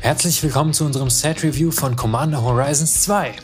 Herzlich 0.00 0.40
willkommen 0.44 0.72
zu 0.72 0.84
unserem 0.84 1.10
Set 1.10 1.42
Review 1.42 1.72
von 1.72 1.96
Commander 1.96 2.40
Horizons 2.40 3.02
2. 3.02 3.34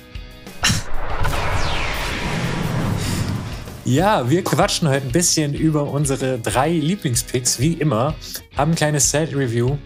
Ja, 3.84 4.30
wir 4.30 4.44
quatschen 4.44 4.88
heute 4.88 5.04
ein 5.04 5.12
bisschen 5.12 5.52
über 5.52 5.90
unsere 5.90 6.38
drei 6.38 6.70
Lieblingspicks, 6.70 7.58
wie 7.58 7.72
immer. 7.72 8.14
Haben 8.56 8.70
ein 8.70 8.76
kleines 8.76 9.10
Set 9.10 9.34
Review. 9.34 9.76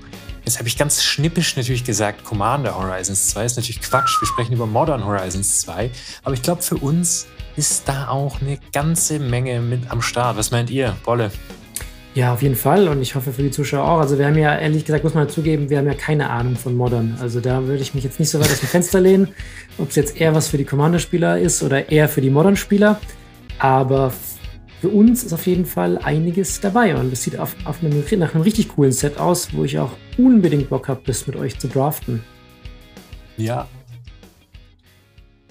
Jetzt 0.44 0.58
habe 0.58 0.68
ich 0.68 0.76
ganz 0.76 1.02
schnippisch 1.02 1.56
natürlich 1.56 1.84
gesagt, 1.84 2.22
Commander 2.22 2.76
Horizons 2.76 3.28
2 3.28 3.44
ist 3.46 3.56
natürlich 3.56 3.80
Quatsch. 3.80 4.20
Wir 4.20 4.28
sprechen 4.28 4.52
über 4.52 4.66
Modern 4.66 5.04
Horizons 5.04 5.62
2. 5.62 5.90
Aber 6.22 6.34
ich 6.34 6.42
glaube, 6.42 6.60
für 6.60 6.76
uns 6.76 7.26
ist 7.56 7.88
da 7.88 8.08
auch 8.08 8.42
eine 8.42 8.58
ganze 8.72 9.18
Menge 9.18 9.60
mit 9.60 9.90
am 9.90 10.02
Start. 10.02 10.36
Was 10.36 10.50
meint 10.50 10.68
ihr, 10.68 10.94
Bolle? 11.02 11.32
Ja, 12.18 12.32
auf 12.32 12.42
jeden 12.42 12.56
Fall 12.56 12.88
und 12.88 13.00
ich 13.00 13.14
hoffe 13.14 13.32
für 13.32 13.42
die 13.42 13.52
Zuschauer 13.52 13.88
auch. 13.88 14.00
Also 14.00 14.18
wir 14.18 14.26
haben 14.26 14.36
ja, 14.36 14.58
ehrlich 14.58 14.84
gesagt, 14.84 15.04
muss 15.04 15.14
man 15.14 15.28
zugeben, 15.28 15.70
wir 15.70 15.78
haben 15.78 15.86
ja 15.86 15.94
keine 15.94 16.30
Ahnung 16.30 16.56
von 16.56 16.74
Modern. 16.74 17.16
Also 17.20 17.38
da 17.38 17.64
würde 17.68 17.80
ich 17.80 17.94
mich 17.94 18.02
jetzt 18.02 18.18
nicht 18.18 18.28
so 18.28 18.40
weit 18.40 18.50
aus 18.50 18.58
dem 18.58 18.68
Fenster 18.68 19.00
lehnen, 19.00 19.28
ob 19.78 19.90
es 19.90 19.94
jetzt 19.94 20.20
eher 20.20 20.34
was 20.34 20.48
für 20.48 20.58
die 20.58 20.64
Commander-Spieler 20.64 21.38
ist 21.38 21.62
oder 21.62 21.92
eher 21.92 22.08
für 22.08 22.20
die 22.20 22.30
Modern-Spieler. 22.30 23.00
Aber 23.60 24.12
für 24.80 24.88
uns 24.88 25.22
ist 25.22 25.32
auf 25.32 25.46
jeden 25.46 25.64
Fall 25.64 25.96
einiges 25.98 26.60
dabei 26.60 26.96
und 26.96 27.12
es 27.12 27.22
sieht 27.22 27.38
auf, 27.38 27.54
auf 27.64 27.84
einem, 27.84 28.02
nach 28.18 28.34
einem 28.34 28.42
richtig 28.42 28.70
coolen 28.70 28.90
Set 28.90 29.16
aus, 29.18 29.54
wo 29.54 29.62
ich 29.62 29.78
auch 29.78 29.92
unbedingt 30.16 30.70
Bock 30.70 30.88
habe, 30.88 31.02
das 31.06 31.24
mit 31.28 31.36
euch 31.36 31.60
zu 31.60 31.68
draften. 31.68 32.24
Ja. 33.36 33.68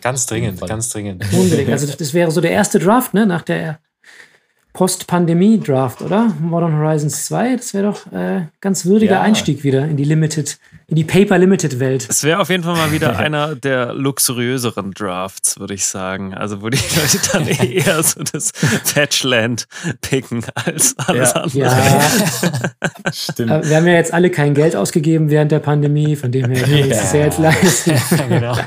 Ganz 0.01 0.25
dringend, 0.25 0.59
ganz 0.67 0.89
dringend. 0.89 1.23
Unbedingt. 1.31 1.69
Also 1.69 1.87
das 1.97 2.13
wäre 2.13 2.29
so 2.29 2.41
der 2.41 2.51
erste 2.51 2.77
Draft, 2.77 3.13
ne, 3.13 3.25
nach 3.25 3.43
der 3.43 3.79
Post-Pandemie-Draft, 4.77 6.03
oder? 6.03 6.31
Modern 6.39 6.77
Horizons 6.77 7.25
2, 7.25 7.55
das 7.55 7.73
wäre 7.73 7.85
doch 7.87 8.11
äh, 8.11 8.45
ganz 8.61 8.85
würdiger 8.85 9.13
ja. 9.13 9.21
Einstieg 9.21 9.63
wieder 9.63 9.85
in 9.85 9.97
die 9.97 10.03
Limited, 10.03 10.59
in 10.85 10.97
die 10.97 11.03
Paper 11.03 11.39
Limited 11.39 11.79
Welt. 11.79 12.05
Es 12.07 12.23
wäre 12.23 12.39
auf 12.39 12.49
jeden 12.51 12.61
Fall 12.61 12.75
mal 12.75 12.91
wieder 12.91 13.17
einer 13.17 13.55
der 13.55 13.95
luxuriöseren 13.95 14.91
Drafts, 14.91 15.59
würde 15.59 15.73
ich 15.73 15.83
sagen. 15.83 16.35
Also 16.35 16.61
wo 16.61 16.69
die 16.69 16.77
Leute 16.95 17.17
dann 17.33 17.47
eher 17.47 18.03
so 18.03 18.21
das 18.21 18.51
Fetchland 18.51 19.67
picken 20.01 20.45
als 20.53 20.93
alles 20.99 21.33
ja. 21.33 21.41
andere. 21.41 21.59
Ja. 21.59 23.11
Stimmt. 23.11 23.67
Wir 23.67 23.77
haben 23.77 23.87
ja 23.87 23.93
jetzt 23.93 24.13
alle 24.13 24.29
kein 24.29 24.53
Geld 24.53 24.75
ausgegeben 24.75 25.31
während 25.31 25.51
der 25.51 25.57
Pandemie, 25.57 26.15
von 26.15 26.31
dem 26.31 26.51
her 26.51 26.67
wir 26.67 26.85
uns 26.85 26.89
das 26.89 27.13
ja 27.13 27.19
jetzt 27.21 27.39
leisten. 27.39 27.93
Ja, 28.11 28.27
genau. 28.27 28.57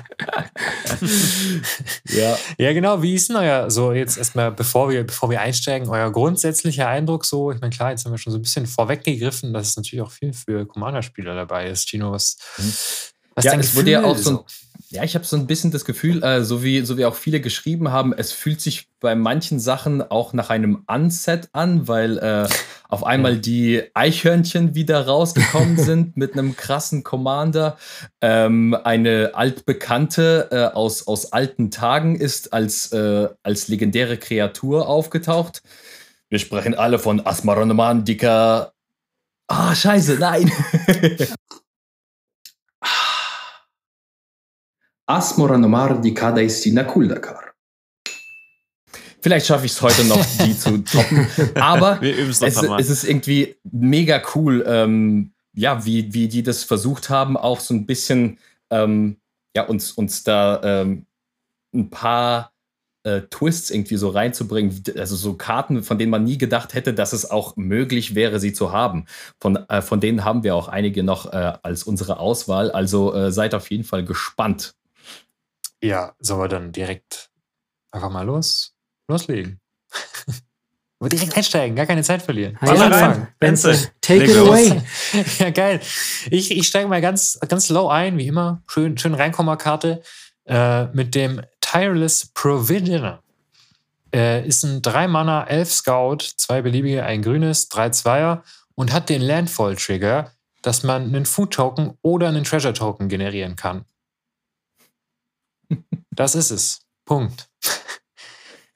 ja. 2.09 2.37
ja, 2.59 2.73
genau. 2.73 3.01
Wie 3.01 3.15
ist 3.15 3.29
denn 3.29 3.37
euer, 3.37 3.71
so 3.71 3.93
jetzt 3.93 4.19
erstmal, 4.19 4.51
bevor 4.51 4.91
wir, 4.91 5.05
bevor 5.05 5.31
wir 5.31 5.41
einsteigen, 5.41 5.89
euer 5.89 6.00
euer 6.01 6.13
grundsätzlicher 6.13 6.89
Eindruck 6.89 7.25
so? 7.25 7.53
Ich 7.53 7.61
meine, 7.61 7.75
klar, 7.75 7.91
jetzt 7.91 8.05
haben 8.05 8.13
wir 8.13 8.19
schon 8.19 8.33
so 8.33 8.39
ein 8.39 8.43
bisschen 8.43 8.67
vorweggegriffen, 8.67 9.53
dass 9.53 9.69
es 9.69 9.77
natürlich 9.77 10.03
auch 10.03 10.11
viel 10.11 10.33
für 10.33 10.67
Commander-Spieler 10.67 11.35
dabei 11.35 11.69
ist. 11.69 11.89
Gino, 11.89 12.13
was, 12.13 12.37
mhm. 12.59 12.73
was 13.35 13.45
ja, 13.45 13.55
es 13.55 13.75
wurde 13.75 13.91
ja 13.91 14.05
auch 14.05 14.17
so 14.17 14.31
ein, 14.31 14.39
ja, 14.93 15.05
ich 15.05 15.15
habe 15.15 15.25
so 15.25 15.37
ein 15.37 15.47
bisschen 15.47 15.71
das 15.71 15.85
Gefühl, 15.85 16.23
äh, 16.25 16.43
so, 16.43 16.65
wie, 16.65 16.81
so 16.85 16.99
wie 16.99 17.05
auch 17.05 17.15
viele 17.15 17.41
geschrieben 17.41 17.93
haben, 17.93 18.13
es 18.13 18.33
fühlt 18.33 18.61
sich 18.61 18.89
bei 18.99 19.15
manchen 19.15 19.61
Sachen 19.61 20.03
auch 20.03 20.33
nach 20.33 20.51
einem 20.51 20.83
Unset 20.89 21.49
an, 21.53 21.87
weil 21.87 22.19
äh, 22.19 22.49
auf 22.89 23.05
einmal 23.05 23.39
die 23.39 23.83
Eichhörnchen 23.95 24.75
wieder 24.75 25.07
rausgekommen 25.07 25.77
sind 25.79 26.17
mit 26.17 26.33
einem 26.33 26.57
krassen 26.57 27.05
Commander. 27.05 27.79
Ähm, 28.21 28.77
eine 28.83 29.31
altbekannte 29.35 30.49
äh, 30.51 30.77
aus, 30.77 31.07
aus 31.07 31.33
alten 31.33 31.71
Tagen 31.71 32.17
ist 32.17 32.53
als, 32.53 32.91
äh, 32.93 33.29
als 33.45 33.69
legendäre 33.69 34.17
Kreatur 34.17 34.89
aufgetaucht. 34.89 35.63
Wir 36.31 36.39
sprechen 36.39 36.75
alle 36.75 36.99
von 37.01 37.27
Asmaronomandika. 37.27 38.73
Ah, 39.49 39.75
scheiße, 39.75 40.15
nein. 40.15 40.51
Asmoranomardika 45.07 46.31
Daistina 46.31 46.85
Kuldakar. 46.85 47.53
Vielleicht 49.21 49.47
schaffe 49.47 49.67
ich 49.67 49.73
es 49.73 49.83
heute 49.83 50.05
noch, 50.05 50.25
die 50.45 50.57
zu 50.57 50.79
toppen. 50.85 51.27
Aber 51.57 52.01
es, 52.03 52.41
es, 52.41 52.91
ist 52.91 53.03
irgendwie 53.03 53.57
mega 53.65 54.23
cool, 54.37 54.65
ähm, 54.69 55.33
ja, 55.53 55.85
wie, 55.85 56.15
wie 56.15 56.29
die 56.29 56.45
das 56.45 56.63
versucht 56.63 57.11
haben, 57.11 57.37
auch 57.37 57.59
so 57.59 57.75
ein 57.75 57.87
bisschen 57.87 58.39
ähm, 58.71 59.17
ja, 59.55 59.65
uns, 59.65 59.91
uns 59.91 60.23
da 60.23 60.61
ähm, 60.63 61.07
ein 61.75 61.91
paar 61.91 62.50
äh, 63.03 63.23
Twists 63.31 63.71
irgendwie 63.71 63.97
so 63.97 64.11
reinzubringen, 64.11 64.83
also 64.97 65.17
so 65.17 65.35
Karten, 65.35 65.83
von 65.83 65.99
denen 65.99 66.11
man 66.11 66.25
nie 66.25 66.39
gedacht 66.39 66.75
hätte, 66.75 66.93
dass 66.95 67.13
es 67.13 67.31
auch 67.31 67.57
möglich 67.57 68.15
wäre, 68.15 68.41
sie 68.41 68.53
zu 68.53 68.73
haben. 68.73 69.07
Von, 69.41 69.57
äh, 69.69 69.83
von 69.83 70.01
denen 70.01 70.25
haben 70.25 70.43
wir 70.43 70.55
auch 70.55 70.69
einige 70.69 71.03
noch 71.03 71.33
äh, 71.33 71.53
als 71.63 71.85
unsere 71.85 72.19
Auswahl. 72.19 72.71
Also 72.71 73.15
äh, 73.15 73.33
seid 73.33 73.55
auf 73.55 73.71
jeden 73.71 73.85
Fall 73.85 74.05
gespannt. 74.05 74.75
Ja, 75.83 76.15
sollen 76.19 76.41
wir 76.41 76.49
dann 76.49 76.73
direkt 76.73 77.31
einfach 77.91 78.11
mal 78.11 78.27
los, 78.27 78.75
loslegen? 79.09 79.61
Direkt 81.03 81.35
einsteigen, 81.35 81.77
gar 81.77 81.87
keine 81.87 82.03
Zeit 82.03 82.21
verlieren. 82.21 82.59
Ja, 82.61 82.75
ja, 82.75 82.85
anfangen. 82.85 83.29
Benze, 83.39 83.91
take 84.03 84.25
it 84.25 84.37
away. 84.37 84.83
ja, 85.39 85.49
geil. 85.49 85.81
Ich, 86.31 86.51
ich 86.51 86.67
steige 86.67 86.89
mal 86.89 87.01
ganz, 87.01 87.41
ganz 87.49 87.71
low 87.71 87.89
ein, 87.89 88.19
wie 88.19 88.27
immer. 88.27 88.63
Schön, 88.67 88.99
schön 88.99 89.15
Reinkommerkarte 89.15 90.03
äh, 90.45 90.89
mit 90.89 91.15
dem 91.15 91.41
Tireless 91.71 92.27
Provisioner. 92.35 93.23
Äh, 94.13 94.47
ist 94.47 94.65
ein 94.65 94.83
3-Mana, 94.83 95.45
11 95.45 95.73
Scout, 95.73 96.19
zwei 96.37 96.63
beliebige, 96.63 97.05
ein 97.05 97.23
grünes, 97.23 97.69
drei 97.69 97.91
Zweier 97.91 98.43
und 98.75 98.93
hat 98.93 99.09
den 99.09 99.23
Landfall-Trigger, 99.23 100.33
dass 100.63 100.83
man 100.83 101.05
einen 101.05 101.27
Food-Token 101.27 101.97
oder 102.03 102.29
einen 102.29 102.43
Treasure-Token 102.43 103.09
generieren 103.09 103.55
kann. 103.55 103.85
Das 106.11 106.35
ist 106.35 106.51
es. 106.51 106.81
Punkt. 107.05 107.49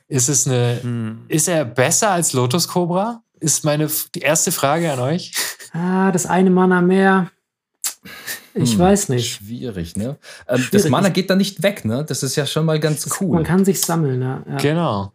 Ist 0.07 0.29
es 0.29 0.47
eine. 0.47 0.81
Hm. 0.83 1.25
Ist 1.29 1.49
er 1.49 1.65
besser 1.65 2.11
als 2.11 2.35
Lotus 2.35 2.69
Cobra? 2.69 3.23
Ist 3.41 3.65
meine 3.65 3.91
die 4.15 4.21
erste 4.21 4.53
Frage 4.53 4.93
an 4.93 5.01
euch. 5.01 5.33
Ah, 5.73 6.13
das 6.13 6.27
eine 6.27 6.51
Mana 6.51 6.83
mehr. 6.83 7.31
Ich 8.55 8.73
hm, 8.73 8.79
weiß 8.79 9.09
nicht. 9.09 9.35
Schwierig, 9.35 9.97
ne? 9.97 10.17
Ähm, 10.49 10.59
Schwierig. 10.59 10.71
Das 10.71 10.89
Mana 10.89 11.09
geht 11.09 11.29
da 11.29 11.37
nicht 11.37 11.63
weg, 11.63 11.85
ne? 11.85 12.05
Das 12.05 12.23
ist 12.23 12.37
ja 12.37 12.47
schon 12.47 12.65
mal 12.65 12.79
ganz 12.79 13.09
cool. 13.21 13.37
Man 13.37 13.45
kann 13.45 13.65
sich 13.65 13.81
sammeln, 13.81 14.23
ja. 14.23 14.43
ja. 14.49 14.57
Genau. 14.57 15.13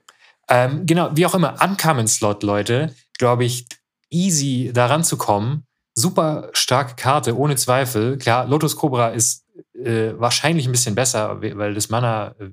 Ähm, 0.50 0.86
genau, 0.86 1.12
wie 1.14 1.26
auch 1.26 1.36
immer, 1.36 1.56
Uncommon 1.64 2.08
Slot, 2.08 2.44
Leute, 2.44 2.94
glaube 3.18 3.46
ich, 3.46 3.68
easy 4.10 4.72
daran 4.74 5.04
zu 5.04 5.16
kommen. 5.16 5.66
Super 5.96 6.50
starke 6.54 6.96
Karte, 6.96 7.38
ohne 7.38 7.56
Zweifel. 7.56 8.18
Klar, 8.18 8.48
Lotus 8.48 8.76
Cobra 8.76 9.10
ist 9.10 9.46
äh, 9.74 10.14
wahrscheinlich 10.18 10.66
ein 10.66 10.72
bisschen 10.72 10.96
besser, 10.96 11.42
weil 11.42 11.74
das 11.74 11.90
Mana 11.90 12.36
äh, 12.40 12.50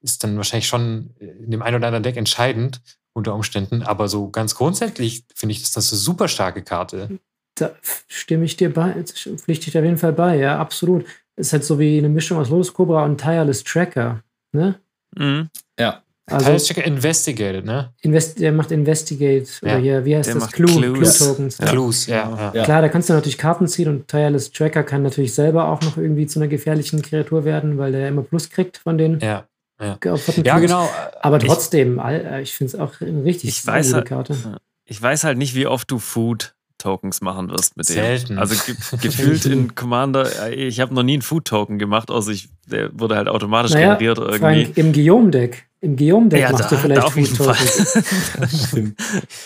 ist 0.00 0.24
dann 0.24 0.36
wahrscheinlich 0.36 0.66
schon 0.66 1.14
in 1.18 1.50
dem 1.50 1.62
einen 1.62 1.76
oder 1.76 1.86
anderen 1.86 2.02
Deck 2.02 2.16
entscheidend 2.16 2.80
unter 3.12 3.34
Umständen. 3.34 3.82
Aber 3.82 4.08
so 4.08 4.30
ganz 4.30 4.54
grundsätzlich 4.54 5.24
finde 5.34 5.54
ich 5.54 5.62
das, 5.62 5.72
das 5.72 5.92
eine 5.92 6.00
super 6.00 6.28
starke 6.28 6.62
Karte. 6.62 7.20
Da 7.54 7.72
stimme 8.08 8.44
ich 8.44 8.56
dir 8.56 8.72
bei, 8.72 8.94
pflichte 9.04 9.66
ich 9.66 9.72
dir 9.72 9.80
auf 9.80 9.84
jeden 9.84 9.98
Fall 9.98 10.12
bei, 10.12 10.36
ja, 10.36 10.58
absolut. 10.58 11.04
Ist 11.36 11.52
halt 11.52 11.64
so 11.64 11.78
wie 11.78 11.98
eine 11.98 12.08
Mischung 12.08 12.38
aus 12.38 12.50
Lotus 12.50 12.72
Cobra 12.72 13.04
und 13.04 13.20
Tireless 13.20 13.64
Tracker, 13.64 14.22
ne? 14.52 14.78
Mhm. 15.16 15.48
Ja. 15.78 16.02
Also, 16.26 16.44
Tireless 16.44 16.66
Tracker 16.66 16.84
investigated, 16.84 17.64
ne? 17.64 17.92
Invest, 18.00 18.40
der 18.40 18.52
macht 18.52 18.70
Investigate 18.70 19.46
ja. 19.62 19.72
oder 19.72 19.78
hier, 19.78 20.04
wie 20.04 20.16
heißt 20.16 20.28
der 20.28 20.36
das? 20.36 20.52
Clue, 20.52 20.66
Clue 20.66 21.12
Tokens. 21.12 21.58
Ja. 21.58 21.66
Clues, 21.66 22.06
ja, 22.06 22.52
ja. 22.54 22.64
Klar, 22.64 22.82
da 22.82 22.88
kannst 22.88 23.08
du 23.08 23.14
natürlich 23.14 23.38
Karten 23.38 23.66
ziehen 23.66 23.88
und 23.88 24.08
Tireless 24.08 24.52
Tracker 24.52 24.82
kann 24.82 25.02
natürlich 25.02 25.34
selber 25.34 25.68
auch 25.68 25.80
noch 25.82 25.96
irgendwie 25.96 26.26
zu 26.26 26.38
einer 26.38 26.48
gefährlichen 26.48 27.02
Kreatur 27.02 27.44
werden, 27.44 27.76
weil 27.76 27.92
der 27.92 28.08
immer 28.08 28.22
Plus 28.22 28.48
kriegt 28.50 28.78
von 28.78 28.98
den 28.98 29.20
ja. 29.20 29.46
Ja, 29.82 29.98
ja 30.44 30.58
genau. 30.58 30.88
Aber 31.20 31.38
trotzdem, 31.40 31.98
ich, 31.98 32.42
ich 32.42 32.54
finde 32.54 32.74
es 32.74 32.80
auch 32.80 33.00
eine 33.00 33.24
richtig 33.24 33.50
ich 33.50 33.66
weiß 33.66 33.94
halt, 33.94 34.06
Karte. 34.06 34.36
Ich 34.84 35.00
weiß 35.00 35.24
halt 35.24 35.38
nicht, 35.38 35.54
wie 35.54 35.66
oft 35.66 35.90
du 35.90 35.98
Food 35.98 36.54
Tokens 36.82 37.20
machen 37.20 37.50
wirst 37.50 37.76
mit 37.76 37.88
dem. 37.88 37.94
Selten. 37.94 38.38
Also 38.38 38.54
ge 38.66 38.74
gefühlt 39.00 39.46
in 39.46 39.74
Commander, 39.74 40.48
äh, 40.48 40.54
ich 40.54 40.80
habe 40.80 40.92
noch 40.94 41.02
nie 41.02 41.14
einen 41.14 41.22
Food 41.22 41.44
Token 41.44 41.78
gemacht, 41.78 42.10
außer 42.10 42.32
ich, 42.32 42.48
der 42.66 42.90
wurde 42.98 43.16
halt 43.16 43.28
automatisch 43.28 43.72
naja, 43.72 43.94
generiert 43.94 44.18
irgendwie. 44.18 44.64
Frank, 44.64 44.76
Im 44.76 44.92
Guillaume-Deck 44.92 45.68
im 45.82 45.96
Guillaume-Deck 45.96 46.40
ja, 46.40 46.52
machst 46.52 46.66
da, 46.66 46.76
du 46.76 46.76
vielleicht 46.76 47.02
auf 47.02 47.16
jeden 47.16 47.34
Fall. 47.34 47.56
Stimmt. 48.48 49.00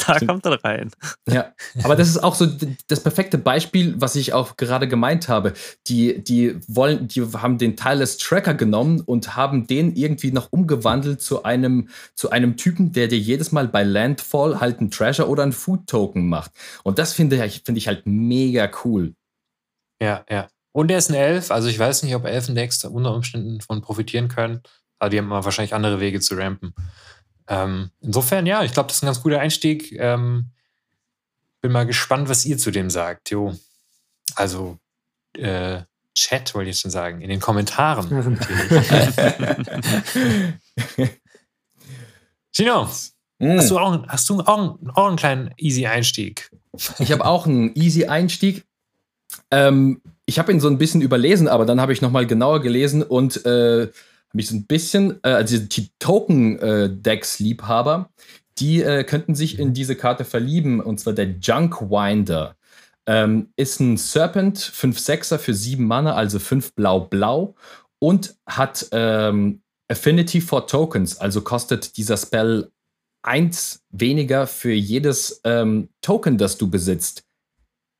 Da 0.06 0.16
Stimmt. 0.16 0.30
kommt 0.30 0.44
er 0.44 0.62
rein. 0.62 0.90
Ja, 1.26 1.54
aber 1.82 1.96
das 1.96 2.08
ist 2.08 2.18
auch 2.18 2.34
so 2.34 2.46
das 2.88 3.02
perfekte 3.02 3.38
Beispiel, 3.38 3.94
was 3.98 4.16
ich 4.16 4.34
auch 4.34 4.58
gerade 4.58 4.86
gemeint 4.86 5.30
habe. 5.30 5.54
Die, 5.86 6.22
die 6.22 6.56
wollen, 6.68 7.08
die 7.08 7.22
haben 7.22 7.56
den 7.56 7.74
Tireless 7.74 8.18
Tracker 8.18 8.52
genommen 8.52 9.00
und 9.00 9.34
haben 9.34 9.66
den 9.66 9.96
irgendwie 9.96 10.30
noch 10.30 10.52
umgewandelt 10.52 11.22
zu 11.22 11.42
einem, 11.42 11.88
zu 12.14 12.28
einem 12.28 12.58
Typen, 12.58 12.92
der 12.92 13.08
dir 13.08 13.18
jedes 13.18 13.50
Mal 13.50 13.68
bei 13.68 13.82
Landfall 13.82 14.60
halt 14.60 14.82
ein 14.82 14.90
Treasure 14.90 15.28
oder 15.28 15.42
ein 15.42 15.52
Food 15.52 15.86
Token 15.86 16.28
macht. 16.28 16.50
Und 16.84 16.98
das 16.98 17.14
finde 17.14 17.42
ich, 17.46 17.62
finde 17.64 17.78
ich 17.78 17.88
halt 17.88 18.02
mega 18.04 18.70
cool. 18.84 19.14
Ja, 20.02 20.22
ja. 20.28 20.48
Und 20.72 20.90
er 20.90 20.98
ist 20.98 21.08
ein 21.08 21.14
Elf, 21.14 21.50
also 21.50 21.68
ich 21.68 21.78
weiß 21.78 22.02
nicht, 22.02 22.14
ob 22.14 22.26
Elfendecks 22.26 22.84
unter 22.84 23.14
Umständen 23.14 23.62
von 23.62 23.80
profitieren 23.80 24.28
können. 24.28 24.60
Aber 24.98 25.10
die 25.10 25.18
haben 25.18 25.30
wahrscheinlich 25.30 25.74
andere 25.74 26.00
Wege 26.00 26.20
zu 26.20 26.34
rampen. 26.36 26.74
Ähm, 27.48 27.90
insofern, 28.00 28.46
ja, 28.46 28.62
ich 28.64 28.72
glaube, 28.72 28.88
das 28.88 28.96
ist 28.96 29.02
ein 29.02 29.06
ganz 29.06 29.22
guter 29.22 29.40
Einstieg. 29.40 29.92
Ähm, 29.92 30.46
bin 31.60 31.72
mal 31.72 31.86
gespannt, 31.86 32.28
was 32.28 32.44
ihr 32.44 32.58
zu 32.58 32.70
dem 32.70 32.90
sagt. 32.90 33.30
Jo. 33.30 33.56
Also, 34.34 34.78
äh, 35.34 35.82
Chat, 36.14 36.54
wollte 36.54 36.70
ich 36.70 36.80
schon 36.80 36.90
sagen, 36.90 37.20
in 37.20 37.28
den 37.28 37.40
Kommentaren. 37.40 38.08
Gino, 42.52 42.88
mm. 43.38 43.58
hast, 43.58 43.70
du 43.70 43.78
auch, 43.78 44.06
hast 44.08 44.28
du 44.30 44.40
auch, 44.40 44.78
auch 44.94 45.08
einen 45.08 45.16
kleinen 45.16 45.52
Easy-Einstieg? 45.58 46.50
Ich 46.98 47.12
habe 47.12 47.24
auch 47.24 47.46
einen 47.46 47.74
Easy-Einstieg. 47.74 48.64
Ähm, 49.50 50.00
ich 50.24 50.38
habe 50.38 50.52
ihn 50.52 50.60
so 50.60 50.68
ein 50.68 50.78
bisschen 50.78 51.02
überlesen, 51.02 51.48
aber 51.48 51.66
dann 51.66 51.80
habe 51.80 51.92
ich 51.92 52.00
nochmal 52.00 52.26
genauer 52.26 52.60
gelesen 52.60 53.02
und 53.02 53.44
äh, 53.44 53.88
habe 54.30 54.40
ich 54.40 54.48
so 54.48 54.56
ein 54.56 54.66
bisschen, 54.66 55.20
äh, 55.22 55.28
also 55.30 55.58
die 55.58 55.90
Token-Decks-Liebhaber, 55.98 58.10
die 58.58 58.82
äh, 58.82 59.04
könnten 59.04 59.34
sich 59.34 59.58
in 59.58 59.74
diese 59.74 59.96
Karte 59.96 60.24
verlieben, 60.24 60.80
und 60.80 60.98
zwar 61.00 61.12
der 61.12 61.34
Junkwinder. 61.40 62.56
Ähm, 63.08 63.50
ist 63.56 63.78
ein 63.80 63.96
Serpent, 63.96 64.58
5-6er 64.58 65.38
für 65.38 65.54
7 65.54 65.86
Mana, 65.86 66.14
also 66.14 66.40
5 66.40 66.74
Blau-Blau 66.74 67.54
und 68.00 68.36
hat 68.46 68.88
ähm, 68.92 69.62
Affinity 69.88 70.40
for 70.40 70.66
Tokens, 70.66 71.18
also 71.18 71.42
kostet 71.42 71.96
dieser 71.96 72.16
Spell 72.16 72.70
1 73.22 73.84
weniger 73.90 74.46
für 74.46 74.72
jedes 74.72 75.40
ähm, 75.44 75.88
Token, 76.00 76.38
das 76.38 76.58
du 76.58 76.70
besitzt. 76.70 77.24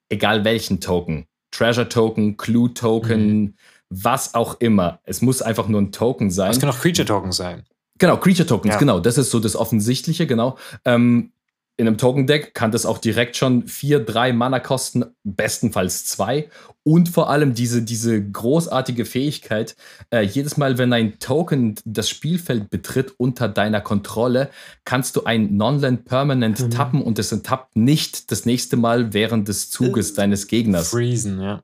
Egal 0.08 0.44
welchen 0.44 0.80
Token. 0.80 1.26
Treasure 1.52 1.88
Token, 1.88 2.36
Clue 2.36 2.72
Token, 2.74 3.40
mhm. 3.40 3.54
Was 3.90 4.34
auch 4.34 4.60
immer. 4.60 5.00
Es 5.04 5.22
muss 5.22 5.42
einfach 5.42 5.68
nur 5.68 5.80
ein 5.80 5.92
Token 5.92 6.30
sein. 6.30 6.50
Es 6.50 6.60
kann 6.60 6.70
auch 6.70 6.78
Creature 6.78 7.06
Token 7.06 7.32
sein. 7.32 7.64
Genau, 7.98 8.16
Creature 8.18 8.46
Tokens, 8.46 8.74
ja. 8.74 8.78
genau. 8.78 9.00
Das 9.00 9.16
ist 9.18 9.30
so 9.30 9.40
das 9.40 9.56
Offensichtliche, 9.56 10.26
genau. 10.26 10.58
Ähm, 10.84 11.32
in 11.78 11.86
einem 11.86 11.98
Token-Deck 11.98 12.54
kann 12.54 12.70
das 12.70 12.86
auch 12.86 12.96
direkt 12.96 13.36
schon 13.36 13.66
vier, 13.68 14.00
drei 14.00 14.32
Mana 14.32 14.60
kosten, 14.60 15.04
bestenfalls 15.24 16.06
zwei. 16.06 16.48
Und 16.84 17.10
vor 17.10 17.28
allem 17.28 17.52
diese, 17.52 17.82
diese 17.82 18.22
großartige 18.22 19.04
Fähigkeit, 19.04 19.76
äh, 20.10 20.22
jedes 20.22 20.56
Mal, 20.56 20.78
wenn 20.78 20.92
ein 20.92 21.18
Token 21.18 21.74
das 21.84 22.08
Spielfeld 22.08 22.70
betritt 22.70 23.14
unter 23.18 23.48
deiner 23.48 23.82
Kontrolle, 23.82 24.50
kannst 24.84 25.16
du 25.16 25.24
ein 25.24 25.56
Non-Land 25.56 26.06
Permanent 26.06 26.60
mhm. 26.60 26.70
tappen 26.70 27.02
und 27.02 27.18
es 27.18 27.30
tappt 27.42 27.76
nicht 27.76 28.30
das 28.30 28.46
nächste 28.46 28.76
Mal 28.76 29.12
während 29.12 29.48
des 29.48 29.68
Zuges 29.68 30.12
äh, 30.12 30.14
deines 30.14 30.46
Gegners. 30.46 30.90
Freezen, 30.90 31.40
ja. 31.40 31.62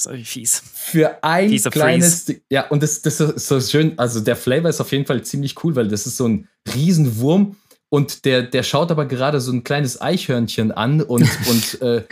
Das 0.00 0.06
ist 0.06 0.12
irgendwie 0.12 0.30
fies. 0.30 0.62
Für 0.74 1.22
ein 1.22 1.50
Fieser 1.50 1.70
kleines. 1.70 2.24
Freeze. 2.24 2.40
Ja, 2.48 2.68
und 2.68 2.82
das, 2.82 3.02
das 3.02 3.20
ist 3.20 3.46
so 3.46 3.60
schön. 3.60 3.98
Also 3.98 4.20
der 4.20 4.36
Flavor 4.36 4.70
ist 4.70 4.80
auf 4.80 4.92
jeden 4.92 5.04
Fall 5.04 5.22
ziemlich 5.22 5.62
cool, 5.62 5.76
weil 5.76 5.88
das 5.88 6.06
ist 6.06 6.16
so 6.16 6.26
ein 6.26 6.48
Riesenwurm 6.74 7.56
und 7.90 8.24
der, 8.24 8.42
der 8.42 8.62
schaut 8.62 8.90
aber 8.90 9.04
gerade 9.04 9.42
so 9.42 9.52
ein 9.52 9.62
kleines 9.62 10.00
Eichhörnchen 10.00 10.72
an 10.72 11.02
und, 11.02 11.28
und 11.50 11.82
äh, 11.82 12.04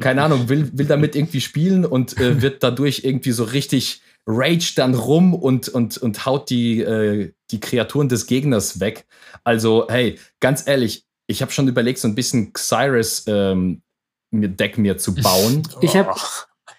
keine 0.00 0.22
Ahnung, 0.22 0.48
will, 0.48 0.70
will 0.72 0.86
damit 0.86 1.16
irgendwie 1.16 1.42
spielen 1.42 1.84
und 1.84 2.16
äh, 2.18 2.40
wird 2.40 2.62
dadurch 2.62 3.02
irgendwie 3.04 3.32
so 3.32 3.44
richtig 3.44 4.00
rage 4.26 4.72
dann 4.76 4.94
rum 4.94 5.34
und, 5.34 5.68
und, 5.68 5.98
und 5.98 6.24
haut 6.24 6.48
die, 6.48 6.80
äh, 6.80 7.32
die 7.50 7.60
Kreaturen 7.60 8.08
des 8.08 8.26
Gegners 8.26 8.80
weg. 8.80 9.06
Also, 9.44 9.86
hey, 9.90 10.18
ganz 10.40 10.66
ehrlich, 10.66 11.04
ich 11.26 11.42
habe 11.42 11.52
schon 11.52 11.68
überlegt, 11.68 11.98
so 11.98 12.08
ein 12.08 12.14
bisschen 12.14 12.52
Cyrus 12.54 13.24
ähm, 13.26 13.82
Deck 14.30 14.78
mir 14.78 14.98
zu 14.98 15.14
bauen. 15.14 15.62
Ich 15.80 15.96
habe 15.96 16.14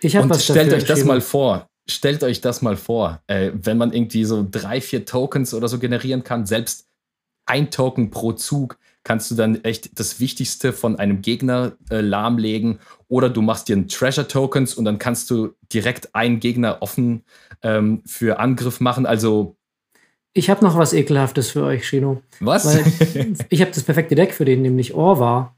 ich 0.02 0.16
hab 0.16 0.24
und 0.24 0.30
was 0.30 0.44
stellt 0.44 0.74
euch 0.74 0.86
das 0.86 1.04
mal 1.04 1.22
vor. 1.22 1.68
Stellt 1.90 2.24
euch 2.24 2.40
das 2.42 2.62
mal 2.62 2.78
vor, 2.78 3.22
äh, 3.28 3.52
wenn 3.54 3.78
man 3.78 3.92
irgendwie 3.92 4.24
so 4.24 4.46
drei, 4.50 4.80
vier 4.80 5.06
Tokens 5.06 5.54
oder 5.56 5.68
so 5.68 5.80
generieren 5.80 6.24
kann, 6.24 6.46
selbst 6.46 6.88
ein 7.48 7.72
Token 7.72 8.12
pro 8.12 8.34
Zug 8.34 8.78
kannst 9.04 9.32
du 9.32 9.36
dann 9.36 9.64
echt 9.64 10.00
das 10.00 10.20
Wichtigste 10.20 10.72
von 10.72 11.00
einem 11.00 11.22
Gegner 11.22 11.74
äh, 11.90 12.02
lahmlegen 12.02 12.80
oder 13.08 13.30
du 13.30 13.42
machst 13.42 13.68
dir 13.68 13.76
einen 13.76 13.88
Treasure 13.88 14.28
Tokens 14.28 14.76
und 14.76 14.86
dann 14.86 15.00
kannst 15.00 15.32
du 15.32 15.56
direkt 15.74 16.14
einen 16.14 16.40
Gegner 16.40 16.78
offen 16.82 17.24
ähm, 17.64 18.04
für 18.06 18.40
Angriff 18.40 18.80
machen. 18.80 19.08
Also 19.08 19.56
ich 20.34 20.50
habe 20.52 20.64
noch 20.64 20.78
was 20.78 20.94
ekelhaftes 20.94 21.50
für 21.50 21.64
euch, 21.64 21.88
Shino. 21.88 22.22
Was? 22.40 22.66
ich 23.50 23.62
habe 23.62 23.72
das 23.72 23.84
perfekte 23.84 24.14
Deck 24.14 24.34
für 24.34 24.46
den, 24.46 24.62
nämlich 24.62 24.94
Orvar 24.94 25.56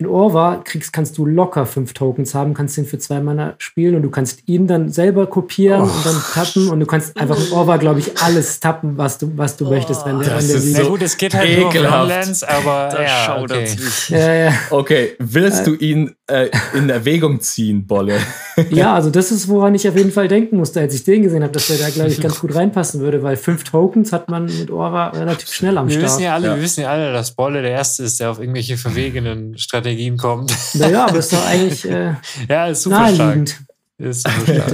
in 0.00 0.06
Orva 0.06 0.62
kriegst, 0.64 0.94
kannst 0.94 1.18
du 1.18 1.26
locker 1.26 1.66
fünf 1.66 1.92
Tokens 1.92 2.34
haben, 2.34 2.54
kannst 2.54 2.74
den 2.78 2.86
für 2.86 2.98
zwei 2.98 3.20
Mana 3.20 3.54
spielen 3.58 3.94
und 3.96 4.02
du 4.02 4.10
kannst 4.10 4.48
ihn 4.48 4.66
dann 4.66 4.88
selber 4.88 5.26
kopieren 5.26 5.82
oh. 5.82 5.84
und 5.84 6.06
dann 6.06 6.16
tappen 6.32 6.70
und 6.70 6.80
du 6.80 6.86
kannst 6.86 7.18
einfach 7.18 7.38
in 7.38 7.52
Orva, 7.52 7.76
glaube 7.76 8.00
ich, 8.00 8.16
alles 8.18 8.60
tappen, 8.60 8.96
was 8.96 9.18
du, 9.18 9.30
was 9.36 9.58
du 9.58 9.66
oh. 9.66 9.70
möchtest. 9.70 10.06
Wenn 10.06 10.18
der, 10.18 10.30
das 10.30 10.48
wenn 10.48 10.56
der 10.56 10.56
ist 10.56 10.76
so 10.76 10.90
gut, 10.90 11.02
es 11.02 11.18
geht 11.18 11.34
halt 11.34 11.50
ekelhaft. 11.50 12.08
nur 12.40 12.48
aber 12.48 12.88
das 12.96 13.26
ja, 13.26 13.42
okay. 13.42 13.76
Ja, 14.08 14.34
ja. 14.34 14.52
okay, 14.70 15.16
willst 15.18 15.66
du 15.66 15.74
ihn 15.74 16.14
äh, 16.30 16.50
in 16.74 16.88
Erwägung 16.88 17.40
ziehen, 17.40 17.86
Bolle? 17.86 18.18
ja, 18.70 18.94
also 18.94 19.10
das 19.10 19.30
ist, 19.30 19.48
woran 19.48 19.74
ich 19.74 19.88
auf 19.88 19.96
jeden 19.96 20.12
Fall 20.12 20.28
denken 20.28 20.56
musste, 20.56 20.80
als 20.80 20.94
ich 20.94 21.04
den 21.04 21.22
gesehen 21.22 21.42
habe, 21.42 21.52
dass 21.52 21.66
der 21.66 21.78
da, 21.78 21.90
glaube 21.90 22.10
ich, 22.10 22.20
ganz 22.20 22.40
gut 22.40 22.54
reinpassen 22.54 23.00
würde, 23.00 23.22
weil 23.22 23.36
fünf 23.36 23.64
Tokens 23.64 24.12
hat 24.12 24.28
man 24.28 24.46
mit 24.46 24.70
Orva 24.70 25.08
relativ 25.08 25.52
schnell 25.52 25.76
am 25.78 25.88
wir 25.88 25.98
Start. 25.98 26.06
Wissen 26.06 26.22
ja 26.22 26.34
alle, 26.34 26.46
ja. 26.46 26.56
Wir 26.56 26.62
wissen 26.62 26.80
ja 26.82 26.90
alle, 26.90 27.12
dass 27.12 27.32
Bolle 27.32 27.62
der 27.62 27.72
Erste 27.72 28.04
ist, 28.04 28.20
der 28.20 28.30
auf 28.30 28.38
irgendwelche 28.40 28.76
verwegenen 28.76 29.58
Strategien 29.58 30.16
kommt. 30.16 30.54
Naja, 30.74 31.06
aber 31.06 31.18
ist 31.18 31.32
doch 31.32 31.46
eigentlich 31.46 31.88
äh, 31.88 32.14
ja, 32.48 32.66
ist 32.68 32.82
super 32.82 33.00
naheliegend. 33.00 33.50
Stark. 33.50 33.64
Ist 33.98 34.22
super 34.22 34.54
stark. 34.54 34.72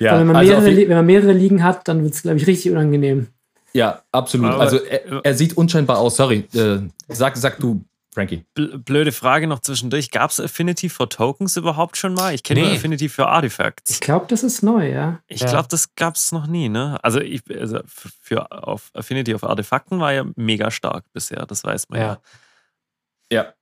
Ja, 0.00 0.18
wenn, 0.18 0.26
man 0.26 0.36
also 0.36 0.52
mehrere, 0.52 0.76
wenn 0.76 0.96
man 0.96 1.06
mehrere 1.06 1.32
Ligen 1.32 1.62
hat, 1.62 1.86
dann 1.86 2.02
wird 2.02 2.14
es, 2.14 2.22
glaube 2.22 2.38
ich, 2.38 2.46
richtig 2.46 2.72
unangenehm. 2.72 3.28
Ja, 3.72 4.02
absolut. 4.12 4.50
Aber, 4.50 4.60
also 4.60 4.78
er, 4.78 5.24
er, 5.24 5.34
sieht 5.34 5.56
unscheinbar 5.56 5.98
aus. 5.98 6.16
Sorry, 6.16 6.44
äh, 6.54 6.78
sag, 7.08 7.36
sag 7.36 7.58
du, 7.58 7.84
Frankie. 8.18 8.44
Blöde 8.54 9.12
Frage 9.12 9.46
noch 9.46 9.60
zwischendurch. 9.60 10.10
Gab 10.10 10.32
es 10.32 10.40
Affinity 10.40 10.88
for 10.88 11.08
Tokens 11.08 11.56
überhaupt 11.56 11.96
schon 11.96 12.14
mal? 12.14 12.34
Ich 12.34 12.42
kenne 12.42 12.62
nee. 12.62 12.74
Affinity 12.74 13.08
für 13.08 13.28
Artifacts. 13.28 13.92
Ich 13.92 14.00
glaube, 14.00 14.26
das 14.28 14.42
ist 14.42 14.60
neu, 14.64 14.90
ja. 14.90 15.20
Ich 15.28 15.42
ja. 15.42 15.48
glaube, 15.48 15.68
das 15.68 15.94
gab 15.94 16.16
es 16.16 16.32
noch 16.32 16.48
nie, 16.48 16.68
ne? 16.68 16.98
Also, 17.04 17.20
ich, 17.20 17.42
also 17.48 17.78
für 17.86 18.50
auf 18.50 18.90
Affinity 18.92 19.36
auf 19.36 19.44
Artefakten 19.44 20.00
war 20.00 20.12
ja 20.12 20.24
mega 20.34 20.72
stark 20.72 21.04
bisher, 21.12 21.46
das 21.46 21.62
weiß 21.62 21.90
man 21.90 22.00
ja. 22.00 22.18
Ja, 23.30 23.54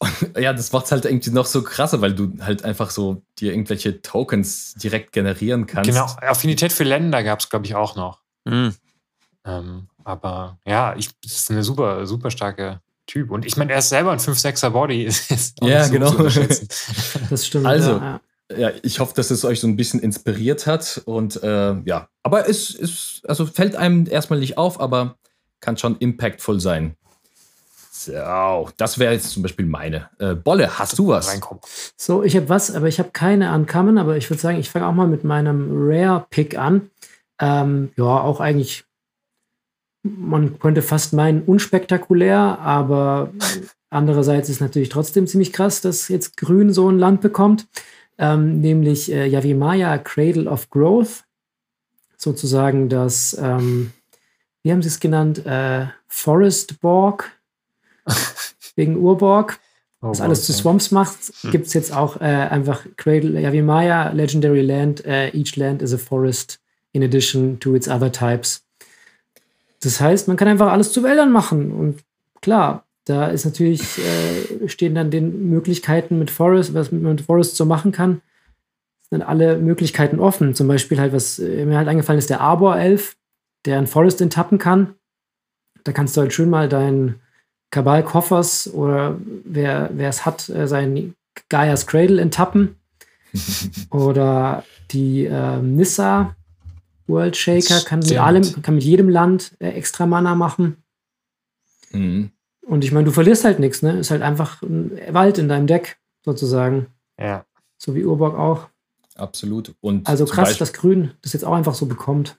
ja. 0.00 0.10
ja, 0.40 0.52
das 0.52 0.70
macht 0.70 0.84
es 0.84 0.92
halt 0.92 1.04
irgendwie 1.04 1.30
noch 1.30 1.46
so 1.46 1.64
krasser, 1.64 2.00
weil 2.00 2.14
du 2.14 2.32
halt 2.40 2.64
einfach 2.64 2.90
so 2.90 3.24
dir 3.40 3.50
irgendwelche 3.50 4.02
Tokens 4.02 4.74
direkt 4.74 5.10
generieren 5.10 5.66
kannst. 5.66 5.90
Genau, 5.90 6.04
Affinität 6.04 6.72
für 6.72 6.84
Länder 6.84 7.24
gab 7.24 7.40
es, 7.40 7.48
glaube 7.48 7.66
ich, 7.66 7.74
auch 7.74 7.96
noch. 7.96 8.20
Mhm. 8.44 8.72
Ähm, 9.44 9.88
aber 10.04 10.60
ja, 10.64 10.94
ich, 10.96 11.10
das 11.22 11.32
ist 11.32 11.50
eine 11.50 11.64
super, 11.64 12.06
super 12.06 12.30
starke 12.30 12.80
Typ. 13.10 13.32
Und 13.32 13.44
ich 13.44 13.56
meine, 13.56 13.72
er 13.72 13.80
ist 13.80 13.88
selber 13.88 14.12
ein 14.12 14.20
5-6er 14.20 14.70
Body. 14.70 15.02
Ist 15.06 15.56
ja, 15.60 15.82
so 15.82 15.92
genau. 15.92 16.12
das 17.30 17.44
stimmt. 17.44 17.66
Also, 17.66 17.96
ja, 17.96 18.20
ja. 18.56 18.70
ich 18.82 19.00
hoffe, 19.00 19.14
dass 19.16 19.32
es 19.32 19.44
euch 19.44 19.58
so 19.58 19.66
ein 19.66 19.74
bisschen 19.74 19.98
inspiriert 19.98 20.68
hat. 20.68 21.02
Und 21.06 21.42
äh, 21.42 21.74
ja, 21.84 22.08
aber 22.22 22.48
es 22.48 22.72
ist, 22.72 23.22
also 23.26 23.46
fällt 23.46 23.74
einem 23.74 24.06
erstmal 24.08 24.38
nicht 24.38 24.58
auf, 24.58 24.80
aber 24.80 25.16
kann 25.58 25.76
schon 25.76 25.96
impactful 25.98 26.60
sein. 26.60 26.94
So, 27.90 28.70
das 28.76 29.00
wäre 29.00 29.12
jetzt 29.12 29.30
zum 29.30 29.42
Beispiel 29.42 29.66
meine. 29.66 30.08
Äh, 30.20 30.36
Bolle, 30.36 30.78
hast 30.78 30.96
du 30.96 31.08
was? 31.08 31.28
Reinkommen. 31.28 31.60
So, 31.96 32.22
ich 32.22 32.36
habe 32.36 32.48
was, 32.48 32.72
aber 32.72 32.86
ich 32.86 33.00
habe 33.00 33.10
keine 33.10 33.52
Uncommon, 33.52 33.98
aber 33.98 34.16
ich 34.16 34.30
würde 34.30 34.40
sagen, 34.40 34.60
ich 34.60 34.70
fange 34.70 34.86
auch 34.86 34.94
mal 34.94 35.08
mit 35.08 35.24
meinem 35.24 35.68
Rare-Pick 35.72 36.56
an. 36.56 36.90
Ähm, 37.40 37.90
ja, 37.96 38.04
auch 38.04 38.38
eigentlich, 38.38 38.84
man 40.02 40.58
könnte 40.58 40.82
fast 40.82 41.12
meinen, 41.12 41.42
unspektakulär, 41.42 42.58
aber 42.60 43.32
andererseits 43.90 44.48
ist 44.48 44.60
natürlich 44.60 44.88
trotzdem 44.88 45.26
ziemlich 45.26 45.52
krass, 45.52 45.80
dass 45.80 46.08
jetzt 46.08 46.36
Grün 46.36 46.72
so 46.72 46.88
ein 46.88 46.98
Land 46.98 47.20
bekommt. 47.20 47.66
Ähm, 48.18 48.60
nämlich 48.60 49.10
äh, 49.10 49.26
Yavimaya 49.26 49.96
Cradle 49.96 50.48
of 50.48 50.68
Growth. 50.68 51.24
Sozusagen 52.18 52.90
das, 52.90 53.34
ähm, 53.40 53.92
wie 54.62 54.72
haben 54.72 54.82
sie 54.82 54.88
es 54.88 55.00
genannt? 55.00 55.46
Äh, 55.46 55.86
Forest 56.06 56.80
Borg 56.80 57.30
wegen 58.76 58.96
Urborg, 58.96 59.58
oh, 60.02 60.10
was 60.10 60.20
alles 60.20 60.44
zu 60.44 60.52
Swamps 60.52 60.90
macht, 60.90 61.16
hm. 61.40 61.50
gibt 61.50 61.66
es 61.68 61.72
jetzt 61.72 61.94
auch 61.94 62.20
äh, 62.20 62.24
einfach 62.24 62.84
Cradle, 62.96 63.40
ja 63.40 63.54
wie 63.54 63.62
Maya, 63.62 64.10
Legendary 64.10 64.60
Land, 64.62 65.04
äh, 65.06 65.30
each 65.30 65.56
land 65.56 65.80
is 65.80 65.94
a 65.94 65.98
forest 65.98 66.60
in 66.92 67.02
addition 67.02 67.58
to 67.58 67.74
its 67.74 67.88
other 67.88 68.12
types. 68.12 68.62
Das 69.80 70.00
heißt, 70.00 70.28
man 70.28 70.36
kann 70.36 70.48
einfach 70.48 70.72
alles 70.72 70.92
zu 70.92 71.02
Wäldern 71.02 71.32
machen 71.32 71.72
und 71.72 72.04
klar, 72.40 72.84
da 73.04 73.26
ist 73.26 73.44
natürlich, 73.44 73.98
äh, 73.98 74.68
stehen 74.68 74.94
dann 74.94 75.10
den 75.10 75.48
Möglichkeiten 75.48 76.18
mit 76.18 76.30
Forest, 76.30 76.74
was 76.74 76.92
man 76.92 77.02
mit 77.02 77.22
Forest 77.22 77.56
so 77.56 77.64
machen 77.64 77.92
kann, 77.92 78.20
sind 79.10 79.22
alle 79.22 79.58
Möglichkeiten 79.58 80.20
offen. 80.20 80.54
Zum 80.54 80.68
Beispiel 80.68 81.00
halt, 81.00 81.12
was 81.12 81.38
äh, 81.38 81.64
mir 81.64 81.78
halt 81.78 81.88
eingefallen 81.88 82.18
ist, 82.18 82.30
der 82.30 82.40
Arbor-Elf, 82.40 83.16
der 83.64 83.78
ein 83.78 83.86
Forest 83.86 84.20
enttappen 84.20 84.58
kann. 84.58 84.94
Da 85.82 85.92
kannst 85.92 86.16
du 86.16 86.20
halt 86.20 86.32
schön 86.32 86.50
mal 86.50 86.68
dein 86.68 87.16
Kabal 87.70 88.04
Koffers 88.04 88.72
oder 88.72 89.18
wer 89.44 89.90
es 89.96 90.26
hat, 90.26 90.48
äh, 90.48 90.68
seinen 90.68 91.14
Gaia's 91.48 91.86
Cradle 91.86 92.20
enttappen. 92.20 92.76
oder 93.90 94.64
die 94.90 95.24
äh, 95.24 95.58
Nissa 95.58 96.36
World 97.10 97.36
Shaker 97.36 97.80
kann 97.80 97.98
mit, 98.00 98.16
allem, 98.18 98.62
kann 98.62 98.74
mit 98.74 98.84
jedem 98.84 99.08
Land 99.08 99.52
äh, 99.58 99.70
extra 99.70 100.06
Mana 100.06 100.34
machen. 100.34 100.76
Mhm. 101.92 102.30
Und 102.66 102.84
ich 102.84 102.92
meine, 102.92 103.06
du 103.06 103.10
verlierst 103.10 103.44
halt 103.44 103.58
nichts, 103.58 103.82
ne? 103.82 103.98
Ist 103.98 104.10
halt 104.10 104.22
einfach 104.22 104.62
ein 104.62 104.98
Wald 105.10 105.38
in 105.38 105.48
deinem 105.48 105.66
Deck, 105.66 105.98
sozusagen. 106.24 106.86
Ja. 107.18 107.44
So 107.78 107.94
wie 107.94 108.04
Urborg 108.04 108.38
auch. 108.38 108.68
absolut. 109.16 109.74
Und 109.80 110.08
also 110.08 110.24
krass, 110.24 110.56
dass 110.58 110.72
Grün 110.72 111.12
das 111.22 111.32
jetzt 111.32 111.44
auch 111.44 111.54
einfach 111.54 111.74
so 111.74 111.86
bekommt. 111.86 112.36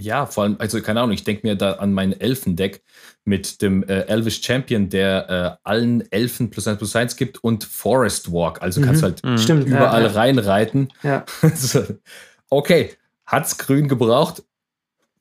Ja, 0.00 0.24
vor 0.24 0.44
allem, 0.44 0.56
also 0.58 0.80
keine 0.80 1.00
Ahnung, 1.00 1.12
ich 1.12 1.24
denke 1.24 1.46
mir 1.46 1.56
da 1.56 1.72
an 1.72 1.92
mein 1.92 2.18
Elfendeck 2.18 2.82
mit 3.24 3.60
dem 3.60 3.82
äh, 3.82 4.06
Elvish 4.06 4.40
Champion, 4.42 4.88
der 4.88 5.58
äh, 5.62 5.68
allen 5.68 6.10
Elfen 6.10 6.48
plus 6.48 6.66
1 6.66 6.78
plus 6.78 6.96
1 6.96 7.16
gibt 7.16 7.44
und 7.44 7.64
Forest 7.64 8.32
Walk. 8.32 8.62
Also 8.62 8.80
mhm. 8.80 8.86
kannst 8.86 9.02
halt 9.02 9.22
mhm. 9.22 9.36
Überall 9.66 10.02
ja, 10.02 10.08
ja. 10.08 10.14
reinreiten. 10.14 10.88
Ja. 11.02 11.26
okay, 12.50 12.92
hat's 13.30 13.58
Grün 13.58 13.88
gebraucht? 13.88 14.42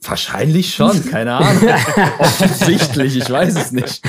Wahrscheinlich 0.01 0.73
schon, 0.73 1.05
keine 1.09 1.35
Ahnung. 1.35 1.69
Offensichtlich, 2.19 3.17
ich 3.17 3.29
weiß 3.29 3.55
es 3.55 3.71
nicht. 3.71 4.01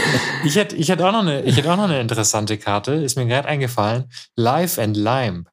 Ich 0.44 0.54
hätte, 0.56 0.76
ich 0.76 0.88
hätte 0.88 1.06
auch, 1.06 1.12
noch 1.12 1.22
eine, 1.22 1.42
ich 1.42 1.56
hätte 1.56 1.72
auch 1.72 1.76
noch 1.76 1.84
eine 1.84 2.00
interessante 2.00 2.58
Karte, 2.58 2.92
ist 2.92 3.16
mir 3.16 3.26
gerade 3.26 3.48
eingefallen. 3.48 4.10
Life 4.36 4.80
and 4.80 4.96
Lime, 4.96 5.44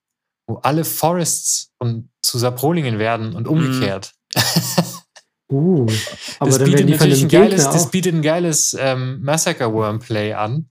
wo 0.48 0.58
alle 0.58 0.86
Forests 0.86 1.72
und 1.80 2.10
zu 2.22 2.38
Saprolingen 2.38 3.00
werden 3.00 3.36
und 3.36 3.48
umgekehrt. 3.48 4.14
Uh, 5.50 5.88
aber 6.40 6.50
das 6.52 6.64
bietet 6.64 6.90
natürlich 6.90 7.24
ein 7.24 7.30
geiles, 7.30 7.64
das 7.64 7.90
bietet 7.90 8.14
ein 8.14 8.22
geiles 8.22 8.76
ähm, 8.78 9.22
Massacre 9.22 9.72
Worm 9.74 10.00
Play 10.00 10.34
an. 10.34 10.70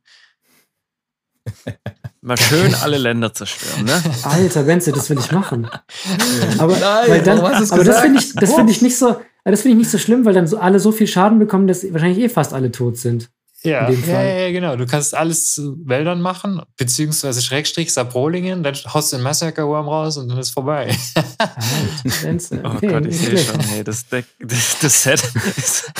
Mal 2.21 2.37
schön 2.37 2.75
alle 2.75 2.99
Länder 2.99 3.33
zerstören, 3.33 3.85
ne? 3.85 4.03
Alter, 4.25 4.65
Benze, 4.65 4.91
das 4.91 5.09
will 5.11 5.19
ich 5.19 5.31
machen. 5.31 5.69
aber, 6.59 6.77
Nein, 6.77 7.23
dann, 7.25 7.39
aber 7.39 7.85
das 7.85 8.01
finde 8.01 8.19
ich, 8.19 8.35
das 8.35 8.53
find 8.53 8.69
ich 8.69 8.83
nicht 8.83 8.99
so, 8.99 9.21
das 9.45 9.63
finde 9.63 9.75
ich 9.75 9.79
nicht 9.79 9.91
so 9.91 9.99
schlimm, 9.99 10.25
weil 10.25 10.35
dann 10.35 10.49
so 10.49 10.59
alle 10.59 10.81
so 10.81 10.91
viel 10.91 11.07
Schaden 11.07 11.39
bekommen, 11.39 11.69
dass 11.69 11.85
wahrscheinlich 11.93 12.19
eh 12.19 12.29
fast 12.29 12.53
alle 12.53 12.73
tot 12.73 12.97
sind. 12.97 13.31
Ja, 13.67 13.91
ja, 13.91 14.23
ja, 14.23 14.53
genau. 14.53 14.77
Du 14.77 14.87
kannst 14.87 15.15
alles 15.15 15.53
zu 15.53 15.77
Wäldern 15.85 16.21
machen, 16.21 16.63
beziehungsweise 16.77 17.43
Schrägstrich 17.43 17.93
Saprolingen, 17.93 18.63
dann 18.63 18.75
haust 18.93 19.13
du 19.13 19.17
den 19.17 19.23
Massacre 19.23 19.67
Worm 19.67 19.89
raus 19.89 20.17
und 20.17 20.29
dann 20.29 20.39
ist 20.39 20.51
vorbei. 20.51 20.97
okay, 22.25 22.59
oh 22.65 22.81
Gott, 22.81 23.07
ich 23.07 23.19
sehe 23.19 23.39
schon, 23.39 23.61
hey, 23.61 23.85
das, 23.85 24.09
Deck, 24.09 24.27
das, 24.41 24.79
das 24.81 25.03
Set 25.03 25.23
ist. 25.57 25.93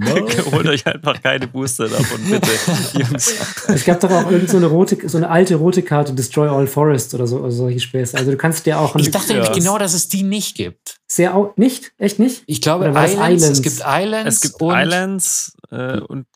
Holt 0.52 0.66
euch 0.66 0.86
einfach 0.86 1.20
keine 1.22 1.46
Booster 1.46 1.88
davon, 1.88 2.20
bitte, 2.28 2.50
Jungs. 2.98 3.34
Es 3.68 3.84
gab 3.84 4.00
doch 4.00 4.10
auch 4.10 4.30
irgend 4.30 4.50
so 4.50 4.56
eine 4.56 4.66
rote, 4.66 5.08
so 5.08 5.16
eine 5.16 5.30
alte 5.30 5.56
rote 5.56 5.82
Karte, 5.82 6.12
Destroy 6.12 6.48
All 6.48 6.66
Forests 6.66 7.14
oder 7.14 7.26
so, 7.26 7.38
oder 7.38 7.50
solche 7.50 7.80
Späße. 7.80 8.16
Also 8.16 8.30
du 8.30 8.36
kannst 8.36 8.66
dir 8.66 8.78
auch. 8.78 8.96
Ich 8.96 9.10
dachte 9.10 9.32
nämlich 9.32 9.52
genau, 9.52 9.78
dass 9.78 9.94
es 9.94 10.08
die 10.08 10.22
nicht 10.22 10.56
gibt. 10.56 11.00
Sehr 11.06 11.34
auch 11.34 11.56
nicht? 11.56 11.92
Echt 11.98 12.18
nicht? 12.18 12.44
Ich 12.46 12.60
glaube, 12.60 12.86
Islands, 12.86 13.14
Islands, 13.14 13.44
es 13.44 13.62
gibt 13.62 13.82
Islands. 13.84 14.34
Es 14.36 14.40
gibt 14.40 14.62
Islands 14.62 15.56
äh, 15.70 15.98
und 16.00 16.26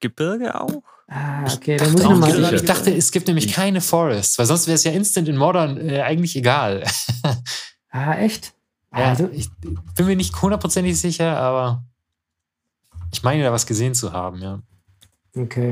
Gebirge 0.00 0.60
auch? 0.60 0.82
Ah, 1.08 1.44
okay, 1.52 1.76
dann 1.76 1.92
muss 1.92 2.02
ich 2.02 2.08
nochmal. 2.08 2.54
Ich 2.54 2.64
dachte, 2.64 2.94
es 2.94 3.10
gibt 3.10 3.26
nämlich 3.26 3.52
keine 3.52 3.80
Forests, 3.80 4.38
weil 4.38 4.46
sonst 4.46 4.66
wäre 4.66 4.76
es 4.76 4.84
ja 4.84 4.92
instant 4.92 5.28
in 5.28 5.36
Modern 5.36 5.76
äh, 5.88 6.02
eigentlich 6.02 6.36
egal. 6.36 6.84
ah, 7.90 8.14
echt? 8.14 8.52
Ja, 8.92 9.10
also, 9.10 9.28
ich 9.32 9.48
bin 9.96 10.06
mir 10.06 10.16
nicht 10.16 10.40
hundertprozentig 10.40 10.98
sicher, 10.98 11.36
aber 11.36 11.84
ich 13.12 13.22
meine 13.22 13.42
da 13.42 13.52
was 13.52 13.66
gesehen 13.66 13.94
zu 13.94 14.12
haben, 14.12 14.40
ja. 14.40 14.60
Okay. 15.36 15.70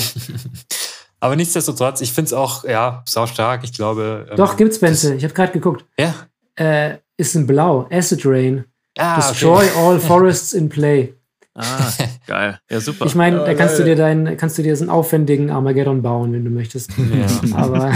aber 1.20 1.37
nichtsdestotrotz, 1.37 2.00
ich 2.00 2.12
finde 2.12 2.26
es 2.26 2.32
auch, 2.32 2.64
ja, 2.64 3.02
sau 3.06 3.26
stark. 3.26 3.64
Ich 3.64 3.73
glaube. 3.73 4.26
Ähm, 4.30 4.37
Doch, 4.37 4.56
gibt's, 4.56 4.78
Benze. 4.78 5.14
Ich 5.14 5.25
habe 5.25 5.35
gerade 5.35 5.52
geguckt. 5.52 5.85
Ja. 5.99 6.14
Äh, 6.56 6.99
ist 7.16 7.35
in 7.35 7.47
Blau. 7.47 7.88
Acid 7.90 8.25
Rain. 8.25 8.64
Ah, 8.97 9.16
Destroy 9.16 9.66
okay. 9.66 9.78
all 9.78 10.00
forests 10.00 10.52
in 10.52 10.68
play. 10.68 11.14
Ah, 11.58 11.92
geil. 12.26 12.60
Ja, 12.70 12.80
super. 12.80 13.06
Ich 13.06 13.14
meine, 13.14 13.38
da 13.38 13.54
kannst 13.54 13.78
du 13.78 13.84
dir 13.84 13.96
deinen, 13.96 14.36
kannst 14.36 14.56
du 14.58 14.62
dir 14.62 14.76
so 14.76 14.84
einen 14.84 14.90
aufwendigen 14.90 15.50
Armageddon 15.50 16.02
bauen, 16.02 16.32
wenn 16.32 16.44
du 16.44 16.50
möchtest. 16.50 16.90
Ja. 16.96 17.56
Aber 17.56 17.78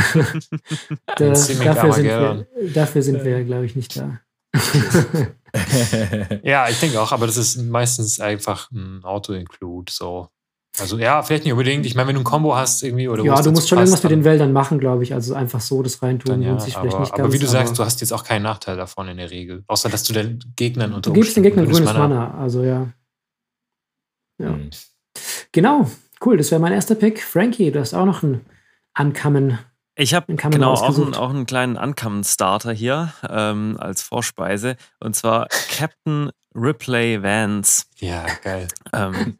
da, 1.07 1.15
dafür, 1.15 1.37
sind 1.37 2.05
wir, 2.05 2.47
dafür 2.75 3.03
sind 3.03 3.25
wir, 3.25 3.45
glaube 3.45 3.67
ich, 3.67 3.77
nicht 3.77 3.97
da. 3.97 4.19
ja, 6.43 6.69
ich 6.69 6.81
denke 6.81 7.01
auch, 7.01 7.13
aber 7.13 7.27
das 7.27 7.37
ist 7.37 7.63
meistens 7.63 8.21
einfach 8.21 8.71
ein 8.73 9.01
Auto-Include. 9.05 9.93
So. 9.93 10.29
Also 10.81 10.99
ja, 10.99 11.23
vielleicht 11.23 11.45
nicht 11.45 11.53
unbedingt. 11.53 11.85
Ich 11.85 11.95
meine, 11.95 12.09
wenn 12.09 12.15
du 12.15 12.23
ein 12.23 12.25
Combo 12.25 12.57
hast 12.57 12.83
irgendwie 12.83 13.09
oder 13.09 13.23
Ja, 13.23 13.41
du 13.43 13.53
musst 13.53 13.69
schon 13.69 13.77
passt, 13.77 13.89
irgendwas 13.89 14.03
mit 14.05 14.13
den 14.13 14.25
Wäldern 14.25 14.53
machen, 14.53 14.79
glaube 14.79 15.03
ich. 15.03 15.13
Also 15.13 15.35
einfach 15.35 15.61
so 15.61 15.83
das 15.83 16.03
reintun 16.03 16.41
ja, 16.41 16.59
sich 16.59 16.75
vielleicht 16.75 16.99
nicht 16.99 17.11
ganz. 17.11 17.21
Aber 17.21 17.33
wie 17.33 17.39
du 17.39 17.47
sagst, 17.47 17.79
du 17.79 17.85
hast 17.85 18.01
jetzt 18.01 18.13
auch 18.13 18.25
keinen 18.25 18.43
Nachteil 18.43 18.77
davon 18.77 19.09
in 19.09 19.19
der 19.19 19.31
Regel. 19.31 19.65
Außer 19.67 19.91
dass 19.91 20.03
du 20.05 20.15
den 20.15 20.39
Gegnern 20.57 20.95
unter 20.95 21.11
Du 21.11 21.15
gibst 21.15 21.37
den 21.37 21.43
Gegnern 21.43 21.67
grünes. 21.67 21.93
Mana. 21.93 22.35
Also 22.39 22.65
ja. 22.65 22.89
Ja. 24.43 24.51
Mhm. 24.51 24.71
Genau, 25.53 25.91
cool. 26.25 26.37
Das 26.37 26.51
wäre 26.51 26.61
mein 26.61 26.73
erster 26.73 26.95
Pick. 26.95 27.23
Frankie, 27.23 27.71
du 27.71 27.81
hast 27.81 27.95
auch 27.95 28.07
noch 28.07 28.23
einen 28.23 28.45
Uncommon. 28.99 29.59
Ich 29.95 30.15
habe 30.15 30.35
genau 30.35 30.73
auch, 30.73 30.99
ein, 30.99 31.15
auch, 31.15 31.31
einen 31.31 31.45
kleinen 31.45 31.77
Uncommon-Starter 31.77 32.73
hier 32.73 33.13
ähm, 33.29 33.77
als 33.79 34.03
Vorspeise. 34.03 34.77
Und 35.01 35.15
zwar 35.15 35.49
Captain 35.71 36.31
Ripley 36.55 37.23
Vance. 37.23 37.85
Ja, 37.99 38.25
geil. 38.43 38.69
Ähm, 38.95 39.39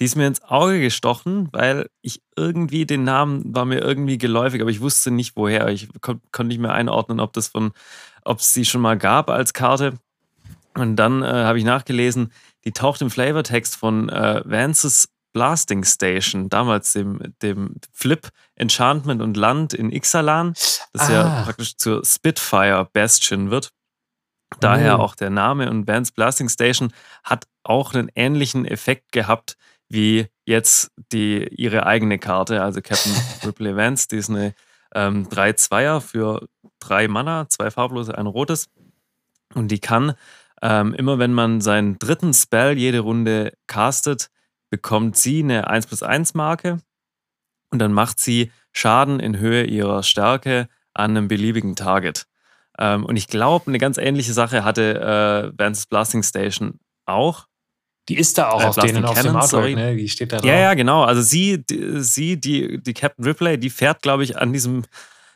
die 0.00 0.04
ist 0.04 0.16
mir 0.16 0.26
ins 0.26 0.42
Auge 0.42 0.80
gestochen, 0.80 1.48
weil 1.52 1.88
ich 2.02 2.20
irgendwie, 2.36 2.84
den 2.84 3.04
Namen 3.04 3.54
war 3.54 3.64
mir 3.64 3.80
irgendwie 3.80 4.18
geläufig, 4.18 4.60
aber 4.60 4.70
ich 4.70 4.80
wusste 4.80 5.12
nicht 5.12 5.36
woher. 5.36 5.68
Ich 5.68 5.88
kon 6.00 6.20
konnte 6.32 6.48
nicht 6.48 6.60
mehr 6.60 6.72
einordnen, 6.72 7.20
ob 7.20 7.32
das 7.32 7.48
von, 7.48 7.72
ob 8.24 8.40
es 8.40 8.52
sie 8.52 8.64
schon 8.64 8.80
mal 8.80 8.98
gab 8.98 9.30
als 9.30 9.52
Karte. 9.52 9.94
Und 10.74 10.96
dann 10.96 11.22
äh, 11.22 11.26
habe 11.26 11.58
ich 11.58 11.64
nachgelesen, 11.64 12.32
die 12.64 12.72
taucht 12.72 13.02
im 13.02 13.10
Flavortext 13.10 13.76
von 13.76 14.08
äh, 14.08 14.42
Vances 14.44 15.08
Blasting 15.32 15.84
Station, 15.84 16.48
damals 16.50 16.92
dem, 16.92 17.34
dem 17.40 17.76
Flip 17.92 18.28
Enchantment 18.54 19.22
und 19.22 19.36
Land 19.36 19.72
in 19.72 19.90
Ixalan, 19.90 20.52
das 20.92 21.08
ah. 21.08 21.12
ja 21.12 21.42
praktisch 21.44 21.76
zur 21.76 22.04
Spitfire 22.04 22.88
Bastion 22.92 23.50
wird. 23.50 23.70
Daher 24.60 24.98
oh. 24.98 25.02
auch 25.02 25.14
der 25.14 25.30
Name 25.30 25.70
und 25.70 25.88
Vance 25.88 26.12
Blasting 26.12 26.48
Station 26.50 26.92
hat 27.24 27.46
auch 27.64 27.94
einen 27.94 28.10
ähnlichen 28.14 28.66
Effekt 28.66 29.12
gehabt 29.12 29.56
wie 29.88 30.26
jetzt 30.46 30.90
die, 31.12 31.46
ihre 31.48 31.86
eigene 31.86 32.18
Karte, 32.18 32.62
also 32.62 32.80
Captain 32.80 33.14
Ripley 33.44 33.76
Vance, 33.76 34.08
die 34.08 34.16
ist 34.16 34.30
eine 34.30 34.54
ähm, 34.94 35.28
3-2er 35.28 36.00
für 36.00 36.46
drei 36.80 37.08
Mana, 37.08 37.48
zwei 37.48 37.70
farblose, 37.70 38.16
ein 38.16 38.26
rotes. 38.26 38.68
Und 39.54 39.68
die 39.68 39.80
kann 39.80 40.14
ähm, 40.62 40.94
immer 40.94 41.18
wenn 41.18 41.32
man 41.32 41.60
seinen 41.60 41.98
dritten 41.98 42.32
Spell 42.32 42.78
jede 42.78 43.00
Runde 43.00 43.52
castet, 43.66 44.30
bekommt 44.70 45.16
sie 45.16 45.42
eine 45.42 45.68
1 45.68 45.86
plus 45.88 46.02
1 46.02 46.34
Marke 46.34 46.78
und 47.70 47.78
dann 47.78 47.92
macht 47.92 48.20
sie 48.20 48.52
Schaden 48.72 49.20
in 49.20 49.38
Höhe 49.38 49.64
ihrer 49.64 50.02
Stärke 50.02 50.68
an 50.94 51.10
einem 51.10 51.28
beliebigen 51.28 51.76
Target. 51.76 52.26
Ähm, 52.78 53.04
und 53.04 53.16
ich 53.16 53.26
glaube, 53.26 53.66
eine 53.66 53.78
ganz 53.78 53.98
ähnliche 53.98 54.32
Sache 54.32 54.64
hatte 54.64 55.52
äh, 55.54 55.58
Vance's 55.58 55.86
Blasting 55.86 56.22
Station 56.22 56.78
auch. 57.04 57.46
Die 58.08 58.16
ist 58.16 58.38
da 58.38 58.50
auch 58.50 58.62
äh, 58.62 58.66
auf 58.66 58.76
denen 58.76 59.04
auf 59.04 59.20
dem 59.20 59.36
Artwork, 59.36 59.74
ne? 59.74 59.96
Die 59.96 60.08
steht 60.08 60.32
da 60.32 60.38
drauf. 60.38 60.46
Ja, 60.46 60.58
ja, 60.58 60.74
genau. 60.74 61.04
Also 61.04 61.22
sie, 61.22 61.64
die, 61.64 62.00
sie, 62.00 62.40
die, 62.40 62.82
die 62.82 62.94
Captain 62.94 63.24
Ripley, 63.24 63.58
die 63.58 63.70
fährt, 63.70 64.02
glaube 64.02 64.24
ich, 64.24 64.38
an 64.38 64.52
diesem 64.52 64.84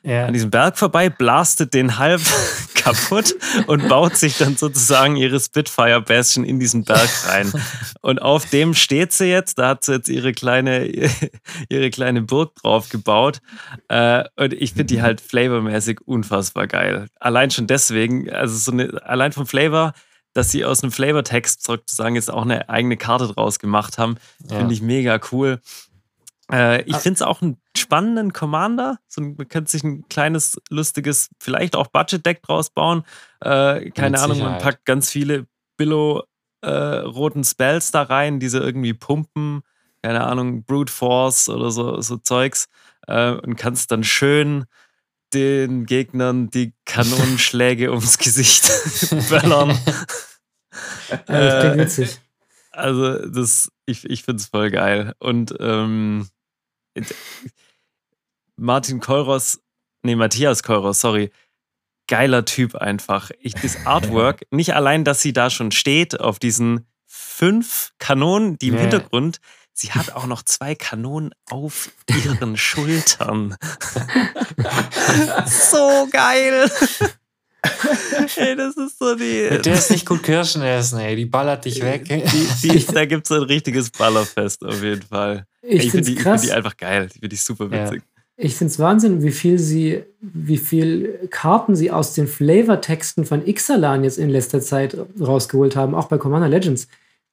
ja. 0.06 0.26
an 0.26 0.32
diesem 0.32 0.50
Berg 0.50 0.78
vorbei, 0.78 1.10
blastet 1.10 1.74
den 1.74 1.98
halb 1.98 2.22
kaputt 2.74 3.34
und 3.66 3.88
baut 3.88 4.16
sich 4.16 4.38
dann 4.38 4.56
sozusagen 4.56 5.16
ihre 5.16 5.40
Spitfire 5.40 6.00
Bastion 6.00 6.44
in 6.44 6.60
diesen 6.60 6.84
Berg 6.84 7.10
rein. 7.28 7.52
Und 8.00 8.22
auf 8.22 8.48
dem 8.48 8.74
steht 8.74 9.12
sie 9.12 9.26
jetzt, 9.26 9.58
da 9.58 9.70
hat 9.70 9.84
sie 9.84 9.94
jetzt 9.94 10.08
ihre 10.08 10.32
kleine, 10.32 10.86
ihre 11.68 11.90
kleine 11.90 12.22
Burg 12.22 12.54
drauf 12.54 12.88
gebaut. 12.88 13.40
Äh, 13.88 14.24
und 14.36 14.52
ich 14.52 14.70
finde 14.70 14.86
die 14.86 15.02
halt 15.02 15.20
flavormäßig 15.20 16.00
unfassbar 16.06 16.68
geil. 16.68 17.08
Allein 17.18 17.50
schon 17.50 17.66
deswegen, 17.66 18.30
also 18.30 18.56
so 18.56 18.70
eine, 18.70 19.02
allein 19.04 19.32
vom 19.32 19.46
Flavor, 19.46 19.92
dass 20.32 20.52
sie 20.52 20.64
aus 20.64 20.82
einem 20.82 20.92
Flavortext 20.92 21.64
sozusagen 21.64 22.14
jetzt 22.14 22.30
auch 22.30 22.42
eine 22.42 22.68
eigene 22.68 22.96
Karte 22.96 23.26
draus 23.26 23.58
gemacht 23.58 23.98
haben, 23.98 24.16
ja. 24.48 24.58
finde 24.58 24.74
ich 24.74 24.82
mega 24.82 25.18
cool. 25.32 25.60
Äh, 26.52 26.82
ich 26.82 26.94
ah. 26.94 26.98
finde 26.98 27.14
es 27.16 27.22
auch 27.22 27.42
einen 27.42 27.56
spannenden 27.86 28.32
Commander. 28.32 28.98
So, 29.06 29.20
man 29.20 29.48
könnte 29.48 29.70
sich 29.70 29.84
ein 29.84 30.08
kleines, 30.08 30.60
lustiges, 30.70 31.30
vielleicht 31.40 31.76
auch 31.76 31.86
Budget-Deck 31.86 32.42
draus 32.42 32.70
bauen. 32.70 33.04
Äh, 33.40 33.90
keine 33.90 34.20
Ahnung, 34.20 34.40
man 34.40 34.58
packt 34.58 34.84
ganz 34.84 35.10
viele 35.10 35.46
Billo-roten 35.76 37.40
äh, 37.40 37.44
Spells 37.44 37.92
da 37.92 38.02
rein, 38.02 38.40
diese 38.40 38.58
irgendwie 38.58 38.94
pumpen. 38.94 39.62
Keine 40.02 40.24
Ahnung, 40.24 40.64
Brute 40.64 40.92
Force 40.92 41.48
oder 41.48 41.70
so, 41.70 42.00
so 42.00 42.16
Zeugs. 42.16 42.66
Äh, 43.06 43.32
und 43.32 43.56
kannst 43.56 43.90
dann 43.92 44.04
schön 44.04 44.66
den 45.32 45.86
Gegnern 45.86 46.50
die 46.50 46.72
Kanonenschläge 46.84 47.90
ums 47.90 48.18
Gesicht 48.18 48.70
böllern. 49.28 49.78
Das 51.26 51.62
klingt 51.62 51.78
witzig. 51.78 52.20
Also, 52.72 53.26
das, 53.26 53.70
ich, 53.86 54.04
ich 54.04 54.24
finde 54.24 54.42
es 54.42 54.48
voll 54.48 54.70
geil. 54.70 55.14
Und 55.18 55.54
ähm, 55.58 56.28
Martin 58.56 59.00
Keuros, 59.00 59.60
nee, 60.02 60.16
Matthias 60.16 60.62
Keuros, 60.62 61.00
sorry, 61.00 61.30
geiler 62.06 62.44
Typ 62.44 62.74
einfach. 62.74 63.30
Ich, 63.40 63.54
das 63.54 63.76
Artwork, 63.86 64.42
nicht 64.50 64.74
allein, 64.74 65.04
dass 65.04 65.20
sie 65.20 65.32
da 65.32 65.50
schon 65.50 65.72
steht 65.72 66.20
auf 66.20 66.38
diesen 66.38 66.86
fünf 67.06 67.92
Kanonen, 67.98 68.58
die 68.58 68.68
im 68.68 68.74
ja. 68.74 68.80
Hintergrund, 68.82 69.40
sie 69.72 69.92
hat 69.92 70.12
auch 70.12 70.26
noch 70.26 70.42
zwei 70.42 70.74
Kanonen 70.74 71.32
auf 71.50 71.90
ihren 72.08 72.56
Schultern. 72.56 73.56
so 75.46 76.08
geil. 76.10 76.70
ey, 78.36 78.56
das 78.56 78.76
ist 78.76 78.98
so 78.98 79.14
die. 79.16 79.48
Mit 79.50 79.66
der 79.66 79.74
ist 79.74 79.90
nicht 79.90 80.06
gut 80.06 80.22
Kirschen 80.22 80.62
essen, 80.62 80.98
ey. 81.00 81.16
Die 81.16 81.26
ballert 81.26 81.64
dich 81.64 81.82
weg. 81.82 82.04
Die, 82.04 82.48
die, 82.62 82.86
da 82.86 83.04
gibt 83.04 83.26
es 83.26 83.32
ein 83.32 83.42
richtiges 83.42 83.90
Ballerfest 83.90 84.64
auf 84.64 84.82
jeden 84.82 85.02
Fall. 85.02 85.46
Ich, 85.62 85.86
ich 85.86 85.90
finde 85.90 86.10
die, 86.10 86.16
find 86.16 86.42
die, 86.44 86.52
einfach 86.52 86.76
geil. 86.76 87.06
Ich 87.06 87.14
finde 87.14 87.28
die 87.28 87.36
super 87.36 87.70
witzig. 87.70 88.02
Ja. 88.06 88.15
Ich 88.38 88.54
finde 88.54 88.70
es 88.70 88.78
Wahnsinn, 88.78 89.22
wie 89.22 89.30
viel 89.30 89.58
sie, 89.58 90.02
wie 90.20 90.58
viel 90.58 91.28
Karten 91.30 91.74
sie 91.74 91.90
aus 91.90 92.12
den 92.12 92.26
Flavortexten 92.26 93.24
von 93.24 93.46
Ixalan 93.46 94.04
jetzt 94.04 94.18
in 94.18 94.28
letzter 94.28 94.60
Zeit 94.60 94.96
rausgeholt 95.18 95.74
haben, 95.74 95.94
auch 95.94 96.08
bei 96.08 96.18
Commander 96.18 96.48
Legends. 96.48 96.88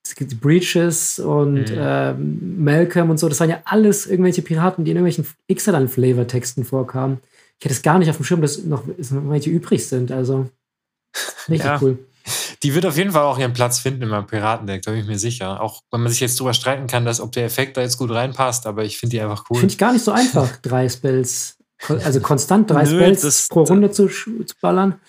Es 0.05 0.15
gibt 0.15 0.39
Breaches 0.41 1.19
und 1.19 1.69
mhm. 1.69 1.77
ähm, 1.77 2.63
Malcolm 2.63 3.09
und 3.09 3.17
so. 3.17 3.27
Das 3.27 3.39
waren 3.39 3.49
ja 3.49 3.61
alles 3.65 4.05
irgendwelche 4.05 4.41
Piraten, 4.41 4.85
die 4.85 4.91
in 4.91 4.97
irgendwelchen 4.97 5.25
Ixalan-Flavor-Texten 5.47 6.65
vorkamen. 6.65 7.19
Ich 7.59 7.65
hätte 7.65 7.75
es 7.75 7.81
gar 7.81 7.99
nicht 7.99 8.09
auf 8.09 8.17
dem 8.17 8.25
Schirm, 8.25 8.41
dass 8.41 8.63
noch, 8.63 8.83
welche 8.97 9.49
übrig 9.49 9.87
sind. 9.87 10.11
Also, 10.11 10.49
richtig 11.49 11.65
ja. 11.65 11.79
cool. 11.81 11.99
Die 12.63 12.73
wird 12.73 12.85
auf 12.85 12.97
jeden 12.97 13.11
Fall 13.11 13.23
auch 13.23 13.37
ihren 13.37 13.53
Platz 13.53 13.79
finden 13.79 14.03
in 14.03 14.09
meinem 14.09 14.25
Piratendeck, 14.25 14.81
da 14.83 14.91
bin 14.91 15.01
ich 15.01 15.07
mir 15.07 15.19
sicher. 15.19 15.61
Auch 15.61 15.81
wenn 15.91 16.01
man 16.01 16.11
sich 16.11 16.21
jetzt 16.21 16.39
drüber 16.39 16.53
streiten 16.53 16.87
kann, 16.87 17.03
dass, 17.03 17.19
ob 17.19 17.33
der 17.33 17.45
Effekt 17.45 17.75
da 17.75 17.81
jetzt 17.81 17.97
gut 17.97 18.09
reinpasst, 18.09 18.65
aber 18.65 18.85
ich 18.85 18.97
finde 18.97 19.17
die 19.17 19.21
einfach 19.21 19.45
cool. 19.49 19.59
Finde 19.59 19.73
ich 19.73 19.77
gar 19.77 19.91
nicht 19.91 20.03
so 20.03 20.11
einfach, 20.11 20.57
drei 20.61 20.87
Spells, 20.87 21.57
also 21.87 22.21
konstant 22.21 22.71
drei 22.71 22.83
Nö, 22.83 22.89
Spells 22.89 23.21
das, 23.21 23.47
pro 23.49 23.63
Runde 23.63 23.91
zu, 23.91 24.07
zu 24.07 24.55
ballern. 24.61 24.99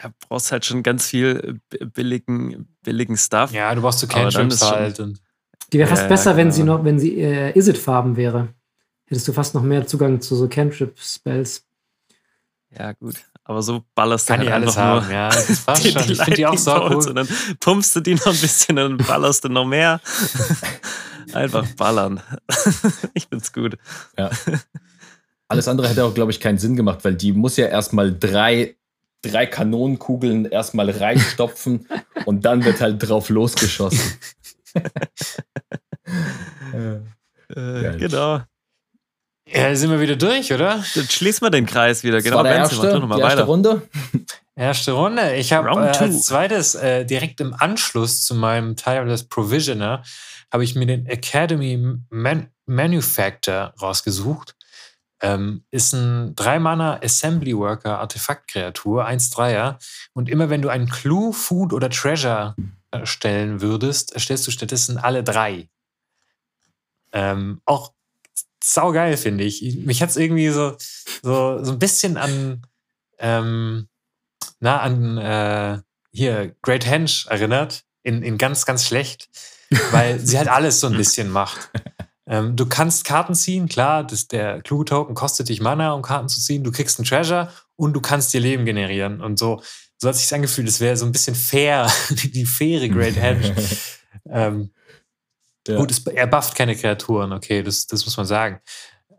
Ja, 0.00 0.12
brauchst 0.28 0.52
halt 0.52 0.64
schon 0.64 0.84
ganz 0.84 1.06
viel 1.06 1.60
billigen, 1.92 2.68
billigen 2.84 3.16
Stuff. 3.16 3.52
Ja, 3.52 3.74
du 3.74 3.82
brauchst 3.82 3.98
so 3.98 4.06
Cantrips 4.06 4.62
halt. 4.62 5.00
Und 5.00 5.20
die 5.72 5.78
wäre 5.78 5.88
fast 5.88 6.02
ja, 6.02 6.08
besser, 6.08 6.30
ja, 6.32 6.36
wenn 6.36 6.52
sie 6.52 6.62
noch, 6.62 6.84
wenn 6.84 7.00
sie 7.00 7.20
äh, 7.20 7.58
Isit-Farben 7.58 8.16
wäre. 8.16 8.54
Hättest 9.06 9.26
du 9.26 9.32
fast 9.32 9.54
noch 9.54 9.62
mehr 9.62 9.86
Zugang 9.86 10.20
zu 10.20 10.36
so 10.36 10.48
Cantrip-Spells. 10.48 11.64
Ja, 12.70 12.92
gut. 12.92 13.16
Aber 13.48 13.62
so 13.62 13.82
ballerst 13.94 14.28
du 14.28 14.34
Kann 14.34 14.40
halt 14.42 14.52
alles 14.52 14.76
nur 14.76 15.10
ja, 15.10 15.30
das 15.30 15.60
passt 15.60 15.82
die, 15.84 15.90
schon. 15.90 16.02
Die 16.02 16.12
ich 16.12 16.18
finde 16.18 16.36
die 16.36 16.46
auch 16.46 16.58
so 16.58 16.70
cool. 16.70 17.08
Und 17.08 17.14
dann 17.14 17.28
pumpst 17.58 17.96
du 17.96 18.00
die 18.00 18.14
noch 18.14 18.26
ein 18.26 18.36
bisschen, 18.36 18.76
dann 18.76 18.98
ballerst 18.98 19.42
du 19.42 19.48
noch 19.48 19.64
mehr. 19.64 20.02
einfach 21.32 21.66
ballern. 21.72 22.20
ich 23.14 23.26
find's 23.26 23.50
gut. 23.50 23.78
Ja. 24.18 24.28
Alles 25.48 25.66
andere 25.66 25.88
hätte 25.88 26.04
auch, 26.04 26.12
glaube 26.12 26.30
ich, 26.30 26.40
keinen 26.40 26.58
Sinn 26.58 26.76
gemacht, 26.76 26.98
weil 27.04 27.14
die 27.14 27.32
muss 27.32 27.56
ja 27.56 27.68
erstmal 27.68 28.14
drei, 28.14 28.76
drei 29.22 29.46
Kanonenkugeln 29.46 30.44
erstmal 30.44 30.90
reinstopfen 30.90 31.88
und 32.26 32.44
dann 32.44 32.66
wird 32.66 32.82
halt 32.82 32.98
drauf 32.98 33.30
losgeschossen. 33.30 34.18
äh, 36.74 37.96
genau. 37.96 38.42
Ja, 39.50 39.74
sind 39.74 39.90
wir 39.90 40.00
wieder 40.00 40.16
durch, 40.16 40.52
oder? 40.52 40.84
Dann 40.94 41.08
schließen 41.08 41.46
wir 41.46 41.50
den 41.50 41.66
Kreis 41.66 42.02
wieder. 42.04 42.16
Das 42.16 42.24
genau, 42.24 42.36
war 42.36 42.44
der 42.44 42.56
erste, 42.56 42.76
Benze, 42.76 42.98
noch 42.98 43.08
mal 43.08 43.16
die 43.16 43.22
erste 43.22 43.42
Runde. 43.44 43.82
Erste 44.54 44.92
Runde. 44.92 45.36
Ich 45.36 45.52
habe 45.52 45.68
äh, 45.68 45.72
als 45.72 46.24
zweites, 46.24 46.74
äh, 46.74 47.04
direkt 47.06 47.40
im 47.40 47.54
Anschluss 47.54 48.24
zu 48.24 48.34
meinem 48.34 48.74
Tireless 48.74 49.28
Provisioner, 49.28 50.02
habe 50.52 50.64
ich 50.64 50.74
mir 50.74 50.86
den 50.86 51.06
Academy 51.06 51.96
Man 52.10 52.50
Manufactor 52.66 53.72
rausgesucht. 53.80 54.56
Ähm, 55.20 55.64
ist 55.70 55.92
ein 55.94 56.34
3-Mana 56.34 57.00
Assembly 57.02 57.56
Worker 57.56 58.00
Artefaktkreatur, 58.00 59.06
1-3er. 59.06 59.78
Und 60.12 60.28
immer 60.28 60.50
wenn 60.50 60.62
du 60.62 60.68
einen 60.68 60.88
Clue, 60.88 61.32
Food 61.32 61.72
oder 61.72 61.88
Treasure 61.88 62.54
erstellen 62.90 63.60
würdest, 63.60 64.12
erstellst 64.12 64.46
du 64.46 64.50
stattdessen 64.50 64.98
alle 64.98 65.24
drei. 65.24 65.68
Ähm, 67.12 67.60
auch 67.64 67.92
saugeil, 68.62 69.16
finde 69.16 69.44
ich. 69.44 69.62
Mich 69.78 70.02
hat 70.02 70.10
es 70.10 70.16
irgendwie 70.16 70.48
so, 70.48 70.76
so, 71.22 71.62
so 71.62 71.72
ein 71.72 71.78
bisschen 71.78 72.16
an, 72.16 72.62
ähm, 73.18 73.88
na, 74.60 74.80
an 74.80 75.18
äh, 75.18 75.78
hier 76.12 76.54
Great 76.62 76.86
Henge 76.86 77.26
erinnert, 77.28 77.84
in, 78.02 78.22
in 78.22 78.38
ganz, 78.38 78.66
ganz 78.66 78.86
schlecht, 78.86 79.28
weil 79.90 80.18
sie 80.18 80.38
halt 80.38 80.48
alles 80.48 80.80
so 80.80 80.86
ein 80.86 80.96
bisschen 80.96 81.30
macht. 81.30 81.70
Ähm, 82.26 82.56
du 82.56 82.66
kannst 82.66 83.04
Karten 83.04 83.34
ziehen, 83.34 83.68
klar, 83.68 84.04
das, 84.04 84.28
der 84.28 84.60
Clue-Token 84.60 85.14
kostet 85.14 85.48
dich 85.48 85.60
Mana, 85.60 85.92
um 85.92 86.02
Karten 86.02 86.28
zu 86.28 86.40
ziehen. 86.40 86.62
Du 86.62 86.70
kriegst 86.70 86.98
einen 86.98 87.06
Treasure 87.06 87.50
und 87.76 87.94
du 87.94 88.00
kannst 88.00 88.34
dir 88.34 88.40
Leben 88.40 88.66
generieren. 88.66 89.22
Und 89.22 89.38
so, 89.38 89.62
so 89.96 90.08
hat 90.08 90.16
sich 90.16 90.32
angefühlt, 90.34 90.68
es 90.68 90.80
wäre 90.80 90.96
so 90.96 91.06
ein 91.06 91.12
bisschen 91.12 91.34
fair, 91.34 91.90
die 92.10 92.44
faire 92.44 92.88
Great 92.88 93.16
Henge. 93.16 93.54
ähm, 94.30 94.70
ja. 95.68 95.76
Gut, 95.76 95.90
es, 95.90 96.06
er 96.06 96.26
bufft 96.26 96.54
keine 96.54 96.74
Kreaturen, 96.74 97.32
okay, 97.32 97.62
das, 97.62 97.86
das 97.86 98.04
muss 98.04 98.16
man 98.16 98.26
sagen. 98.26 98.60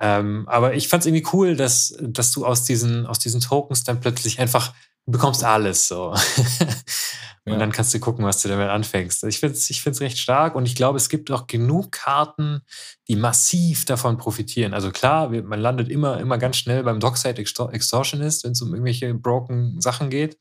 Ähm, 0.02 0.46
aber 0.48 0.76
ich 0.76 0.88
fand 0.88 1.02
es 1.04 1.08
irgendwie 1.08 1.28
cool, 1.34 1.56
dass, 1.56 1.96
dass 2.02 2.32
du 2.32 2.46
aus 2.46 2.64
diesen, 2.64 3.06
aus 3.06 3.20
diesen 3.20 3.42
Tokens 3.42 3.84
dann 3.84 4.00
plötzlich 4.00 4.40
einfach, 4.40 4.74
bekommst 5.06 5.44
alles 5.44 5.88
so. 5.88 6.12
und 7.46 7.54
ja. 7.54 7.58
dann 7.58 7.72
kannst 7.72 7.94
du 7.94 8.00
gucken, 8.00 8.26
was 8.26 8.42
du 8.42 8.48
damit 8.48 8.70
anfängst. 8.70 9.24
Ich 9.26 9.40
finde 9.40 9.56
es 9.56 9.70
ich 9.70 9.82
find's 9.82 10.02
recht 10.02 10.18
stark 10.18 10.56
und 10.56 10.66
ich 10.66 10.76
glaube, 10.76 10.98
es 10.98 11.10
gibt 11.10 11.32
auch 11.32 11.48
genug 11.48 11.92
Karten, 11.92 12.62
die 13.08 13.16
massiv 13.16 13.86
davon 13.86 14.18
profitieren. 14.18 14.74
Also 14.74 14.92
klar, 14.92 15.30
man 15.30 15.60
landet 15.60 15.90
immer, 15.90 16.20
immer 16.20 16.38
ganz 16.38 16.58
schnell 16.58 16.84
beim 16.84 17.00
Dockside 17.00 17.42
Extortionist, 17.42 18.44
wenn 18.44 18.52
es 18.52 18.62
um 18.62 18.74
irgendwelche 18.74 19.14
broken 19.14 19.82
Sachen 19.82 20.10
geht. 20.10 20.38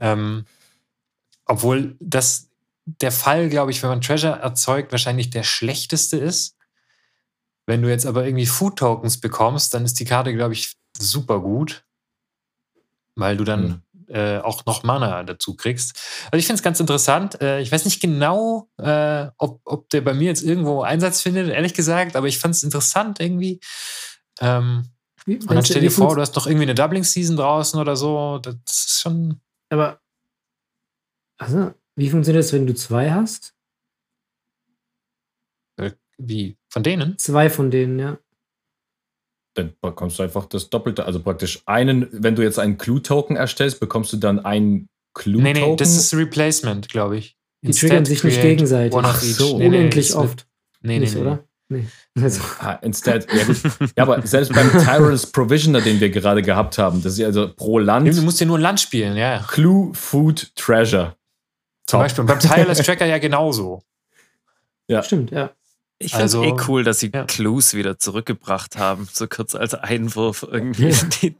Ähm, 0.00 0.44
obwohl 1.46 1.96
das 2.00 2.45
der 2.86 3.12
Fall, 3.12 3.48
glaube 3.48 3.72
ich, 3.72 3.82
wenn 3.82 3.90
man 3.90 4.00
Treasure 4.00 4.38
erzeugt, 4.38 4.92
wahrscheinlich 4.92 5.30
der 5.30 5.42
schlechteste 5.42 6.16
ist. 6.16 6.56
Wenn 7.66 7.82
du 7.82 7.90
jetzt 7.90 8.06
aber 8.06 8.24
irgendwie 8.24 8.46
Food 8.46 8.78
Tokens 8.78 9.20
bekommst, 9.20 9.74
dann 9.74 9.84
ist 9.84 9.98
die 9.98 10.04
Karte, 10.04 10.32
glaube 10.32 10.54
ich, 10.54 10.76
super 10.96 11.40
gut, 11.40 11.84
weil 13.16 13.36
du 13.36 13.42
dann 13.42 13.82
mhm. 13.92 14.14
äh, 14.14 14.38
auch 14.38 14.64
noch 14.66 14.84
Mana 14.84 15.24
dazu 15.24 15.56
kriegst. 15.56 15.98
Also 16.26 16.38
ich 16.38 16.46
finde 16.46 16.60
es 16.60 16.62
ganz 16.62 16.78
interessant. 16.78 17.40
Äh, 17.42 17.60
ich 17.60 17.72
weiß 17.72 17.84
nicht 17.84 18.00
genau, 18.00 18.70
äh, 18.78 19.26
ob, 19.36 19.60
ob 19.64 19.90
der 19.90 20.02
bei 20.02 20.14
mir 20.14 20.28
jetzt 20.28 20.44
irgendwo 20.44 20.82
Einsatz 20.82 21.22
findet, 21.22 21.48
ehrlich 21.48 21.74
gesagt, 21.74 22.14
aber 22.14 22.28
ich 22.28 22.38
fand 22.38 22.54
es 22.54 22.62
interessant 22.62 23.18
irgendwie. 23.18 23.60
Ähm, 24.40 24.92
und 25.26 25.50
dann 25.50 25.64
stell 25.64 25.80
dir 25.80 25.90
vor, 25.90 26.14
du 26.14 26.20
hast 26.20 26.36
doch 26.36 26.46
irgendwie 26.46 26.66
eine 26.66 26.76
Doubling-Season 26.76 27.36
draußen 27.36 27.80
oder 27.80 27.96
so. 27.96 28.38
Das 28.38 28.54
ist 28.64 29.00
schon. 29.00 29.40
Aber. 29.70 29.98
Also, 31.38 31.74
wie 31.96 32.10
funktioniert 32.10 32.44
das, 32.44 32.52
wenn 32.52 32.66
du 32.66 32.74
zwei 32.74 33.10
hast? 33.10 33.54
Äh, 35.76 35.92
wie? 36.18 36.56
Von 36.68 36.82
denen? 36.82 37.18
Zwei 37.18 37.50
von 37.50 37.70
denen, 37.70 37.98
ja. 37.98 38.18
Dann 39.54 39.74
bekommst 39.80 40.18
du 40.18 40.22
einfach 40.22 40.44
das 40.46 40.68
Doppelte. 40.68 41.06
Also 41.06 41.22
praktisch 41.22 41.62
einen, 41.64 42.08
wenn 42.12 42.36
du 42.36 42.42
jetzt 42.42 42.58
einen 42.58 42.76
Clue-Token 42.76 43.36
erstellst, 43.36 43.80
bekommst 43.80 44.12
du 44.12 44.18
dann 44.18 44.44
einen 44.44 44.88
Clue-Token. 45.14 45.52
Nee, 45.52 45.68
nee, 45.70 45.76
das 45.76 45.96
ist 45.96 46.14
Replacement, 46.14 46.90
glaube 46.90 47.16
ich. 47.16 47.36
Die 47.62 47.68
Instead 47.68 47.88
triggern 47.88 48.04
sich 48.04 48.22
nicht 48.22 48.42
gegenseitig. 48.42 48.98
Ach 49.02 49.18
so. 49.20 49.58
Nee, 49.58 49.68
Unendlich 49.68 50.10
nee, 50.10 50.16
oft. 50.16 50.46
Nee, 50.82 50.98
nicht, 50.98 51.14
nee, 51.14 51.20
oder? 51.20 51.44
Nee. 51.68 51.86
Also. 52.22 52.40
Ah, 52.60 52.78
instead, 52.80 53.26
ja, 53.30 53.42
ja, 53.94 54.02
aber 54.02 54.26
selbst 54.26 54.54
beim 54.54 54.70
Tyrants 54.70 55.26
Provisioner, 55.26 55.82
den 55.82 56.00
wir 56.00 56.08
gerade 56.08 56.40
gehabt 56.40 56.78
haben, 56.78 57.02
das 57.02 57.18
ist 57.18 57.24
also 57.24 57.52
pro 57.54 57.78
Land. 57.78 58.08
Du 58.08 58.22
musst 58.22 58.40
ja 58.40 58.46
nur 58.46 58.56
ein 58.56 58.62
Land 58.62 58.80
spielen, 58.80 59.18
ja. 59.18 59.44
Clue, 59.46 59.90
Food, 59.92 60.54
Treasure. 60.54 61.14
Zum 61.86 62.00
Beispiel 62.00 62.24
beim 62.24 62.40
Tireless 62.40 62.78
Tracker 62.84 63.06
ja 63.06 63.18
genauso. 63.18 63.82
Ja. 64.88 65.02
Stimmt, 65.02 65.30
ja. 65.30 65.50
Ich 65.98 66.12
finde 66.12 66.26
es 66.26 66.34
also, 66.34 66.44
eh 66.44 66.54
cool, 66.68 66.84
dass 66.84 67.00
sie 67.00 67.10
ja. 67.12 67.24
Clues 67.24 67.72
wieder 67.72 67.98
zurückgebracht 67.98 68.76
haben, 68.76 69.08
so 69.10 69.26
kurz 69.26 69.54
als 69.54 69.72
Einwurf 69.72 70.46
irgendwie. 70.48 70.94
Die, 71.22 71.36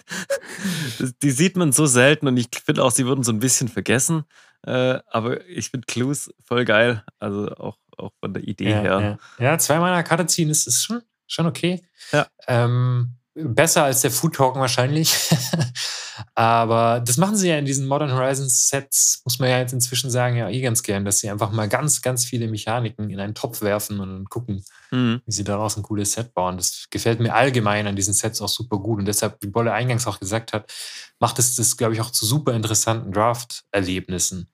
die, 1.22 1.30
sieht 1.30 1.56
man 1.56 1.72
so 1.72 1.84
selten 1.84 2.26
und 2.26 2.38
ich 2.38 2.48
finde 2.64 2.82
auch, 2.82 2.90
sie 2.90 3.06
wurden 3.06 3.22
so 3.22 3.32
ein 3.32 3.38
bisschen 3.38 3.68
vergessen. 3.68 4.24
Äh, 4.62 5.00
aber 5.08 5.46
ich 5.46 5.70
finde 5.70 5.86
Clues 5.86 6.32
voll 6.42 6.64
geil, 6.64 7.04
also 7.18 7.48
auch, 7.56 7.76
auch 7.98 8.12
von 8.18 8.32
der 8.32 8.44
Idee 8.44 8.70
ja, 8.70 8.80
her. 8.80 9.18
Ja, 9.38 9.44
ja 9.44 9.58
zweimal 9.58 9.92
eine 9.92 10.04
Karte 10.04 10.26
ziehen 10.26 10.48
ist, 10.48 10.66
ist 10.66 10.84
schon, 10.84 11.02
schon 11.26 11.46
okay. 11.46 11.82
Ja. 12.12 12.26
Ähm, 12.48 13.16
besser 13.36 13.84
als 13.84 14.00
der 14.00 14.10
Food 14.10 14.34
Token 14.34 14.60
wahrscheinlich. 14.60 15.14
Aber 16.34 17.00
das 17.00 17.18
machen 17.18 17.36
sie 17.36 17.48
ja 17.48 17.58
in 17.58 17.66
diesen 17.66 17.86
Modern 17.86 18.12
Horizons 18.12 18.68
Sets, 18.68 19.20
muss 19.24 19.38
man 19.38 19.50
ja 19.50 19.58
jetzt 19.58 19.72
inzwischen 19.72 20.10
sagen, 20.10 20.36
ja 20.36 20.48
eh 20.48 20.60
ganz 20.62 20.82
gern, 20.82 21.04
dass 21.04 21.18
sie 21.18 21.28
einfach 21.28 21.52
mal 21.52 21.68
ganz, 21.68 22.00
ganz 22.00 22.24
viele 22.24 22.48
Mechaniken 22.48 23.10
in 23.10 23.20
einen 23.20 23.34
Topf 23.34 23.60
werfen 23.60 24.00
und 24.00 24.30
gucken, 24.30 24.64
mhm. 24.90 25.20
wie 25.26 25.32
sie 25.32 25.44
daraus 25.44 25.76
ein 25.76 25.82
cooles 25.82 26.12
Set 26.12 26.32
bauen. 26.32 26.56
Das 26.56 26.86
gefällt 26.90 27.20
mir 27.20 27.34
allgemein 27.34 27.86
an 27.86 27.96
diesen 27.96 28.14
Sets 28.14 28.40
auch 28.40 28.48
super 28.48 28.78
gut. 28.78 28.98
Und 29.00 29.06
deshalb, 29.06 29.36
wie 29.42 29.48
Bolle 29.48 29.72
eingangs 29.72 30.06
auch 30.06 30.18
gesagt 30.18 30.52
hat, 30.54 30.72
macht 31.20 31.38
es 31.38 31.56
das, 31.56 31.76
glaube 31.76 31.94
ich, 31.94 32.00
auch 32.00 32.10
zu 32.10 32.24
super 32.24 32.54
interessanten 32.54 33.12
Draft-Erlebnissen. 33.12 34.48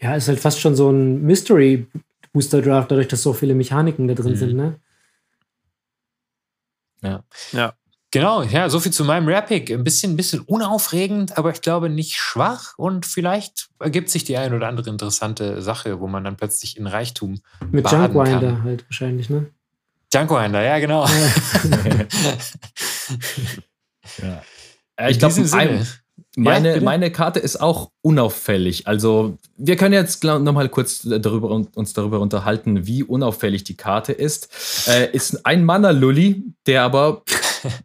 Ja, 0.00 0.14
ist 0.14 0.28
halt 0.28 0.40
fast 0.40 0.60
schon 0.60 0.74
so 0.74 0.90
ein 0.90 1.20
Mystery-Booster-Draft, 1.22 2.90
dadurch, 2.90 3.08
dass 3.08 3.22
so 3.22 3.34
viele 3.34 3.54
Mechaniken 3.54 4.08
da 4.08 4.14
drin 4.14 4.32
mhm. 4.32 4.36
sind, 4.36 4.56
ne? 4.56 4.80
Ja. 7.02 7.24
Ja. 7.52 7.74
Genau, 8.12 8.42
ja, 8.42 8.68
so 8.68 8.80
viel 8.80 8.92
zu 8.92 9.04
meinem 9.04 9.28
Rap-Pick. 9.28 9.70
Ein 9.70 9.84
bisschen, 9.84 10.14
ein 10.14 10.16
bisschen 10.16 10.40
unaufregend, 10.40 11.38
aber 11.38 11.52
ich 11.52 11.60
glaube 11.60 11.88
nicht 11.88 12.16
schwach 12.16 12.74
und 12.76 13.06
vielleicht 13.06 13.68
ergibt 13.78 14.10
sich 14.10 14.24
die 14.24 14.36
ein 14.36 14.52
oder 14.52 14.66
andere 14.66 14.90
interessante 14.90 15.62
Sache, 15.62 16.00
wo 16.00 16.08
man 16.08 16.24
dann 16.24 16.36
plötzlich 16.36 16.76
in 16.76 16.88
Reichtum 16.88 17.40
Mit 17.70 17.90
Junkwinder 17.90 18.64
halt 18.64 18.84
wahrscheinlich, 18.88 19.30
ne? 19.30 19.46
Junkwinder, 20.12 20.60
ja, 20.60 20.80
genau. 20.80 21.06
Ja. 21.06 21.12
ja. 24.98 25.08
Ich 25.08 25.20
glaube, 25.20 25.40
ein, 25.52 25.86
meine, 26.36 26.74
ja, 26.76 26.80
meine 26.80 27.10
Karte 27.10 27.38
ist 27.38 27.60
auch 27.60 27.90
unauffällig. 28.02 28.86
Also, 28.86 29.38
wir 29.56 29.76
können 29.76 29.94
jetzt 29.94 30.24
nochmal 30.24 30.68
kurz 30.68 31.02
darüber, 31.02 31.50
uns 31.50 31.92
darüber 31.92 32.20
unterhalten, 32.20 32.86
wie 32.86 33.02
unauffällig 33.02 33.64
die 33.64 33.76
Karte 33.76 34.12
ist. 34.12 34.48
Äh, 34.88 35.10
ist 35.12 35.46
ein 35.46 35.64
Mana-Lully, 35.64 36.42
der 36.66 36.82
aber 36.82 37.22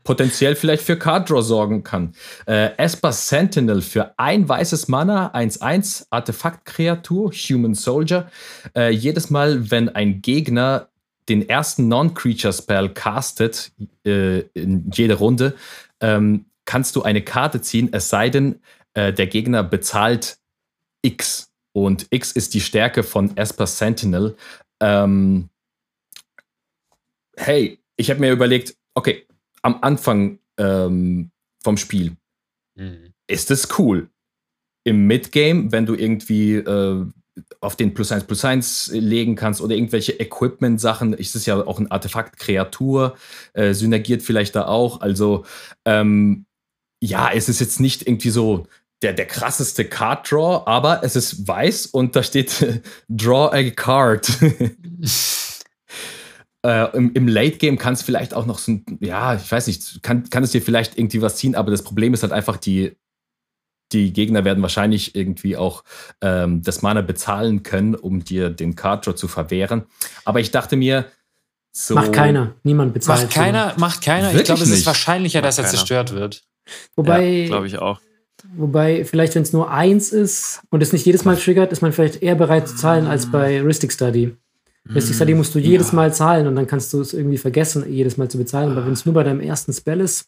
potenziell 0.03 0.55
vielleicht 0.55 0.83
für 0.83 0.97
Card 0.97 1.29
Draw 1.29 1.41
sorgen 1.41 1.83
kann. 1.83 2.13
Äh, 2.45 2.75
Esper 2.77 3.11
Sentinel 3.11 3.81
für 3.81 4.13
ein 4.17 4.47
weißes 4.47 4.87
Mana, 4.87 5.33
1-1, 5.33 6.07
Artefakt-Kreatur, 6.09 7.31
Human 7.31 7.73
Soldier. 7.73 8.29
Äh, 8.75 8.91
jedes 8.91 9.29
Mal, 9.29 9.71
wenn 9.71 9.89
ein 9.89 10.21
Gegner 10.21 10.89
den 11.29 11.47
ersten 11.47 11.87
Non-Creature-Spell 11.87 12.89
castet, 12.89 13.71
äh, 14.05 14.39
in 14.53 14.91
jeder 14.91 15.15
Runde, 15.15 15.55
ähm, 15.99 16.45
kannst 16.65 16.95
du 16.95 17.03
eine 17.03 17.21
Karte 17.21 17.61
ziehen, 17.61 17.89
es 17.91 18.09
sei 18.09 18.29
denn, 18.29 18.59
äh, 18.93 19.13
der 19.13 19.27
Gegner 19.27 19.63
bezahlt 19.63 20.37
X. 21.01 21.51
Und 21.73 22.07
X 22.09 22.31
ist 22.31 22.53
die 22.53 22.61
Stärke 22.61 23.03
von 23.03 23.35
Esper 23.37 23.67
Sentinel. 23.67 24.35
Ähm, 24.79 25.49
hey, 27.37 27.79
ich 27.97 28.09
habe 28.09 28.19
mir 28.19 28.31
überlegt, 28.31 28.75
okay, 28.93 29.25
am 29.65 29.79
Anfang 29.81 30.39
ähm, 30.57 31.31
vom 31.63 31.77
Spiel 31.77 32.15
mhm. 32.75 33.13
ist 33.27 33.49
es 33.49 33.67
cool. 33.79 34.09
Im 34.83 35.07
Midgame, 35.07 35.71
wenn 35.71 35.87
du 35.87 35.95
irgendwie 35.95 36.57
äh, 36.57 37.05
auf 37.59 37.75
den 37.75 37.95
Plus 37.95 38.11
1 38.11 38.25
Plus 38.25 38.45
1 38.45 38.91
legen 38.93 39.35
kannst 39.35 39.59
oder 39.59 39.75
irgendwelche 39.75 40.19
Equipment-Sachen. 40.19 41.13
Ist 41.13 41.35
es 41.35 41.47
ja 41.47 41.65
auch 41.65 41.79
ein 41.79 41.89
Artefakt, 41.89 42.37
Kreatur, 42.37 43.17
äh, 43.53 43.73
synergiert 43.73 44.21
vielleicht 44.21 44.55
da 44.55 44.67
auch. 44.67 45.01
Also, 45.01 45.45
ähm, 45.83 46.45
ja, 47.01 47.31
es 47.33 47.49
ist 47.49 47.59
jetzt 47.59 47.79
nicht 47.79 48.07
irgendwie 48.07 48.29
so 48.29 48.67
der, 49.01 49.13
der 49.13 49.25
krasseste 49.25 49.85
Card 49.85 50.31
Draw, 50.31 50.63
aber 50.67 51.03
es 51.03 51.15
ist 51.15 51.47
weiß 51.47 51.87
und 51.87 52.15
da 52.15 52.21
steht 52.21 52.83
Draw 53.09 53.49
a 53.51 53.69
Card. 53.71 54.29
äh, 56.65 56.97
im, 56.97 57.13
Im 57.13 57.27
Late 57.27 57.57
Game 57.57 57.77
kann 57.77 57.93
es 57.93 58.01
vielleicht 58.01 58.33
auch 58.33 58.47
noch 58.47 58.57
so 58.57 58.71
ein, 58.71 58.85
ja, 58.99 59.35
ich 59.35 59.51
weiß 59.51 59.67
nicht, 59.67 60.01
kann, 60.01 60.29
kann 60.31 60.43
es 60.43 60.51
dir 60.51 60.63
vielleicht 60.63 60.97
irgendwie 60.97 61.21
was 61.21 61.35
ziehen, 61.35 61.53
aber 61.53 61.69
das 61.69 61.83
Problem 61.83 62.13
ist 62.15 62.23
halt 62.23 62.33
einfach 62.33 62.57
die, 62.57 62.97
die 63.91 64.11
Gegner 64.11 64.45
werden 64.45 64.63
wahrscheinlich 64.63 65.15
irgendwie 65.15 65.57
auch 65.57 65.83
ähm, 66.21 66.63
das 66.63 66.81
Mana 66.81 67.01
bezahlen 67.01 67.61
können, 67.61 67.93
um 67.93 68.23
dir 68.23 68.49
den 68.49 68.75
Card 68.75 69.05
Draw 69.05 69.13
zu 69.13 69.27
verwehren. 69.27 69.83
Aber 70.23 70.39
ich 70.39 70.49
dachte 70.49 70.75
mir, 70.75 71.05
so. 71.71 71.93
Macht 71.93 72.13
keiner. 72.13 72.55
Niemand 72.63 72.93
bezahlt. 72.93 73.23
Macht 73.23 73.33
keiner, 73.33 73.73
macht 73.77 74.01
keiner. 74.01 74.27
Wirklich 74.27 74.41
ich 74.41 74.45
glaube, 74.45 74.63
es 74.63 74.71
ist 74.71 74.85
wahrscheinlicher, 74.87 75.39
macht 75.41 75.49
dass 75.49 75.59
er 75.59 75.65
zerstört 75.65 76.13
wird. 76.13 76.41
Wobei, 76.95 77.27
ja, 77.27 77.45
glaube 77.47 77.67
ich 77.67 77.77
auch. 77.77 77.99
Wobei, 78.55 79.05
vielleicht, 79.05 79.35
wenn 79.35 79.43
es 79.43 79.53
nur 79.53 79.69
eins 79.69 80.11
ist 80.11 80.61
und 80.69 80.81
es 80.81 80.93
nicht 80.93 81.05
jedes 81.05 81.25
Mal 81.25 81.35
triggert, 81.37 81.71
ist 81.71 81.81
man 81.81 81.91
vielleicht 81.91 82.23
eher 82.23 82.35
bereit 82.35 82.67
zu 82.69 82.75
zahlen 82.75 83.05
als 83.05 83.29
bei 83.29 83.61
Ristic 83.61 83.91
Study. 83.91 84.35
Ristic 84.93 85.15
Study 85.15 85.33
musst 85.33 85.55
du 85.55 85.59
jedes 85.59 85.91
ja. 85.91 85.95
Mal 85.95 86.13
zahlen 86.13 86.47
und 86.47 86.55
dann 86.55 86.67
kannst 86.67 86.93
du 86.93 87.01
es 87.01 87.13
irgendwie 87.13 87.37
vergessen, 87.37 87.91
jedes 87.91 88.17
Mal 88.17 88.29
zu 88.29 88.37
bezahlen. 88.37 88.71
Aber 88.71 88.85
wenn 88.85 88.93
es 88.93 89.05
nur 89.05 89.15
bei 89.15 89.23
deinem 89.23 89.39
ersten 89.39 89.73
Spell 89.73 89.99
ist, 89.99 90.27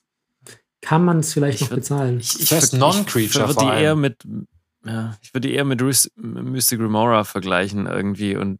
kann 0.81 1.05
man 1.05 1.19
es 1.19 1.33
vielleicht 1.33 1.61
ich 1.61 1.69
noch 1.69 1.77
bezahlen. 1.77 2.19
Ich, 2.19 2.39
ich, 2.39 2.51
ich 2.51 2.73
Non-Creature. 2.73 3.49
Würde 3.49 3.59
die 3.59 3.81
eher 3.83 3.95
mit, 3.95 4.23
ja, 4.85 5.15
ich 5.21 5.33
würde 5.33 5.49
eher 5.49 5.65
mit 5.65 5.81
Mystic 6.15 6.79
Remora 6.79 7.23
vergleichen 7.23 7.85
irgendwie 7.85 8.35
und 8.35 8.59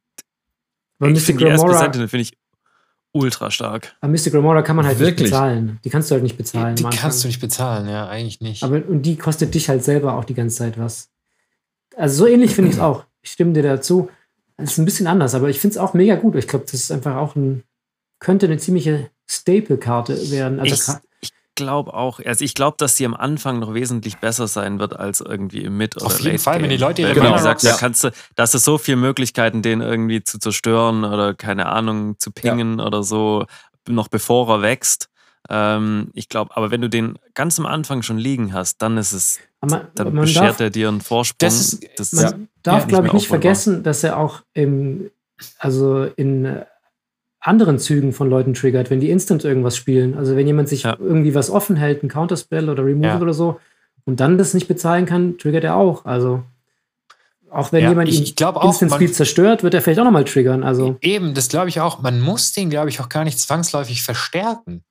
Weil 1.00 1.12
Mystic 1.12 1.40
Remora 1.42 1.92
finde 1.92 2.18
ich 2.18 2.38
ultra 3.12 3.50
stark. 3.50 3.96
Aber 4.02 4.12
Mystic 4.12 4.34
Remora 4.34 4.62
kann 4.62 4.76
man 4.76 4.86
halt 4.86 5.00
Wirklich? 5.00 5.20
nicht 5.22 5.32
bezahlen. 5.32 5.80
Die 5.84 5.90
kannst 5.90 6.12
du 6.12 6.14
halt 6.14 6.24
nicht 6.24 6.38
bezahlen. 6.38 6.76
Die, 6.76 6.84
die 6.84 6.98
kannst 6.98 7.24
du 7.24 7.28
nicht 7.28 7.40
bezahlen, 7.40 7.90
ja, 7.90 8.08
eigentlich 8.08 8.42
nicht. 8.42 8.64
Aber 8.64 8.84
und 8.88 9.02
die 9.02 9.16
kostet 9.16 9.56
dich 9.56 9.70
halt 9.70 9.84
selber 9.84 10.14
auch 10.14 10.26
die 10.26 10.36
ganze 10.36 10.58
Zeit 10.58 10.78
was. 10.78 11.10
Also 11.96 12.26
so 12.26 12.28
ähnlich 12.28 12.54
finde 12.54 12.70
ich 12.70 12.78
es 12.78 12.82
auch. 12.82 13.06
Ich 13.22 13.32
stimme 13.32 13.54
dir 13.54 13.64
dazu. 13.64 14.10
Es 14.58 14.72
ist 14.72 14.78
ein 14.80 14.86
bisschen 14.86 15.08
anders, 15.08 15.36
aber 15.36 15.50
ich 15.50 15.60
finde 15.60 15.76
es 15.76 15.78
auch 15.78 15.94
mega 15.94 16.16
gut. 16.16 16.36
Ich 16.36 16.48
glaube, 16.48 16.66
das 16.66 16.74
ist 16.74 16.92
einfach 16.92 17.16
auch 17.16 17.36
ein, 17.36 17.64
könnte 18.20 18.48
eine 18.48 18.58
ziemliche 18.58 19.10
Staple-Karte 19.30 20.32
werden. 20.32 20.60
Also 20.60 20.74
ich, 20.74 20.98
ich 21.22 21.32
glaube 21.56 21.94
auch, 21.94 22.20
also 22.26 22.44
ich 22.44 22.54
glaube, 22.54 22.78
dass 22.80 22.98
sie 22.98 23.06
am 23.06 23.14
Anfang 23.14 23.60
noch 23.60 23.74
wesentlich 23.74 24.18
besser 24.18 24.48
sein 24.48 24.80
wird 24.80 24.98
als 24.98 25.22
irgendwie 25.22 25.64
im 25.64 25.78
Mid- 25.78 25.98
oder 25.98 26.08
Auf 26.08 26.20
jeden 26.20 26.40
Fall, 26.40 26.62
wenn 26.62 26.70
die 26.70 26.78
Leute 26.78 27.02
ihre 27.02 27.14
genau. 27.14 27.38
sagst, 27.38 27.66
ja. 27.66 27.74
da 27.74 27.78
kannst 27.78 28.04
du, 28.04 28.12
da 28.36 28.44
hast 28.44 28.54
du 28.54 28.58
so 28.58 28.78
viele 28.78 28.98
Möglichkeiten, 28.98 29.62
den 29.62 29.82
irgendwie 29.82 30.24
zu 30.24 30.40
zerstören 30.40 31.04
oder 31.04 31.34
keine 31.34 31.68
Ahnung, 31.68 32.18
zu 32.20 32.32
pingen 32.32 32.80
ja. 32.80 32.86
oder 32.86 33.04
so, 33.04 33.46
noch 33.88 34.08
bevor 34.08 34.50
er 34.50 34.62
wächst. 34.62 35.10
Ähm, 35.50 36.10
ich 36.14 36.30
glaube, 36.30 36.56
aber 36.56 36.72
wenn 36.72 36.82
du 36.82 36.90
den 36.90 37.18
ganz 37.34 37.60
am 37.60 37.66
Anfang 37.66 38.02
schon 38.02 38.18
liegen 38.18 38.54
hast, 38.54 38.82
dann 38.82 38.98
ist 38.98 39.14
es, 39.14 39.40
man, 39.62 39.88
dann 39.96 40.14
man 40.14 40.26
beschert 40.26 40.50
darf, 40.50 40.60
er 40.60 40.70
dir 40.70 40.88
einen 40.88 41.02
Vorsprung. 41.02 41.38
Das 41.40 41.60
ist, 41.60 41.88
das 41.98 42.14
man 42.14 42.24
ja, 42.24 42.34
darf, 42.64 42.88
glaube 42.88 43.08
ich, 43.08 43.14
nicht 43.14 43.28
vergessen, 43.28 43.84
dass 43.84 44.04
er 44.04 44.18
auch 44.18 44.42
im, 44.54 45.10
also 45.60 46.04
in 46.16 46.62
anderen 47.40 47.80
Zügen 47.80 48.14
von 48.14 48.30
Leuten 48.30 48.54
triggert, 48.54 48.90
wenn 48.90 49.00
die 49.00 49.10
instant 49.10 49.46
irgendwas 49.46 49.78
spielen. 49.78 50.18
Also 50.18 50.36
wenn 50.36 50.48
jemand 50.48 50.68
sich 50.68 50.84
ja. 50.84 50.98
irgendwie 51.00 51.34
was 51.34 51.50
offen 51.50 51.76
hält, 51.76 52.04
ein 52.04 52.10
Counterspell 52.10 52.70
oder 52.70 52.84
Removal 52.84 53.10
ja. 53.10 53.22
oder 53.22 53.34
so, 53.34 53.60
und 54.08 54.22
dann 54.22 54.38
das 54.38 54.54
nicht 54.54 54.70
bezahlen 54.70 55.06
kann, 55.06 55.38
triggert 55.38 55.66
er 55.66 55.76
auch. 55.76 56.06
Also 56.06 56.44
auch 57.52 57.72
wenn 57.72 57.84
ja, 57.84 57.90
jemand 57.90 58.10
ich, 58.10 58.22
ich 58.22 58.46
auch, 58.46 58.64
Instant 58.64 58.94
Speed 58.94 59.16
zerstört, 59.16 59.64
wird 59.64 59.74
er 59.74 59.82
vielleicht 59.82 60.00
auch 60.00 60.06
nochmal 60.06 60.24
triggern. 60.24 60.64
Also. 60.64 60.98
Eben, 61.02 61.34
das 61.34 61.50
glaube 61.50 61.70
ich 61.70 61.82
auch. 61.82 62.02
Man 62.02 62.22
muss 62.22 62.54
den, 62.54 62.70
glaube 62.70 62.90
ich, 62.90 63.00
auch 63.00 63.10
gar 63.10 63.24
nicht 63.24 63.40
zwangsläufig 63.40 64.04
verstärken. 64.04 64.84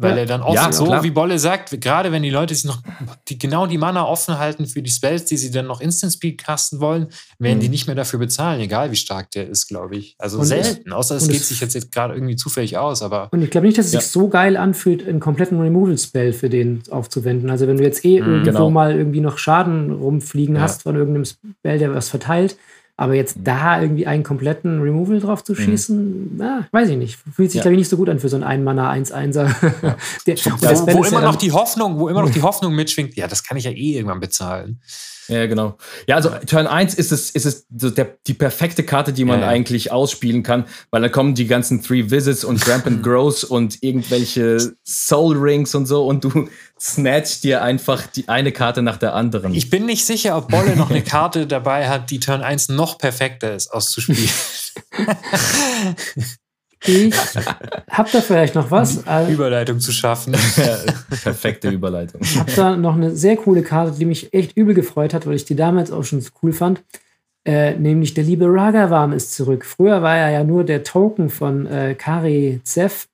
Weil 0.00 0.12
ja. 0.12 0.18
er 0.18 0.26
dann 0.26 0.40
oft 0.40 0.54
ja, 0.54 0.72
so, 0.72 0.86
klar. 0.86 1.02
wie 1.02 1.10
Bolle 1.10 1.38
sagt, 1.38 1.78
gerade 1.80 2.10
wenn 2.10 2.22
die 2.22 2.30
Leute 2.30 2.54
sich 2.54 2.64
noch 2.64 2.82
die, 3.28 3.38
genau 3.38 3.66
die 3.66 3.76
Mana 3.76 4.06
offen 4.06 4.38
halten 4.38 4.66
für 4.66 4.80
die 4.80 4.90
Spells, 4.90 5.26
die 5.26 5.36
sie 5.36 5.50
dann 5.50 5.66
noch 5.66 5.82
Instant 5.82 6.14
Speed 6.14 6.38
casten 6.38 6.80
wollen, 6.80 7.08
werden 7.38 7.58
mhm. 7.58 7.62
die 7.62 7.68
nicht 7.68 7.86
mehr 7.86 7.94
dafür 7.94 8.18
bezahlen, 8.18 8.60
egal 8.60 8.90
wie 8.90 8.96
stark 8.96 9.30
der 9.32 9.48
ist, 9.48 9.68
glaube 9.68 9.96
ich. 9.96 10.16
Also 10.18 10.38
und 10.38 10.46
selten, 10.46 10.92
außer 10.92 11.16
es 11.16 11.28
geht 11.28 11.44
sich 11.44 11.60
jetzt, 11.60 11.74
jetzt 11.74 11.92
gerade 11.92 12.14
irgendwie 12.14 12.36
zufällig 12.36 12.78
aus. 12.78 13.02
Aber 13.02 13.28
und 13.30 13.42
ich 13.42 13.50
glaube 13.50 13.66
nicht, 13.66 13.76
dass 13.76 13.86
es 13.86 13.92
ja. 13.92 14.00
sich 14.00 14.10
so 14.10 14.28
geil 14.28 14.56
anfühlt, 14.56 15.06
einen 15.06 15.20
kompletten 15.20 15.60
Removal-Spell 15.60 16.32
für 16.32 16.48
den 16.48 16.82
aufzuwenden. 16.90 17.50
Also 17.50 17.66
wenn 17.66 17.76
du 17.76 17.84
jetzt 17.84 18.02
eh 18.02 18.20
mhm, 18.20 18.28
irgendwo 18.28 18.52
genau. 18.52 18.70
mal 18.70 18.96
irgendwie 18.96 19.20
noch 19.20 19.36
Schaden 19.36 19.92
rumfliegen 19.92 20.60
hast 20.60 20.82
von 20.82 20.96
irgendeinem 20.96 21.26
Spell, 21.26 21.78
der 21.78 21.94
was 21.94 22.08
verteilt, 22.08 22.56
aber 23.00 23.14
jetzt 23.14 23.38
mhm. 23.38 23.44
da 23.44 23.80
irgendwie 23.80 24.06
einen 24.06 24.22
kompletten 24.22 24.82
Removal 24.82 25.20
drauf 25.20 25.42
zu 25.42 25.54
mhm. 25.54 25.56
schießen, 25.56 25.96
mhm. 25.96 26.30
na, 26.36 26.68
weiß 26.70 26.90
ich 26.90 26.98
nicht. 26.98 27.18
Fühlt 27.34 27.50
sich, 27.50 27.56
ja. 27.56 27.62
glaube 27.62 27.72
ich, 27.72 27.78
nicht 27.78 27.88
so 27.88 27.96
gut 27.96 28.10
an 28.10 28.18
für 28.18 28.28
so 28.28 28.36
einen 28.36 28.44
Ein-Mana 28.44 28.92
1-1er. 28.92 29.46
Ja. 29.82 29.96
wo, 30.26 30.98
wo 30.98 31.04
immer 31.04 31.22
noch 31.22 31.36
die 31.36 31.50
Hoffnung, 31.50 31.98
wo 31.98 32.10
immer 32.10 32.20
noch 32.20 32.30
die 32.30 32.42
Hoffnung 32.42 32.74
mitschwingt, 32.74 33.16
ja, 33.16 33.26
das 33.26 33.42
kann 33.42 33.56
ich 33.56 33.64
ja 33.64 33.70
eh 33.70 33.96
irgendwann 33.96 34.20
bezahlen. 34.20 34.82
Ja, 35.30 35.46
genau. 35.46 35.76
Ja, 36.08 36.16
also 36.16 36.30
Turn 36.46 36.66
1 36.66 36.94
ist 36.94 37.12
es, 37.12 37.30
ist 37.30 37.46
es 37.46 37.66
so 37.76 37.90
der, 37.90 38.16
die 38.26 38.34
perfekte 38.34 38.82
Karte, 38.82 39.12
die 39.12 39.24
man 39.24 39.40
ja, 39.40 39.46
ja. 39.46 39.52
eigentlich 39.52 39.92
ausspielen 39.92 40.42
kann, 40.42 40.64
weil 40.90 41.02
dann 41.02 41.12
kommen 41.12 41.34
die 41.34 41.46
ganzen 41.46 41.82
Three 41.82 42.10
Visits 42.10 42.42
und 42.42 42.66
Rampant 42.68 43.02
Growth 43.04 43.44
und 43.44 43.82
irgendwelche 43.82 44.74
Soul 44.84 45.36
Rings 45.36 45.74
und 45.74 45.86
so 45.86 46.04
und 46.04 46.24
du 46.24 46.48
snatcht 46.80 47.44
dir 47.44 47.62
einfach 47.62 48.06
die 48.08 48.28
eine 48.28 48.50
Karte 48.50 48.82
nach 48.82 48.96
der 48.96 49.14
anderen. 49.14 49.54
Ich 49.54 49.70
bin 49.70 49.86
nicht 49.86 50.04
sicher, 50.04 50.36
ob 50.36 50.48
Bolle 50.48 50.74
noch 50.74 50.90
eine 50.90 51.02
Karte 51.04 51.46
dabei 51.46 51.88
hat, 51.88 52.10
die 52.10 52.18
Turn 52.18 52.42
1 52.42 52.70
noch 52.70 52.98
perfekter 52.98 53.54
ist 53.54 53.72
auszuspielen. 53.72 54.28
Ich 56.86 57.14
hab 57.90 58.10
da 58.10 58.20
vielleicht 58.20 58.54
noch 58.54 58.70
was. 58.70 59.04
Überleitung 59.28 59.80
zu 59.80 59.92
schaffen. 59.92 60.32
Perfekte 61.22 61.68
Überleitung. 61.68 62.20
Ich 62.22 62.38
habe 62.38 62.52
da 62.52 62.76
noch 62.76 62.94
eine 62.94 63.14
sehr 63.14 63.36
coole 63.36 63.62
Karte, 63.62 63.98
die 63.98 64.06
mich 64.06 64.32
echt 64.32 64.56
übel 64.56 64.74
gefreut 64.74 65.12
hat, 65.12 65.26
weil 65.26 65.34
ich 65.34 65.44
die 65.44 65.56
damals 65.56 65.92
auch 65.92 66.04
schon 66.04 66.20
so 66.20 66.30
cool 66.42 66.52
fand. 66.52 66.82
Äh, 67.44 67.74
nämlich 67.74 68.14
der 68.14 68.24
liebe 68.24 68.46
Ragavan 68.46 69.12
ist 69.12 69.34
zurück. 69.34 69.64
Früher 69.64 70.02
war 70.02 70.16
er 70.16 70.30
ja 70.30 70.44
nur 70.44 70.64
der 70.64 70.82
Token 70.82 71.30
von 71.30 71.66
äh, 71.66 71.94
Kari 71.94 72.60
Zef 72.64 73.08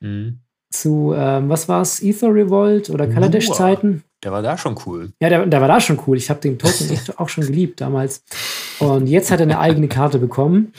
mhm. 0.00 0.38
zu, 0.70 1.14
ähm, 1.16 1.48
was 1.48 1.68
war 1.68 1.82
es, 1.82 2.02
Ether 2.02 2.34
Revolt 2.34 2.90
oder 2.90 3.06
Kaladesh-Zeiten. 3.06 4.02
Der 4.24 4.32
war 4.32 4.42
da 4.42 4.58
schon 4.58 4.76
cool. 4.84 5.12
Ja, 5.20 5.28
der, 5.28 5.46
der 5.46 5.60
war 5.60 5.68
da 5.68 5.80
schon 5.80 6.00
cool. 6.06 6.16
Ich 6.16 6.28
habe 6.28 6.40
den 6.40 6.58
Token 6.58 6.90
echt 6.90 7.18
auch 7.20 7.28
schon 7.28 7.46
geliebt 7.46 7.80
damals. 7.80 8.24
Und 8.80 9.06
jetzt 9.06 9.30
hat 9.30 9.38
er 9.38 9.44
eine 9.44 9.60
eigene 9.60 9.86
Karte 9.86 10.18
bekommen. 10.18 10.72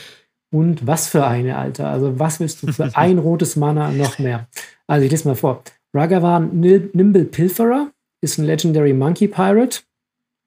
Und 0.52 0.88
was 0.88 1.08
für 1.08 1.26
eine, 1.26 1.58
Alter. 1.58 1.90
Also, 1.90 2.20
was 2.20 2.40
willst 2.40 2.64
du 2.64 2.72
für 2.72 2.90
ein 2.96 3.18
rotes 3.20 3.56
Mana 3.56 3.92
noch 3.92 4.20
mehr? 4.20 4.48
Also, 4.88 5.06
ich 5.06 5.12
lese 5.12 5.28
mal 5.28 5.36
vor. 5.36 5.64
Ragavan 5.94 6.60
Nimble 6.60 7.26
Pilferer 7.26 7.92
ist 8.22 8.38
ein 8.38 8.46
Legendary 8.46 8.94
Monkey 8.94 9.28
Pirate. 9.28 9.82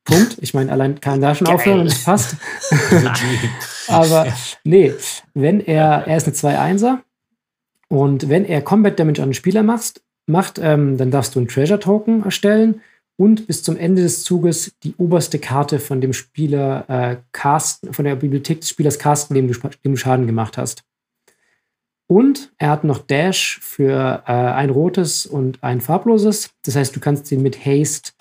Punkt. 0.05 0.37
Ich 0.41 0.53
meine, 0.53 0.73
allein 0.73 1.01
kann 1.01 1.21
da 1.21 1.35
schon 1.35 1.47
aufhören 1.47 1.81
und 1.81 1.87
es 1.87 2.03
passt. 2.03 2.37
Aber 3.89 4.27
nee, 4.65 4.93
wenn 5.35 5.61
er, 5.61 6.05
er 6.07 6.17
ist 6.17 6.27
eine 6.27 6.37
2-1er 6.37 6.99
und 7.89 8.29
wenn 8.29 8.45
er 8.45 8.63
Combat 8.63 8.99
Damage 8.99 9.21
an 9.21 9.25
einen 9.25 9.35
Spieler 9.35 9.63
macht, 9.63 10.01
macht 10.27 10.59
ähm, 10.61 10.97
dann 10.97 11.11
darfst 11.11 11.35
du 11.35 11.39
einen 11.39 11.49
Treasure 11.49 11.79
Token 11.79 12.25
erstellen 12.25 12.81
und 13.17 13.47
bis 13.47 13.63
zum 13.63 13.77
Ende 13.77 14.03
des 14.03 14.25
Zuges 14.25 14.73
die 14.83 14.95
oberste 14.97 15.39
Karte 15.39 15.79
von 15.79 16.01
dem 16.01 16.13
Spieler 16.13 16.85
äh, 16.89 17.17
casten, 17.33 17.93
von 17.93 18.05
der 18.05 18.17
Bibliothek 18.17 18.61
des 18.61 18.71
Spielers 18.71 18.99
casten, 18.99 19.35
dem 19.35 19.49
du, 19.49 19.59
dem 19.85 19.93
du 19.93 19.97
Schaden 19.97 20.27
gemacht 20.27 20.59
hast. 20.59 20.85
Und 22.07 22.53
er 22.59 22.71
hat 22.71 22.85
noch 22.85 22.99
Dash 22.99 23.59
für 23.63 24.23
äh, 24.27 24.33
ein 24.33 24.71
rotes 24.71 25.25
und 25.25 25.63
ein 25.63 25.81
farbloses. 25.81 26.51
Das 26.65 26.77
heißt, 26.77 26.95
du 26.95 27.01
kannst 27.01 27.31
ihn 27.33 27.43
mit 27.43 27.65
Haste 27.65 28.13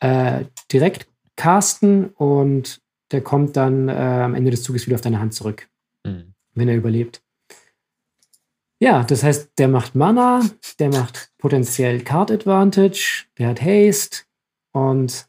äh, 0.00 0.44
direkt 0.72 1.06
casten 1.36 2.08
und 2.10 2.80
der 3.12 3.20
kommt 3.20 3.56
dann 3.56 3.88
äh, 3.88 3.92
am 3.92 4.34
Ende 4.34 4.50
des 4.50 4.62
Zuges 4.62 4.86
wieder 4.86 4.96
auf 4.96 5.02
deine 5.02 5.20
Hand 5.20 5.34
zurück, 5.34 5.68
mhm. 6.04 6.34
wenn 6.54 6.68
er 6.68 6.76
überlebt. 6.76 7.22
Ja, 8.82 9.04
das 9.04 9.22
heißt, 9.22 9.50
der 9.58 9.68
macht 9.68 9.94
Mana, 9.94 10.42
der 10.80 10.88
macht 10.88 11.30
potenziell 11.38 12.00
Card 12.00 12.32
Advantage, 12.32 13.26
der 13.38 13.50
hat 13.50 13.62
Haste 13.62 14.24
und 14.72 15.28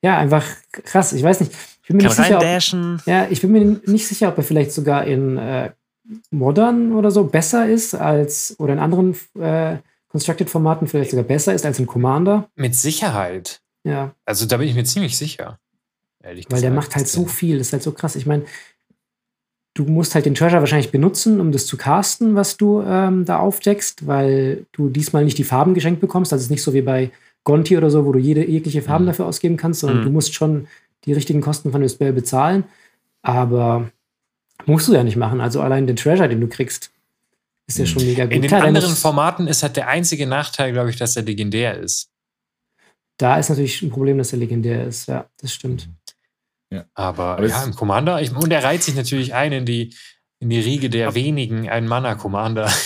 ja, 0.00 0.16
einfach 0.16 0.46
krass. 0.72 1.12
Ich 1.12 1.22
weiß 1.22 1.40
nicht. 1.40 1.52
Ich 1.82 1.88
bin 1.88 1.98
mir 1.98 2.04
Kann 2.04 2.16
nicht 2.16 2.62
sicher. 2.62 2.96
Ob, 2.98 3.06
ja, 3.06 3.26
ich 3.28 3.42
bin 3.42 3.52
mir 3.52 3.80
nicht 3.84 4.08
sicher, 4.08 4.28
ob 4.28 4.38
er 4.38 4.44
vielleicht 4.44 4.72
sogar 4.72 5.04
in 5.04 5.36
äh, 5.36 5.72
Modern 6.30 6.94
oder 6.94 7.10
so 7.10 7.24
besser 7.24 7.68
ist 7.68 7.94
als 7.94 8.58
oder 8.58 8.72
in 8.72 8.78
anderen 8.78 9.14
äh, 9.38 9.76
Constructed-Formaten 10.08 10.88
vielleicht 10.88 11.10
sogar 11.10 11.26
besser 11.26 11.52
ist 11.52 11.66
als 11.66 11.78
in 11.78 11.86
Commander. 11.86 12.48
Mit 12.54 12.74
Sicherheit. 12.74 13.60
Ja. 13.84 14.14
Also 14.24 14.46
da 14.46 14.56
bin 14.56 14.66
ich 14.66 14.74
mir 14.74 14.84
ziemlich 14.84 15.18
sicher. 15.18 15.58
Ehrlich 16.22 16.46
Weil 16.46 16.56
gesagt. 16.56 16.62
der 16.62 16.70
macht 16.70 16.96
halt 16.96 17.06
so 17.06 17.26
viel, 17.26 17.58
das 17.58 17.66
ist 17.66 17.72
halt 17.74 17.82
so 17.82 17.92
krass. 17.92 18.16
Ich 18.16 18.24
meine, 18.24 18.46
du 19.80 19.90
musst 19.90 20.14
halt 20.14 20.26
den 20.26 20.34
Treasure 20.34 20.60
wahrscheinlich 20.60 20.90
benutzen, 20.90 21.40
um 21.40 21.52
das 21.52 21.66
zu 21.66 21.76
casten, 21.76 22.34
was 22.34 22.56
du 22.56 22.82
ähm, 22.82 23.24
da 23.24 23.38
aufdeckst, 23.38 24.06
weil 24.06 24.66
du 24.72 24.88
diesmal 24.90 25.24
nicht 25.24 25.38
die 25.38 25.44
Farben 25.44 25.74
geschenkt 25.74 26.00
bekommst. 26.00 26.32
Das 26.32 26.42
ist 26.42 26.50
nicht 26.50 26.62
so 26.62 26.74
wie 26.74 26.82
bei 26.82 27.10
Gonti 27.44 27.76
oder 27.76 27.90
so, 27.90 28.04
wo 28.04 28.12
du 28.12 28.18
jede 28.18 28.46
jegliche 28.46 28.82
Farben 28.82 29.04
mhm. 29.04 29.08
dafür 29.08 29.26
ausgeben 29.26 29.56
kannst, 29.56 29.80
sondern 29.80 30.00
mhm. 30.00 30.04
du 30.04 30.10
musst 30.10 30.34
schon 30.34 30.68
die 31.04 31.14
richtigen 31.14 31.40
Kosten 31.40 31.72
von 31.72 31.80
dem 31.80 31.88
Spell 31.88 32.12
bezahlen. 32.12 32.64
Aber 33.22 33.90
musst 34.66 34.88
du 34.88 34.92
ja 34.92 35.02
nicht 35.02 35.16
machen. 35.16 35.40
Also 35.40 35.62
allein 35.62 35.86
den 35.86 35.96
Treasure, 35.96 36.28
den 36.28 36.40
du 36.40 36.48
kriegst, 36.48 36.90
ist 37.66 37.78
ja 37.78 37.86
schon 37.86 38.04
mega 38.04 38.24
gut. 38.24 38.34
In 38.34 38.42
den 38.42 38.48
Klar, 38.48 38.64
anderen 38.64 38.94
Formaten 38.94 39.46
ist 39.46 39.62
halt 39.62 39.76
der 39.76 39.88
einzige 39.88 40.26
Nachteil, 40.26 40.72
glaube 40.72 40.90
ich, 40.90 40.96
dass 40.96 41.16
er 41.16 41.22
legendär 41.22 41.78
ist. 41.78 42.10
Da 43.16 43.38
ist 43.38 43.48
natürlich 43.48 43.80
ein 43.82 43.90
Problem, 43.90 44.18
dass 44.18 44.32
er 44.32 44.38
legendär 44.38 44.86
ist. 44.86 45.06
Ja, 45.06 45.26
das 45.40 45.52
stimmt. 45.52 45.88
Ja. 46.70 46.84
Aber, 46.94 47.38
Aber 47.38 47.46
ja, 47.46 47.64
im 47.64 47.74
Commander, 47.74 48.20
ich, 48.22 48.34
und 48.34 48.52
er 48.52 48.62
reiht 48.62 48.82
sich 48.82 48.94
natürlich 48.94 49.34
ein 49.34 49.52
in 49.52 49.66
die, 49.66 49.94
in 50.38 50.50
die 50.50 50.60
Riege 50.60 50.88
der 50.88 51.14
wenigen 51.14 51.68
Ein-Mana-Commander. 51.68 52.70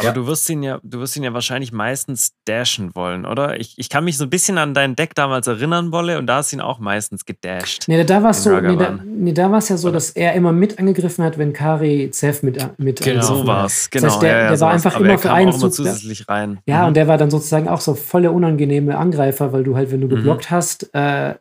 Aber 0.00 0.08
ja. 0.08 0.14
du 0.14 0.28
wirst 0.28 0.48
ihn 0.48 0.62
ja, 0.62 0.78
du 0.84 1.00
wirst 1.00 1.16
ihn 1.16 1.24
ja 1.24 1.34
wahrscheinlich 1.34 1.72
meistens 1.72 2.30
dashen 2.44 2.94
wollen, 2.94 3.26
oder? 3.26 3.58
Ich, 3.58 3.74
ich 3.78 3.88
kann 3.88 4.04
mich 4.04 4.16
so 4.16 4.24
ein 4.24 4.30
bisschen 4.30 4.56
an 4.56 4.72
dein 4.72 4.94
Deck 4.94 5.16
damals 5.16 5.48
erinnern, 5.48 5.90
Wolle, 5.90 6.18
und 6.18 6.28
da 6.28 6.36
hast 6.36 6.52
du 6.52 6.56
ihn 6.56 6.60
auch 6.60 6.78
meistens 6.78 7.24
gedasht. 7.24 7.82
Nee, 7.88 8.04
da 8.04 8.22
war 8.22 8.30
es 8.30 8.44
so, 8.44 8.60
nee, 8.60 8.76
da, 8.76 8.96
nee, 9.04 9.32
da 9.32 9.50
war 9.50 9.58
es 9.58 9.68
ja 9.70 9.76
so, 9.76 9.90
dass 9.90 10.10
er 10.10 10.34
immer 10.34 10.52
mit 10.52 10.78
angegriffen 10.78 11.24
hat, 11.24 11.36
wenn 11.36 11.52
Kari 11.52 12.10
Zev 12.12 12.44
mit, 12.44 12.64
mit 12.78 13.00
Genau, 13.02 13.22
so 13.22 13.44
war 13.44 13.64
es. 13.64 13.90
Genau. 13.90 14.04
Das 14.04 14.12
heißt, 14.14 14.22
der, 14.22 14.30
ja, 14.30 14.38
ja, 14.44 14.48
der 14.50 14.60
war 14.60 14.70
einfach 14.70 14.94
Aber 14.94 15.04
immer 15.04 15.18
für 15.18 15.32
einen 15.32 15.52
Zug. 15.52 15.72
zusätzlich 15.72 16.28
rein. 16.28 16.60
Ja, 16.66 16.82
mhm. 16.82 16.88
und 16.88 16.96
der 16.96 17.08
war 17.08 17.18
dann 17.18 17.32
sozusagen 17.32 17.66
auch 17.68 17.80
so 17.80 17.94
voller 17.94 18.32
unangenehme 18.32 18.96
Angreifer, 18.96 19.52
weil 19.52 19.64
du 19.64 19.74
halt, 19.74 19.90
wenn 19.90 20.00
du 20.00 20.06
mhm. 20.06 20.10
geblockt 20.10 20.48
mhm. 20.48 20.54
hast, 20.54 20.94
äh, 20.94 21.34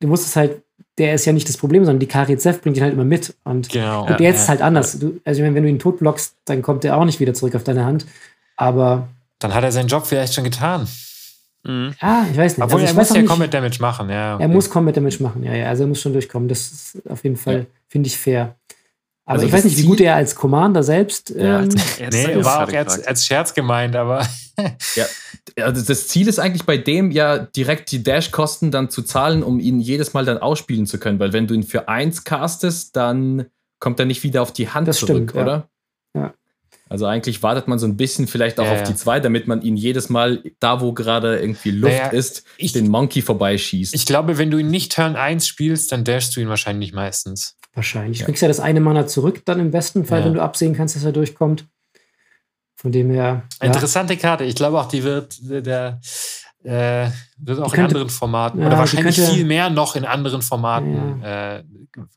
du 0.00 0.08
musstest 0.08 0.36
halt 0.36 0.62
der 0.98 1.14
ist 1.14 1.26
ja 1.26 1.32
nicht 1.32 1.48
das 1.48 1.56
Problem, 1.56 1.84
sondern 1.84 2.00
die 2.00 2.06
Karitsev 2.06 2.62
bringt 2.62 2.76
ihn 2.76 2.82
halt 2.82 2.94
immer 2.94 3.04
mit. 3.04 3.34
Und 3.44 3.68
genau, 3.68 4.06
gut, 4.06 4.20
ja, 4.20 4.26
jetzt 4.26 4.36
ja, 4.36 4.42
ist 4.42 4.48
halt 4.48 4.62
anders. 4.62 4.98
Du, 4.98 5.20
also, 5.24 5.42
wenn 5.42 5.54
du 5.54 5.68
ihn 5.68 5.78
tot 5.78 5.98
blockst, 5.98 6.34
dann 6.46 6.62
kommt 6.62 6.84
er 6.84 6.96
auch 6.96 7.04
nicht 7.04 7.20
wieder 7.20 7.34
zurück 7.34 7.54
auf 7.54 7.64
deine 7.64 7.84
Hand. 7.84 8.06
Aber. 8.56 9.08
Dann 9.38 9.54
hat 9.54 9.64
er 9.64 9.72
seinen 9.72 9.88
Job 9.88 10.06
vielleicht 10.06 10.32
schon 10.32 10.44
getan. 10.44 10.88
Mhm. 11.64 11.94
Ja, 12.00 12.26
ich 12.30 12.36
weiß 12.36 12.56
nicht. 12.56 12.64
Obwohl 12.64 12.80
also, 12.80 12.94
er 12.94 12.98
muss 12.98 13.14
ja 13.14 13.22
Combat 13.24 13.52
Damage 13.52 13.78
machen, 13.80 14.08
ja. 14.08 14.36
Okay. 14.36 14.44
Er 14.44 14.48
muss 14.48 14.70
Combat 14.70 14.96
Damage 14.96 15.22
machen, 15.22 15.42
ja, 15.42 15.54
ja. 15.54 15.68
Also 15.68 15.84
er 15.84 15.88
muss 15.88 16.00
schon 16.00 16.12
durchkommen. 16.12 16.48
Das 16.48 16.60
ist 16.60 17.10
auf 17.10 17.22
jeden 17.24 17.36
Fall, 17.36 17.58
ja. 17.58 17.66
finde 17.88 18.06
ich, 18.06 18.16
fair. 18.16 18.54
Aber 19.26 19.34
also 19.34 19.46
ich 19.46 19.52
weiß 19.52 19.64
nicht, 19.64 19.76
wie 19.76 19.86
gut 19.86 20.00
er 20.00 20.14
als 20.14 20.36
Commander 20.36 20.84
selbst. 20.84 21.30
Ja, 21.30 21.62
ähm, 21.62 21.68
nee, 22.12 22.44
war 22.44 22.68
auch 22.68 22.72
als, 22.72 23.04
als 23.04 23.26
Scherz 23.26 23.54
gemeint, 23.54 23.96
aber. 23.96 24.26
ja, 24.94 25.04
also 25.60 25.82
das 25.82 26.06
Ziel 26.06 26.28
ist 26.28 26.38
eigentlich 26.38 26.64
bei 26.64 26.78
dem 26.78 27.10
ja 27.10 27.38
direkt 27.38 27.90
die 27.90 28.04
Dash-Kosten 28.04 28.70
dann 28.70 28.88
zu 28.88 29.02
zahlen, 29.02 29.42
um 29.42 29.58
ihn 29.58 29.80
jedes 29.80 30.14
Mal 30.14 30.24
dann 30.24 30.38
ausspielen 30.38 30.86
zu 30.86 30.98
können. 30.98 31.18
Weil 31.18 31.32
wenn 31.32 31.48
du 31.48 31.54
ihn 31.54 31.64
für 31.64 31.88
eins 31.88 32.22
castest, 32.22 32.94
dann 32.94 33.46
kommt 33.80 33.98
er 33.98 34.06
nicht 34.06 34.22
wieder 34.22 34.42
auf 34.42 34.52
die 34.52 34.68
Hand 34.68 34.86
das 34.86 34.98
zurück, 34.98 35.30
stimmt, 35.30 35.34
oder? 35.34 35.68
Ja. 36.14 36.32
Also 36.88 37.06
eigentlich 37.06 37.42
wartet 37.42 37.66
man 37.66 37.80
so 37.80 37.86
ein 37.86 37.96
bisschen 37.96 38.28
vielleicht 38.28 38.60
auch 38.60 38.64
ja, 38.64 38.74
auf 38.74 38.84
die 38.84 38.94
zwei, 38.94 39.18
damit 39.18 39.48
man 39.48 39.60
ihn 39.60 39.76
jedes 39.76 40.08
Mal 40.08 40.40
da, 40.60 40.80
wo 40.80 40.92
gerade 40.92 41.40
irgendwie 41.40 41.72
Luft 41.72 41.94
naja, 41.94 42.08
ist, 42.10 42.44
ich, 42.58 42.72
den 42.72 42.88
Monkey 42.88 43.22
vorbeischießt. 43.22 43.92
Ich 43.92 44.06
glaube, 44.06 44.38
wenn 44.38 44.52
du 44.52 44.58
ihn 44.58 44.70
nicht 44.70 44.92
Turn 44.92 45.16
1 45.16 45.48
spielst, 45.48 45.90
dann 45.90 46.04
dashst 46.04 46.36
du 46.36 46.40
ihn 46.40 46.48
wahrscheinlich 46.48 46.92
meistens. 46.92 47.56
Wahrscheinlich. 47.76 48.20
Du 48.20 48.24
kriegst 48.24 48.40
ja 48.40 48.48
das 48.48 48.58
eine 48.58 48.80
Mana 48.80 49.06
zurück, 49.06 49.42
dann 49.44 49.60
im 49.60 49.70
besten 49.70 50.06
Fall, 50.06 50.24
wenn 50.24 50.32
du 50.32 50.40
absehen 50.40 50.74
kannst, 50.74 50.96
dass 50.96 51.04
er 51.04 51.12
durchkommt. 51.12 51.66
Von 52.74 52.90
dem 52.90 53.10
her. 53.10 53.42
Interessante 53.60 54.16
Karte. 54.16 54.44
Ich 54.44 54.54
glaube 54.54 54.80
auch, 54.80 54.88
die 54.88 55.04
wird 55.04 55.38
der 55.42 56.00
äh, 56.64 57.10
wird 57.38 57.60
auch 57.60 57.70
könnte, 57.70 57.76
in 57.76 57.84
anderen 57.84 58.08
Formaten 58.08 58.60
oder 58.64 58.78
wahrscheinlich 58.78 59.16
könnte, 59.16 59.32
viel 59.32 59.44
mehr 59.44 59.68
noch 59.70 59.94
in 59.94 60.04
anderen 60.04 60.40
Formaten 60.42 61.22
äh, 61.22 61.62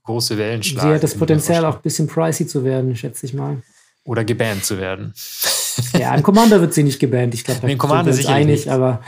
große 0.04 0.38
Wellen 0.38 0.64
schlagen. 0.64 0.88
Sie 0.88 0.96
hat 0.96 1.04
das 1.04 1.16
Potenzial 1.16 1.66
auch 1.66 1.76
ein 1.76 1.82
bisschen 1.82 2.08
pricey 2.08 2.48
zu 2.48 2.64
werden, 2.64 2.96
schätze 2.96 3.26
ich 3.26 3.34
mal. 3.34 3.62
Oder 4.06 4.24
gebannt 4.24 4.64
zu 4.66 4.80
werden. 4.80 5.14
Ja, 5.94 6.16
im 6.16 6.24
Commander 6.24 6.62
wird 6.62 6.74
sie 6.74 6.84
nicht 6.84 7.00
gebannt. 7.00 7.34
Ich 7.34 7.44
glaube, 7.44 7.60
da 7.62 7.68
sind 7.68 7.80
wir 7.80 8.08
uns 8.08 8.26
einig, 8.26 8.66
nicht. 8.66 8.70
aber 8.70 9.02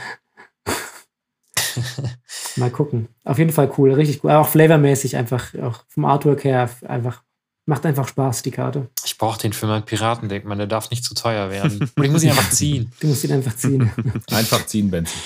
mal 2.56 2.70
gucken. 2.70 3.08
Auf 3.24 3.38
jeden 3.38 3.52
Fall 3.52 3.70
cool, 3.78 3.92
richtig 3.92 4.22
cool. 4.24 4.32
Auch 4.32 4.48
flavormäßig 4.48 5.16
einfach, 5.16 5.54
auch 5.62 5.84
vom 5.88 6.04
Artwork 6.04 6.44
her 6.44 6.70
einfach 6.86 7.22
Macht 7.64 7.86
einfach 7.86 8.08
Spaß, 8.08 8.42
die 8.42 8.50
Karte. 8.50 8.88
Ich 9.04 9.16
brauche 9.18 9.38
den 9.38 9.52
für 9.52 9.66
mein 9.66 9.84
Piratendeck, 9.84 10.44
man, 10.44 10.58
der 10.58 10.66
darf 10.66 10.90
nicht 10.90 11.04
zu 11.04 11.14
teuer 11.14 11.48
werden. 11.48 11.88
Und 11.94 12.04
ich 12.04 12.10
muss 12.10 12.24
ihn 12.24 12.30
einfach 12.30 12.50
ziehen. 12.50 12.90
Du 12.98 13.06
musst 13.06 13.22
ihn 13.22 13.32
einfach 13.32 13.54
ziehen. 13.54 13.90
einfach 14.32 14.66
ziehen, 14.66 14.90
Benson. 14.90 15.20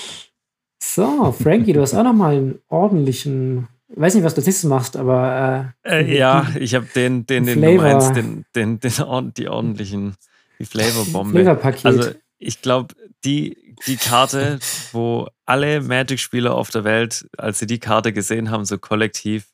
So, 0.79 1.31
Frankie, 1.31 1.73
du 1.73 1.81
hast 1.81 1.95
auch 1.95 2.03
noch 2.03 2.13
mal 2.13 2.35
einen 2.35 2.59
ordentlichen 2.67 3.67
ich 3.89 4.01
weiß 4.01 4.15
nicht, 4.15 4.25
was 4.25 4.35
du 4.35 4.41
das 4.41 4.63
machst, 4.65 4.97
aber. 4.97 5.73
Äh, 5.83 6.01
äh, 6.01 6.17
ja, 6.17 6.45
ich 6.59 6.75
habe 6.75 6.87
den, 6.93 7.25
den, 7.25 7.45
den 7.45 7.59
Flavor. 7.59 7.75
Nummer 7.75 7.95
eins, 7.95 8.11
den, 8.11 8.45
den, 8.53 8.79
den, 8.81 9.33
die 9.37 9.47
ordentlichen, 9.47 10.15
die 10.59 10.65
Flavorbombe. 10.65 11.31
Flavorpaket. 11.31 11.85
Also, 11.85 12.11
ich 12.39 12.61
glaube, 12.61 12.95
die, 13.23 13.75
die 13.87 13.97
Karte, 13.97 14.59
wo 14.91 15.27
alle 15.45 15.81
Magic-Spieler 15.81 16.53
auf 16.53 16.69
der 16.69 16.83
Welt, 16.83 17.27
als 17.37 17.59
sie 17.59 17.67
die 17.67 17.79
Karte 17.79 18.13
gesehen 18.13 18.51
haben, 18.51 18.65
so 18.65 18.77
kollektiv, 18.77 19.47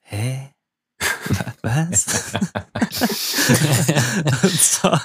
hä? 0.00 0.50
Was? 1.62 2.34
und 4.42 4.60
zwar 4.60 5.04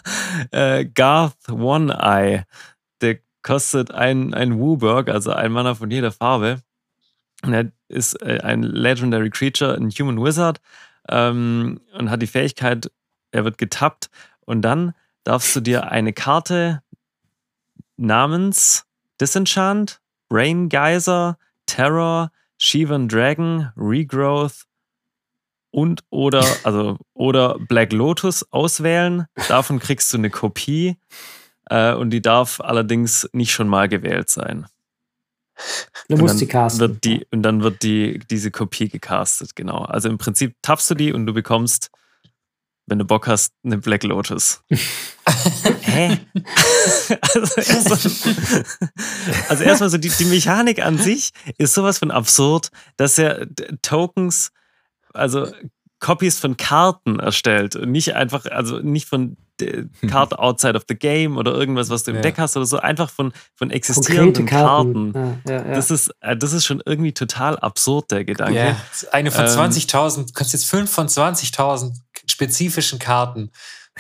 äh, 0.52 0.86
Garth 0.86 1.50
One 1.50 1.94
Eye. 1.94 2.44
Der 3.02 3.20
kostet 3.44 3.92
ein, 3.92 4.34
ein 4.34 4.58
Wooburg, 4.58 5.10
also 5.10 5.34
ein 5.34 5.52
Mana 5.52 5.76
von 5.76 5.92
jeder 5.92 6.12
Farbe. 6.12 6.62
Und 7.44 7.54
er 7.54 7.72
ist 7.90 8.20
äh, 8.22 8.40
ein 8.42 8.64
Legendary 8.64 9.30
Creature, 9.30 9.76
ein 9.76 9.92
Human 9.92 10.24
Wizard 10.24 10.62
ähm, 11.10 11.82
und 11.94 12.10
hat 12.10 12.22
die 12.22 12.28
Fähigkeit, 12.28 12.90
er 13.32 13.44
wird 13.44 13.58
getappt 13.58 14.10
und 14.46 14.62
dann 14.62 14.94
darfst 15.24 15.56
du 15.56 15.60
dir 15.60 15.92
eine 15.92 16.14
Karte 16.14 16.82
namens 18.04 18.86
Disenchant, 19.20 20.00
Brain 20.30 20.70
Geyser, 20.70 21.38
Terror, 21.66 22.32
Shivan 22.58 23.08
Dragon, 23.08 23.72
Regrowth 23.76 24.66
und 25.72 26.04
oder, 26.10 26.46
also, 26.64 26.98
oder 27.14 27.58
Black 27.60 27.92
Lotus 27.94 28.46
auswählen. 28.52 29.26
Davon 29.48 29.80
kriegst 29.80 30.14
du 30.14 30.18
eine 30.18 30.30
Kopie 30.30 30.98
äh, 31.70 31.94
und 31.94 32.12
die 32.12 32.22
darf 32.22 32.60
allerdings 32.60 33.30
nicht 33.34 33.52
schon 33.52 33.68
mal 33.68 33.90
gewählt 33.90 34.30
sein. 34.30 34.68
Du 36.10 36.18
musst 36.18 36.42
die 36.42 36.48
casten. 36.48 36.80
Wird 36.80 37.04
die, 37.04 37.28
und 37.32 37.44
dann 37.44 37.64
wird 37.64 37.84
die, 37.84 38.20
diese 38.30 38.52
Kopie 38.52 38.90
gecastet, 38.90 39.56
genau. 39.56 39.80
Also 39.80 40.10
im 40.10 40.18
Prinzip 40.18 40.56
tappst 40.62 40.90
du 40.90 40.96
die 40.96 41.14
und 41.14 41.26
du 41.26 41.34
bekommst, 41.34 41.92
wenn 42.86 43.00
du 43.00 43.06
Bock 43.06 43.28
hast, 43.28 43.54
eine 43.64 43.78
Black 43.78 44.04
Lotus. 44.04 44.62
Hä? 45.82 46.20
also 47.22 47.62
erstmal 47.62 48.00
also 49.50 49.64
erstmal 49.64 49.90
so 49.90 49.98
die, 49.98 50.10
die 50.10 50.26
Mechanik 50.26 50.84
an 50.84 50.98
sich 50.98 51.32
ist 51.58 51.74
sowas 51.74 52.00
von 52.00 52.12
absurd, 52.12 52.70
dass 52.98 53.18
er 53.18 53.48
Tokens 53.82 54.52
also 55.14 55.48
Copies 56.00 56.40
von 56.40 56.58
Karten 56.58 57.20
erstellt 57.20 57.78
und 57.78 57.92
nicht 57.92 58.14
einfach, 58.16 58.46
also 58.46 58.80
nicht 58.80 59.08
von 59.08 59.38
Karte 60.10 60.40
outside 60.40 60.76
of 60.76 60.84
the 60.90 60.96
game 60.96 61.38
oder 61.38 61.54
irgendwas, 61.54 61.90
was 61.90 62.04
du 62.04 62.12
im 62.12 62.18
ja. 62.18 62.24
Deck 62.24 62.38
hast 62.38 62.58
oder 62.58 62.66
so, 62.66 62.80
einfach 62.80 63.10
von, 63.10 63.32
von 63.56 63.72
existierenden 63.72 64.46
Karten. 64.46 65.14
Karten. 65.14 65.42
Ja, 65.48 65.54
ja, 65.54 65.76
das, 65.76 65.92
ist, 65.92 66.12
äh, 66.20 66.36
das 66.36 66.52
ist 66.52 66.66
schon 66.66 66.82
irgendwie 66.86 67.14
total 67.14 67.58
absurd, 67.60 68.12
der 68.12 68.26
Gedanke. 68.26 68.76
Eine 69.12 69.32
von 69.32 69.46
ähm, 69.46 69.52
20.000, 69.52 70.28
du 70.28 70.34
kannst 70.34 70.52
jetzt 70.52 70.66
fünf 70.66 70.92
von 70.92 71.08
20.000 71.08 71.94
spezifischen 72.28 73.00
Karten 73.00 73.52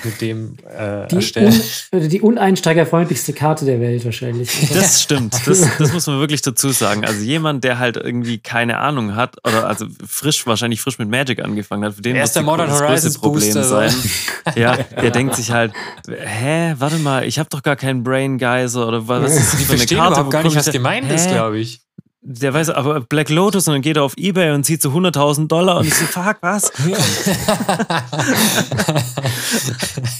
mit 0.03 0.21
dem 0.21 0.57
äh, 0.67 1.07
die 1.07 1.17
erstellen. 1.17 1.61
Un, 1.93 2.09
die 2.09 2.19
uneinsteigerfreundlichste 2.19 3.31
Karte 3.33 3.65
der 3.65 3.79
Welt 3.79 4.03
wahrscheinlich. 4.03 4.49
Das 4.73 5.03
stimmt. 5.03 5.35
Das, 5.45 5.77
das 5.77 5.93
muss 5.93 6.07
man 6.07 6.19
wirklich 6.19 6.41
dazu 6.41 6.71
sagen. 6.71 7.05
Also 7.05 7.21
jemand, 7.21 7.63
der 7.63 7.77
halt 7.77 7.97
irgendwie 7.97 8.39
keine 8.39 8.79
Ahnung 8.79 9.15
hat 9.15 9.37
oder 9.45 9.67
also 9.67 9.85
frisch, 10.05 10.47
wahrscheinlich 10.47 10.81
frisch 10.81 10.97
mit 10.97 11.09
Magic 11.09 11.43
angefangen 11.43 11.85
hat, 11.85 11.93
für 11.95 12.01
den 12.01 12.17
muss 12.17 12.33
Modern 12.41 12.69
das 12.69 12.81
größte 12.81 13.19
Problem 13.19 13.53
Booster 13.53 13.63
sein. 13.63 13.93
Ja, 14.55 14.75
der 14.75 15.11
denkt 15.11 15.35
sich 15.35 15.51
halt, 15.51 15.71
hä, 16.07 16.73
warte 16.77 16.97
mal, 16.97 17.25
ich 17.25 17.39
habe 17.39 17.49
doch 17.49 17.63
gar 17.63 17.75
keinen 17.75 18.03
Brain 18.03 18.37
Geyser 18.37 18.87
oder 18.87 19.07
was 19.07 19.35
ist 19.35 19.53
das 19.53 19.63
für 19.63 19.73
eine 19.73 19.85
Karte? 19.85 20.21
Ich 20.21 20.29
gar 20.29 20.43
nicht, 20.43 20.55
was 20.55 20.71
gemeint 20.71 21.11
ist, 21.11 21.29
glaube 21.29 21.59
ich 21.59 21.82
der 22.25 22.53
weiß 22.53 22.69
aber 22.69 23.01
Black 23.01 23.29
Lotus 23.29 23.67
und 23.67 23.73
dann 23.73 23.81
geht 23.81 23.97
er 23.97 24.03
auf 24.03 24.17
Ebay 24.17 24.51
und 24.51 24.63
zieht 24.63 24.81
so 24.81 24.91
100.000 24.91 25.47
Dollar 25.47 25.79
und 25.79 25.87
ich 25.87 25.93
so, 25.93 26.05
fuck, 26.05 26.37
was? 26.39 26.71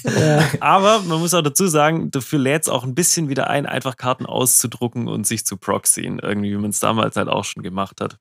ja. 0.04 0.44
Aber 0.60 1.02
man 1.04 1.20
muss 1.20 1.34
auch 1.34 1.42
dazu 1.42 1.68
sagen, 1.68 2.12
dafür 2.12 2.40
lädt 2.40 2.64
es 2.64 2.70
auch 2.70 2.84
ein 2.84 2.94
bisschen 2.94 3.30
wieder 3.30 3.50
ein, 3.50 3.66
einfach 3.66 3.96
Karten 3.96 4.26
auszudrucken 4.26 5.08
und 5.08 5.26
sich 5.26 5.46
zu 5.46 5.56
proxyen, 5.56 6.20
irgendwie, 6.20 6.52
wie 6.52 6.58
man 6.58 6.72
es 6.72 6.82
damals 6.82 7.16
halt 7.16 7.30
auch 7.30 7.46
schon 7.46 7.64
gemacht 7.64 8.02
hat. 8.02 8.18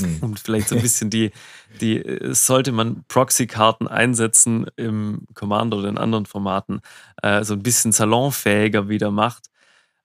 Mhm. 0.00 0.18
Und 0.20 0.38
vielleicht 0.38 0.68
so 0.68 0.76
ein 0.76 0.82
bisschen 0.82 1.10
die, 1.10 1.32
die 1.80 2.04
sollte 2.30 2.70
man 2.70 3.04
Proxy-Karten 3.08 3.88
einsetzen 3.88 4.66
im 4.76 5.26
Commander 5.34 5.78
oder 5.78 5.88
in 5.88 5.98
anderen 5.98 6.26
Formaten, 6.26 6.82
äh, 7.22 7.42
so 7.42 7.54
ein 7.54 7.64
bisschen 7.64 7.90
salonfähiger 7.90 8.88
wieder 8.88 9.10
macht 9.10 9.48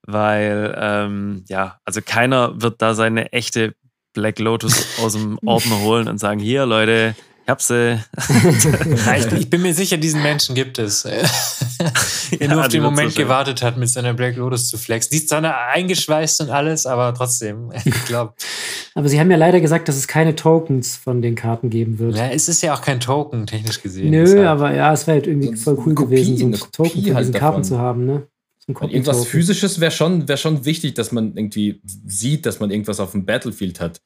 weil 0.05 0.75
ähm, 0.77 1.45
ja, 1.47 1.77
also 1.85 2.01
keiner 2.05 2.61
wird 2.61 2.81
da 2.81 2.93
seine 2.93 3.31
echte 3.31 3.75
Black 4.13 4.39
Lotus 4.39 4.99
aus 5.01 5.13
dem 5.13 5.39
Ordner 5.45 5.79
holen 5.81 6.07
und 6.07 6.19
sagen, 6.19 6.39
hier 6.39 6.65
Leute, 6.65 7.15
ich 7.45 7.49
hab 7.49 7.61
sie. 7.61 7.99
ich, 9.17 9.33
ich, 9.33 9.49
bin 9.49 9.61
mir 9.61 9.73
sicher, 9.73 9.97
diesen 9.97 10.23
Menschen 10.23 10.55
gibt 10.55 10.79
es. 10.79 11.03
der 11.03 11.23
ja, 12.39 12.47
nur 12.47 12.61
auf 12.61 12.69
den 12.69 12.81
Moment 12.81 13.11
so 13.11 13.21
gewartet 13.21 13.61
hat, 13.61 13.75
mit 13.75 13.89
seiner 13.89 14.13
Black 14.13 14.37
Lotus 14.37 14.69
zu 14.69 14.77
flexen. 14.77 15.09
Die 15.11 15.17
ist 15.17 15.27
zwar 15.27 15.43
eingeschweißt 15.73 16.39
und 16.39 16.51
alles, 16.51 16.85
aber 16.85 17.13
trotzdem, 17.13 17.69
ich 17.83 18.05
glaube. 18.05 18.33
aber 18.95 19.09
sie 19.09 19.19
haben 19.19 19.29
ja 19.29 19.35
leider 19.35 19.59
gesagt, 19.59 19.89
dass 19.89 19.97
es 19.97 20.07
keine 20.07 20.35
Tokens 20.35 20.95
von 20.95 21.21
den 21.21 21.35
Karten 21.35 21.69
geben 21.69 21.99
wird. 21.99 22.15
Ja, 22.15 22.27
es 22.27 22.47
ist 22.47 22.61
ja 22.61 22.73
auch 22.73 22.81
kein 22.81 23.01
Token, 23.01 23.45
technisch 23.45 23.81
gesehen. 23.81 24.11
Nö, 24.11 24.23
deshalb. 24.23 24.47
aber 24.47 24.73
ja, 24.73 24.93
es 24.93 25.05
wäre 25.05 25.17
halt 25.17 25.27
irgendwie 25.27 25.53
so 25.57 25.75
voll 25.75 25.83
cool 25.85 25.95
Kopie, 25.95 26.15
gewesen, 26.15 26.37
so 26.37 26.45
ein 26.45 26.71
Token 26.71 27.03
von 27.03 27.15
halt 27.15 27.27
diesen 27.27 27.39
Karten 27.39 27.63
zu 27.65 27.77
haben, 27.77 28.05
ne? 28.05 28.23
Irgendwas 28.67 29.25
Physisches 29.25 29.79
wäre 29.79 29.91
schon, 29.91 30.27
wär 30.27 30.37
schon 30.37 30.65
wichtig, 30.65 30.95
dass 30.95 31.11
man 31.11 31.35
irgendwie 31.35 31.81
sieht, 31.83 32.45
dass 32.45 32.59
man 32.59 32.71
irgendwas 32.71 32.99
auf 32.99 33.11
dem 33.11 33.25
Battlefield 33.25 33.79
hat. 33.79 34.01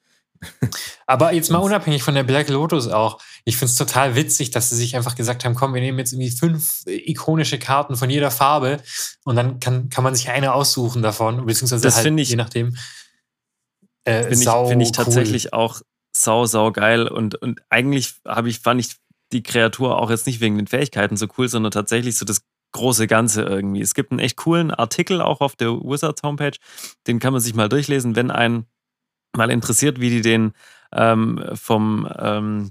Aber 1.06 1.32
jetzt 1.32 1.50
mal 1.50 1.58
unabhängig 1.58 2.02
von 2.02 2.14
der 2.14 2.22
Black 2.22 2.48
Lotus 2.48 2.88
auch. 2.88 3.20
Ich 3.44 3.56
finde 3.56 3.70
es 3.70 3.76
total 3.76 4.14
witzig, 4.14 4.50
dass 4.50 4.70
sie 4.70 4.76
sich 4.76 4.94
einfach 4.96 5.16
gesagt 5.16 5.44
haben, 5.44 5.54
komm, 5.54 5.74
wir 5.74 5.80
nehmen 5.80 5.98
jetzt 5.98 6.12
irgendwie 6.12 6.30
fünf 6.30 6.82
ikonische 6.86 7.58
Karten 7.58 7.96
von 7.96 8.08
jeder 8.10 8.30
Farbe 8.30 8.80
und 9.24 9.36
dann 9.36 9.58
kann, 9.58 9.88
kann 9.88 10.04
man 10.04 10.14
sich 10.14 10.28
eine 10.28 10.54
aussuchen 10.54 11.02
davon, 11.02 11.44
beziehungsweise 11.46 11.82
das 11.82 11.96
halt, 11.96 12.18
ich, 12.18 12.30
je 12.30 12.36
nachdem. 12.36 12.76
Äh, 14.04 14.22
finde 14.22 14.44
ich, 14.44 14.68
find 14.68 14.82
ich 14.82 14.92
tatsächlich 14.92 15.52
auch 15.52 15.80
sau, 16.12 16.46
sau 16.46 16.72
geil 16.72 17.08
und, 17.08 17.34
und 17.34 17.60
eigentlich 17.68 18.14
habe 18.24 18.48
ich, 18.48 18.60
fand 18.60 18.80
ich 18.80 18.96
die 19.32 19.42
Kreatur 19.42 19.98
auch 19.98 20.10
jetzt 20.10 20.26
nicht 20.26 20.40
wegen 20.40 20.56
den 20.56 20.66
Fähigkeiten 20.66 21.16
so 21.16 21.26
cool, 21.36 21.48
sondern 21.48 21.72
tatsächlich 21.72 22.16
so 22.16 22.24
das 22.24 22.42
große 22.72 23.06
Ganze 23.06 23.42
irgendwie. 23.42 23.80
Es 23.80 23.94
gibt 23.94 24.10
einen 24.10 24.20
echt 24.20 24.36
coolen 24.36 24.70
Artikel 24.70 25.20
auch 25.20 25.40
auf 25.40 25.56
der 25.56 25.70
Wizards 25.70 26.22
Homepage, 26.22 26.56
den 27.06 27.18
kann 27.18 27.32
man 27.32 27.40
sich 27.40 27.54
mal 27.54 27.68
durchlesen, 27.68 28.16
wenn 28.16 28.30
einen 28.30 28.66
mal 29.36 29.50
interessiert, 29.50 30.00
wie 30.00 30.10
die 30.10 30.20
den 30.20 30.52
ähm, 30.92 31.42
vom, 31.54 32.08
ähm, 32.18 32.70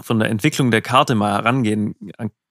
von 0.00 0.18
der 0.18 0.30
Entwicklung 0.30 0.70
der 0.70 0.82
Karte 0.82 1.14
mal 1.14 1.32
herangehen 1.32 1.94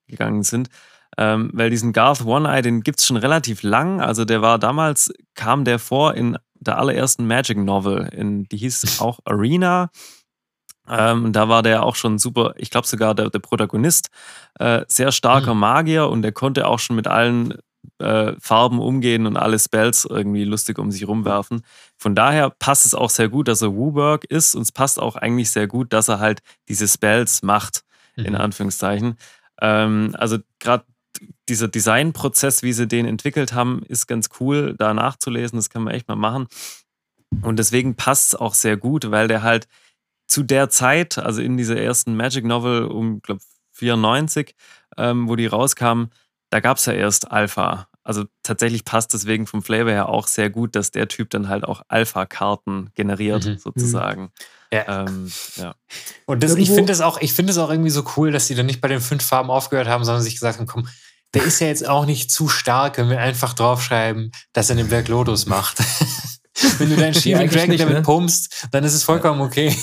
gegangen 0.08 0.44
sind. 0.44 0.70
Ähm, 1.18 1.52
weil 1.54 1.70
diesen 1.70 1.94
Garth 1.94 2.26
One-Eye, 2.26 2.64
den 2.64 2.82
gibt 2.82 3.00
es 3.00 3.06
schon 3.06 3.18
relativ 3.18 3.62
lang. 3.62 4.02
Also 4.02 4.26
der 4.26 4.42
war 4.42 4.58
damals, 4.58 5.14
kam 5.36 5.64
der 5.64 5.78
vor 5.78 6.16
in 6.16 6.38
der 6.56 6.78
allerersten 6.80 7.28
Magic 7.28 7.58
Novel, 7.58 8.10
in, 8.12 8.46
die 8.46 8.58
hieß 8.58 9.00
auch 9.02 9.20
Arena. 9.26 9.92
Ähm, 10.90 11.32
da 11.32 11.48
war 11.48 11.64
der 11.64 11.84
auch 11.84 11.96
schon 11.96 12.20
super, 12.20 12.54
ich 12.58 12.70
glaube 12.70 12.88
sogar 12.88 13.16
der, 13.16 13.30
der 13.30 13.40
Protagonist, 13.40 14.10
äh, 14.60 14.84
sehr 14.88 15.12
starker 15.12 15.54
mhm. 15.54 15.62
Magier 15.62 16.10
und 16.10 16.22
der 16.22 16.34
konnte 16.34 16.68
auch 16.68 16.80
schon 16.80 16.96
mit 16.96 17.08
allen 17.08 17.56
äh, 18.00 18.34
Farben 18.40 18.80
umgehen 18.80 19.26
und 19.26 19.38
alle 19.38 19.60
Spells 19.60 20.06
irgendwie 20.06 20.44
lustig 20.44 20.80
um 20.80 20.92
sich 20.92 21.08
rumwerfen. 21.08 21.64
Von 21.98 22.16
daher 22.16 22.50
passt 22.50 22.86
es 22.86 22.94
auch 22.94 23.10
sehr 23.10 23.30
gut, 23.30 23.48
dass 23.48 23.62
er 23.62 23.76
Wooburg 23.76 24.26
ist 24.26 24.56
und 24.56 24.64
es 24.64 24.72
passt 24.72 25.00
auch 25.00 25.16
eigentlich 25.16 25.52
sehr 25.52 25.68
gut, 25.68 25.94
dass 25.94 26.10
er 26.10 26.20
halt 26.20 26.42
diese 26.68 26.88
Spells 26.88 27.44
macht, 27.44 27.84
mhm. 28.16 28.26
in 28.26 28.36
Anführungszeichen. 28.36 29.18
Ähm, 29.62 30.16
also 30.18 30.38
gerade 30.60 30.84
dieser 31.50 31.68
Designprozess, 31.68 32.64
wie 32.64 32.74
sie 32.74 32.88
den 32.88 33.06
entwickelt 33.06 33.54
haben, 33.54 33.84
ist 33.88 34.08
ganz 34.08 34.30
cool, 34.40 34.76
da 34.78 34.94
nachzulesen. 34.94 35.58
Das 35.58 35.70
kann 35.70 35.84
man 35.84 35.94
echt 35.94 36.08
mal 36.08 36.16
machen. 36.16 36.48
Und 37.42 37.58
deswegen 37.58 37.96
passt 37.96 38.34
es 38.34 38.40
auch 38.40 38.54
sehr 38.54 38.78
gut, 38.78 39.10
weil 39.12 39.28
der 39.28 39.44
halt 39.44 39.68
zu 40.28 40.44
der 40.44 40.70
Zeit, 40.70 41.18
also 41.18 41.42
in 41.42 41.58
dieser 41.58 41.78
ersten 41.78 42.16
Magic 42.16 42.46
Novel 42.46 42.86
um, 42.86 43.22
glaube 43.22 43.42
94, 43.74 44.56
ähm, 44.98 45.28
wo 45.28 45.36
die 45.36 45.48
rauskam, 45.48 46.06
da 46.50 46.60
gab 46.60 46.78
es 46.78 46.86
ja 46.86 46.94
erst 46.94 47.32
Alpha. 47.32 47.88
Also 48.04 48.26
tatsächlich 48.44 48.84
passt 48.84 49.14
deswegen 49.14 49.48
vom 49.48 49.64
Flavor 49.64 49.92
her 49.92 50.10
auch 50.10 50.28
sehr 50.28 50.50
gut, 50.50 50.76
dass 50.76 50.92
der 50.92 51.08
Typ 51.08 51.30
dann 51.30 51.48
halt 51.48 51.64
auch 51.64 51.82
Alpha-Karten 51.88 52.92
generiert, 52.96 53.46
mhm. 53.46 53.58
sozusagen. 53.58 54.32
Ja. 54.72 55.06
Ähm, 55.06 55.32
ja. 55.56 55.76
Und 56.26 56.44
das, 56.44 56.56
ich 56.56 56.70
finde 56.70 56.92
es 56.92 57.00
auch, 57.00 57.22
ich 57.22 57.34
auch 57.40 57.70
irgendwie 57.70 57.90
so 57.90 58.04
cool, 58.18 58.32
dass 58.32 58.48
sie 58.48 58.56
dann 58.56 58.66
nicht 58.66 58.82
bei 58.82 58.88
den 58.88 59.00
fünf 59.00 59.24
Farben 59.24 59.50
aufgehört 59.50 59.88
haben, 59.88 60.04
sondern 60.04 60.24
sich 60.24 60.34
gesagt 60.34 60.60
haben, 60.60 60.68
komm, 60.68 60.88
der 61.34 61.44
ist 61.44 61.60
ja 61.60 61.68
jetzt 61.68 61.88
auch 61.88 62.06
nicht 62.06 62.30
zu 62.30 62.50
stark, 62.50 62.98
wenn 62.98 63.10
wir 63.10 63.20
einfach 63.20 63.54
draufschreiben, 63.54 64.32
dass 64.52 64.70
er 64.70 64.76
den 64.76 64.88
Black 64.88 65.08
Lotus 65.08 65.46
macht. 65.46 65.80
Wenn 66.78 66.90
du 66.90 66.96
deinen 66.96 67.14
Sheeving 67.14 67.50
Dragon 67.50 67.70
nicht, 67.70 67.82
damit 67.82 67.96
ne? 67.96 68.02
pumpst, 68.02 68.68
dann 68.72 68.84
ist 68.84 68.94
es 68.94 69.04
vollkommen 69.04 69.42
okay. 69.42 69.76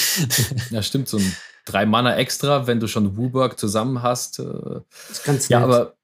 ja, 0.70 0.82
stimmt. 0.82 1.08
So 1.08 1.18
ein 1.18 1.36
drei 1.64 1.86
Mana 1.86 2.16
extra, 2.16 2.66
wenn 2.66 2.80
du 2.80 2.86
schon 2.86 3.16
Wooburg 3.16 3.58
zusammen 3.58 4.02
hast. 4.02 4.38
Äh, 4.38 4.44
das 5.08 5.22
kannst 5.22 5.48
du 5.48 5.52
Ja, 5.52 5.60
nett. 5.60 5.68
aber 5.68 5.94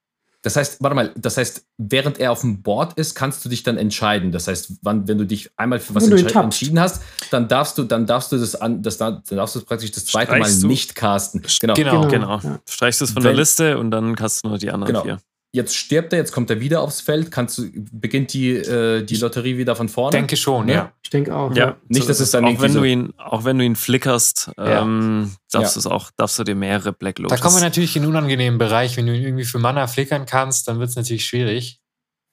das 0.42 0.56
heißt, 0.56 0.82
warte 0.82 0.94
mal, 0.94 1.10
das 1.16 1.38
heißt, 1.38 1.64
während 1.78 2.18
er 2.18 2.30
auf 2.30 2.42
dem 2.42 2.62
Board 2.62 2.98
ist, 2.98 3.14
kannst 3.14 3.42
du 3.46 3.48
dich 3.48 3.62
dann 3.62 3.78
entscheiden. 3.78 4.30
Das 4.30 4.46
heißt, 4.46 4.74
wann, 4.82 5.08
wenn 5.08 5.16
du 5.16 5.24
dich 5.24 5.50
einmal 5.56 5.80
für 5.80 5.94
was 5.94 6.06
entschi 6.06 6.36
entschieden 6.36 6.78
hast, 6.78 7.02
dann 7.30 7.48
darfst 7.48 7.78
du, 7.78 7.84
dann 7.84 8.04
darfst 8.04 8.30
du 8.30 8.36
das 8.36 8.54
an, 8.54 8.82
das, 8.82 8.98
dann 8.98 9.22
darfst 9.30 9.56
du 9.56 9.62
praktisch 9.62 9.92
das 9.92 10.04
zweite 10.04 10.32
Streichst 10.32 10.62
Mal 10.62 10.68
nicht 10.68 10.94
casten. 10.94 11.42
Genau, 11.60 11.74
genau. 11.74 12.08
genau. 12.08 12.40
Ja. 12.40 12.60
Streichst 12.68 13.00
du 13.00 13.06
es 13.06 13.12
von 13.12 13.24
wenn, 13.24 13.30
der 13.30 13.38
Liste 13.38 13.78
und 13.78 13.90
dann 13.90 14.14
castest 14.16 14.44
du 14.44 14.48
nur 14.50 14.58
die 14.58 14.70
anderen 14.70 14.92
genau. 14.92 15.04
vier 15.04 15.18
jetzt 15.54 15.76
stirbt 15.76 16.12
er, 16.12 16.18
jetzt 16.18 16.32
kommt 16.32 16.50
er 16.50 16.58
wieder 16.58 16.82
aufs 16.82 17.00
Feld. 17.00 17.30
Kannst 17.30 17.58
du, 17.58 17.70
beginnt 17.72 18.32
die, 18.32 18.50
äh, 18.50 19.04
die 19.04 19.16
Lotterie 19.16 19.56
wieder 19.56 19.76
von 19.76 19.88
vorne? 19.88 20.10
Denke 20.10 20.36
schon, 20.36 20.68
ja. 20.68 20.74
ja. 20.74 20.92
Ich 21.02 21.10
denke 21.10 21.34
auch. 21.34 21.54
Ja. 21.54 21.66
ja. 21.66 21.76
Nicht, 21.86 22.08
dass 22.08 22.18
es 22.18 22.32
dann 22.32 22.44
auch 22.44 22.60
wenn 22.60 22.72
so 22.72 22.80
du 22.80 22.84
ihn, 22.84 23.14
auch 23.16 23.44
wenn 23.44 23.58
du 23.58 23.64
ihn 23.64 23.76
flickerst, 23.76 24.50
ähm, 24.58 25.32
darfst, 25.52 25.82
ja. 25.82 25.90
auch, 25.92 26.10
darfst 26.16 26.40
du 26.40 26.44
dir 26.44 26.56
mehrere 26.56 26.92
Black 26.92 27.20
Lotus. 27.20 27.38
Da 27.38 27.42
kommen 27.42 27.56
wir 27.56 27.62
natürlich 27.62 27.94
in 27.94 28.02
einen 28.02 28.10
unangenehmen 28.10 28.58
Bereich. 28.58 28.96
Wenn 28.96 29.06
du 29.06 29.14
ihn 29.14 29.22
irgendwie 29.22 29.44
für 29.44 29.60
Mana 29.60 29.86
flickern 29.86 30.26
kannst, 30.26 30.66
dann 30.66 30.80
wird 30.80 30.90
es 30.90 30.96
natürlich 30.96 31.24
schwierig. 31.24 31.80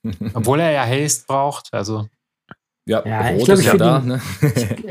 Obwohl 0.33 0.59
er 0.59 0.71
ja 0.71 0.83
Haste 0.83 1.25
braucht. 1.27 1.69
Also. 1.73 2.07
Ja, 2.87 3.05
ja 3.05 3.35
ich 3.35 3.45
glaube, 3.45 3.61
ja 3.61 3.77
da. 3.77 3.99
Ihn, 3.99 4.07
ne? 4.07 4.21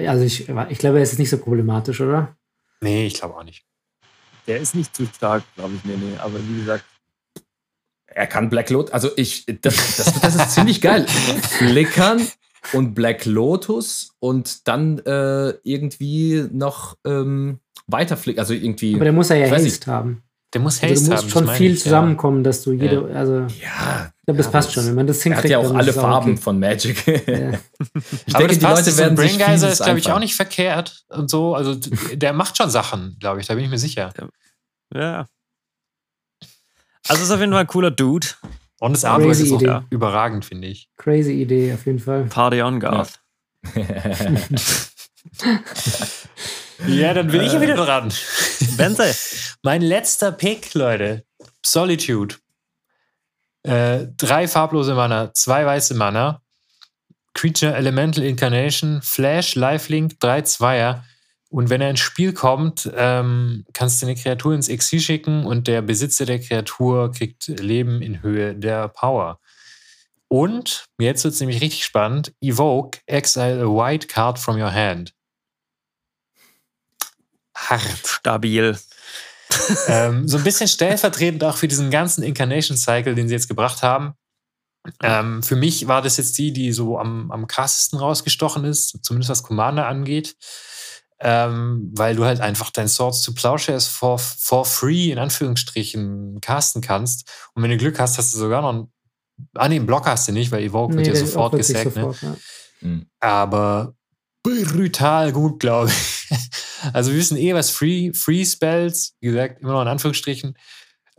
also 0.09 0.25
ich, 0.25 0.49
ich 0.49 0.79
glaube, 0.79 0.99
er 0.99 1.03
ist 1.03 1.19
nicht 1.19 1.31
so 1.31 1.39
problematisch, 1.39 2.01
oder? 2.01 2.37
Nee, 2.81 3.09
ich 3.09 3.15
glaube 3.15 3.35
auch 3.35 3.43
nicht. 3.43 3.65
Der 4.47 4.59
ist 4.59 4.77
nicht 4.77 4.95
zu 4.95 5.05
stark, 5.07 5.43
glaube 5.57 5.75
ich. 5.75 5.85
Nee, 5.85 5.97
nee. 5.97 6.17
Aber 6.19 6.39
wie 6.49 6.61
gesagt, 6.61 6.85
er 8.21 8.27
kann 8.27 8.51
Black 8.51 8.69
Lotus, 8.69 8.93
also 8.93 9.09
ich, 9.17 9.47
das, 9.47 9.97
das, 9.97 10.21
das 10.21 10.35
ist 10.35 10.51
ziemlich 10.53 10.81
geil. 10.83 11.07
Flickern 11.59 12.21
und 12.75 12.95
Black 12.95 13.25
Lotus 13.25 14.15
und 14.19 14.69
dann 14.69 14.99
äh, 14.99 15.55
irgendwie 15.65 16.47
noch 16.53 16.99
ähm, 17.07 17.61
weiter 17.87 18.19
flicken, 18.19 18.41
also 18.41 18.53
irgendwie. 18.53 18.95
Aber 18.95 19.05
der 19.05 19.15
muss 19.15 19.31
ja 19.31 19.37
ja 19.37 19.51
Haste 19.51 19.91
haben. 19.91 20.23
Der 20.53 20.61
muss 20.61 20.83
Haste 20.83 20.89
also 20.89 21.05
du 21.05 21.11
musst 21.13 21.23
haben, 21.23 21.47
schon 21.47 21.55
viel 21.55 21.73
ich, 21.73 21.83
zusammenkommen, 21.83 22.39
ja. 22.39 22.43
dass 22.43 22.63
du 22.63 22.73
jede, 22.73 23.11
also. 23.15 23.47
Ja. 23.63 24.13
Ich 24.19 24.25
glaube, 24.27 24.39
das 24.39 24.51
passt 24.51 24.73
schon. 24.73 24.87
Wenn 24.87 24.97
man 24.97 25.07
das 25.07 25.23
hinkriegt, 25.23 25.51
er 25.51 25.59
hat 25.59 25.65
ja 25.65 25.71
auch 25.71 25.75
alle 25.75 25.93
Farben 25.93 26.33
okay. 26.33 26.41
von 26.41 26.59
Magic. 26.59 27.07
Ja. 27.07 27.15
ich 28.27 28.35
Aber 28.35 28.47
denke, 28.47 28.59
die 28.59 28.65
Leute 28.65 28.99
werden 28.99 29.15
Brain 29.15 29.39
Geyser 29.39 29.71
ist, 29.71 29.83
glaube 29.83 29.99
ich, 29.99 30.11
auch 30.11 30.19
nicht 30.19 30.35
verkehrt 30.35 31.05
und 31.09 31.31
so. 31.31 31.55
Also 31.55 31.75
der 32.13 32.33
macht 32.35 32.59
schon 32.59 32.69
Sachen, 32.69 33.17
glaube 33.19 33.41
ich. 33.41 33.47
Da 33.47 33.55
bin 33.55 33.65
ich 33.65 33.71
mir 33.71 33.79
sicher. 33.79 34.13
Ja. 34.93 35.27
Also 37.11 37.25
ist 37.25 37.33
auf 37.33 37.41
jeden 37.41 37.51
Fall 37.51 37.63
ein 37.63 37.67
cooler 37.67 37.91
Dude. 37.91 38.29
Und 38.79 38.93
das 38.93 39.05
Artwork 39.05 39.33
ist 39.33 39.53
auch 39.53 39.61
Idee. 39.61 39.81
überragend, 39.91 40.45
finde 40.45 40.69
ich. 40.69 40.89
Crazy 40.97 41.43
Idee, 41.43 41.75
auf 41.75 41.85
jeden 41.85 41.99
Fall. 41.99 42.27
Party 42.27 42.63
on 42.63 42.79
Garth. 42.79 43.19
Ja, 43.75 43.83
ja 46.87 47.13
dann 47.13 47.27
bin 47.27 47.41
ich 47.41 47.53
ja 47.53 47.61
wieder 47.61 47.75
dran. 47.75 48.13
Benze. 48.77 49.13
mein 49.65 49.83
letzter 49.83 50.31
Pick, 50.31 50.73
Leute. 50.75 51.25
Solitude. 51.67 52.37
Äh, 53.65 54.07
drei 54.17 54.47
farblose 54.47 54.95
Mana, 54.95 55.35
zwei 55.35 55.67
weiße 55.67 55.95
Mana. 55.95 56.41
Creature 57.35 57.75
Elemental 57.75 58.23
Incarnation, 58.23 59.03
Flash, 59.03 59.57
Lifelink, 59.57 60.21
drei 60.21 60.43
Zweier. 60.43 61.05
Und 61.51 61.69
wenn 61.69 61.81
er 61.81 61.91
ins 61.91 62.01
Spiel 62.01 62.33
kommt, 62.33 62.89
ähm, 62.95 63.67
kannst 63.73 64.01
du 64.01 64.07
eine 64.07 64.15
Kreatur 64.15 64.55
ins 64.55 64.69
Exil 64.69 65.01
schicken 65.01 65.45
und 65.45 65.67
der 65.67 65.83
Besitzer 65.83 66.25
der 66.25 66.39
Kreatur 66.39 67.11
kriegt 67.11 67.49
Leben 67.49 68.03
in 68.03 68.23
Höhe 68.23 68.55
der 68.55 68.87
Power. 68.87 69.41
Und 70.29 70.85
jetzt 71.01 71.25
wird 71.25 71.35
es 71.35 71.41
nämlich 71.41 71.61
richtig 71.61 71.85
spannend: 71.85 72.33
Evoke, 72.41 73.01
exile 73.07 73.63
a 73.63 73.67
white 73.67 74.07
card 74.07 74.39
from 74.39 74.61
your 74.61 74.73
hand. 74.73 75.13
Hart. 77.57 78.07
Stabil. 78.07 78.79
ähm, 79.89 80.29
so 80.29 80.37
ein 80.39 80.45
bisschen 80.45 80.69
stellvertretend 80.69 81.43
auch 81.43 81.57
für 81.57 81.67
diesen 81.67 81.91
ganzen 81.91 82.23
Incarnation 82.23 82.77
Cycle, 82.77 83.17
den 83.17 83.27
sie 83.27 83.35
jetzt 83.35 83.49
gebracht 83.49 83.83
haben. 83.83 84.15
Ähm, 85.03 85.43
für 85.43 85.57
mich 85.57 85.89
war 85.89 86.01
das 86.01 86.17
jetzt 86.17 86.39
die, 86.39 86.53
die 86.53 86.73
so 86.73 86.97
am, 86.97 87.33
am 87.33 87.49
krassesten 87.49 87.99
rausgestochen 87.99 88.65
ist, 88.65 89.05
zumindest 89.05 89.31
was 89.31 89.43
Commander 89.43 89.89
angeht 89.89 90.37
ähm, 91.21 91.93
weil 91.95 92.17
du 92.17 92.25
halt 92.25 92.41
einfach 92.41 92.71
dein 92.71 92.89
Swords 92.89 93.23
to 93.23 93.33
Plowshares 93.33 93.87
for, 93.87 94.19
for 94.19 94.65
free 94.65 95.11
in 95.11 95.19
Anführungsstrichen 95.19 96.41
casten 96.41 96.81
kannst. 96.81 97.31
Und 97.55 97.63
wenn 97.63 97.71
du 97.71 97.77
Glück 97.77 98.01
hast, 98.01 98.17
hast 98.17 98.35
du 98.35 98.39
sogar 98.39 98.63
noch 98.63 98.71
einen, 98.71 98.93
ah 99.55 99.69
nee, 99.69 99.77
einen 99.77 99.87
Block 99.87 100.07
hast 100.07 100.29
du 100.29 100.33
nicht, 100.33 100.51
weil 100.51 100.63
Evoke 100.65 100.95
nee, 100.95 101.05
wird 101.05 101.17
ja 101.17 101.27
sofort 101.27 101.57
gesackt. 101.57 101.95
Ne? 101.95 102.15
Ja. 102.23 102.37
mhm. 102.81 103.07
Aber 103.21 103.95
brutal 104.43 105.33
gut, 105.33 105.61
glaube 105.61 105.91
ich. 105.91 106.17
Also 106.95 107.11
wir 107.11 107.19
wissen 107.19 107.37
eh, 107.37 107.53
was 107.53 107.69
Free, 107.69 108.11
Free 108.15 108.43
Spells, 108.43 109.15
wie 109.21 109.27
gesagt, 109.27 109.61
immer 109.61 109.73
noch 109.73 109.83
in 109.83 109.89
Anführungsstrichen, 109.89 110.57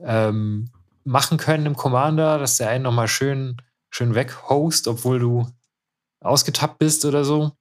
ähm, 0.03 0.71
machen 1.03 1.37
können 1.37 1.67
im 1.67 1.75
Commander, 1.75 2.39
dass 2.39 2.57
der 2.57 2.69
einen 2.69 2.83
nochmal 2.83 3.07
schön, 3.07 3.57
schön 3.91 4.15
weghost, 4.15 4.87
obwohl 4.87 5.19
du 5.19 5.47
ausgetappt 6.19 6.79
bist 6.79 7.05
oder 7.05 7.23
so. 7.23 7.51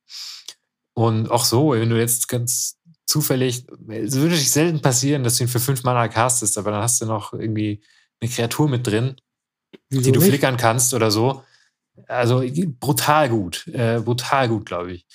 Und 0.95 1.31
auch 1.31 1.45
so, 1.45 1.73
wenn 1.73 1.91
du 1.91 1.99
jetzt 1.99 2.29
ganz 2.29 2.77
zufällig, 3.07 3.67
es 3.89 4.17
würde 4.17 4.37
sich 4.37 4.51
selten 4.51 4.81
passieren, 4.81 5.25
dass 5.25 5.37
du 5.37 5.45
ihn 5.45 5.49
für 5.49 5.61
fünf 5.61 5.83
Mana 5.83 6.09
castest, 6.09 6.59
aber 6.59 6.71
dann 6.71 6.83
hast 6.83 7.01
du 7.01 7.07
noch 7.07 7.33
irgendwie 7.33 7.83
eine 8.21 8.31
Kreatur 8.31 8.69
mit 8.69 8.87
drin, 8.87 9.17
Wieso 9.89 10.03
die 10.03 10.13
du 10.13 10.21
nicht? 10.21 10.29
flickern 10.29 10.57
kannst 10.57 10.95
oder 10.95 11.11
so. 11.11 11.43
Also 12.07 12.43
brutal 12.79 13.29
gut, 13.29 13.67
äh, 13.69 14.01
brutal 14.01 14.49
gut, 14.49 14.67
glaube 14.67 14.93
ich. 14.93 15.07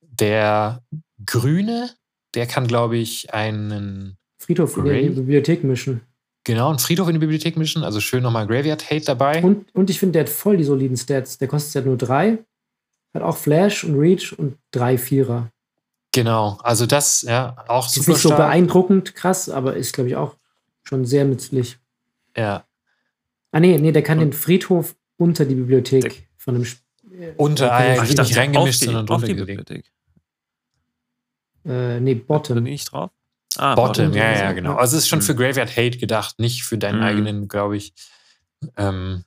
Der 0.00 0.82
Grüne, 1.24 1.90
der 2.34 2.46
kann, 2.46 2.66
glaube 2.66 2.96
ich, 2.96 3.32
einen 3.34 4.16
Friedhof 4.38 4.74
Gra 4.74 4.92
in 4.92 5.14
die 5.14 5.20
Bibliothek 5.20 5.62
mischen. 5.64 6.00
Genau, 6.44 6.70
einen 6.70 6.78
Friedhof 6.78 7.08
in 7.08 7.14
die 7.14 7.20
Bibliothek 7.20 7.56
mischen, 7.56 7.84
also 7.84 8.00
schön 8.00 8.22
nochmal 8.22 8.46
Graveyard 8.46 8.90
Hate 8.90 9.04
dabei. 9.04 9.42
Und, 9.42 9.72
und 9.74 9.90
ich 9.90 10.00
finde, 10.00 10.12
der 10.14 10.22
hat 10.22 10.28
voll 10.28 10.56
die 10.56 10.64
soliden 10.64 10.96
Stats. 10.96 11.38
Der 11.38 11.46
kostet 11.46 11.74
ja 11.74 11.88
nur 11.88 11.96
drei 11.96 12.38
hat 13.14 13.22
auch 13.22 13.36
Flash 13.36 13.84
und 13.84 13.98
Reach 13.98 14.36
und 14.38 14.58
drei 14.70 14.98
Vierer. 14.98 15.50
Genau, 16.12 16.58
also 16.62 16.86
das, 16.86 17.22
ja, 17.22 17.56
auch 17.68 17.86
ist 17.86 17.94
super. 17.94 18.02
Ist 18.02 18.08
nicht 18.08 18.22
so 18.22 18.28
beeindruckend 18.36 19.14
krass, 19.14 19.48
aber 19.48 19.76
ist, 19.76 19.94
glaube 19.94 20.10
ich, 20.10 20.16
auch 20.16 20.36
schon 20.82 21.06
sehr 21.06 21.24
nützlich. 21.24 21.78
Ja. 22.36 22.66
Ah, 23.50 23.60
nee, 23.60 23.78
nee, 23.78 23.92
der 23.92 24.02
kann 24.02 24.18
und 24.18 24.26
den 24.26 24.32
Friedhof 24.32 24.94
unter 25.16 25.44
die 25.44 25.54
Bibliothek 25.54 26.02
der 26.02 26.12
von 26.36 26.54
dem. 26.54 26.66
Äh, 27.12 27.32
unter, 27.36 27.72
ah, 27.72 27.94
ja, 27.94 28.02
nicht 28.02 28.36
reingemischt, 28.36 28.82
sondern 28.82 29.06
drunter 29.06 29.26
die 29.26 29.34
Bibliothek. 29.34 29.90
Äh, 31.64 32.00
nee, 32.00 32.14
Bottom. 32.14 32.56
Bin 32.56 32.66
ich 32.66 32.84
drauf? 32.84 33.10
Ah, 33.56 33.74
Bottom, 33.74 34.06
Bottom, 34.06 34.18
ja, 34.18 34.32
ja, 34.32 34.52
genau. 34.52 34.74
Also 34.76 34.96
es 34.96 35.04
ist 35.04 35.08
schon 35.08 35.20
mhm. 35.20 35.24
für 35.24 35.34
Graveyard 35.34 35.70
Hate 35.76 35.98
gedacht, 35.98 36.38
nicht 36.38 36.64
für 36.64 36.78
deinen 36.78 36.98
mhm. 36.98 37.04
eigenen, 37.04 37.48
glaube 37.48 37.76
ich. 37.76 37.94
Ähm, 38.76 39.24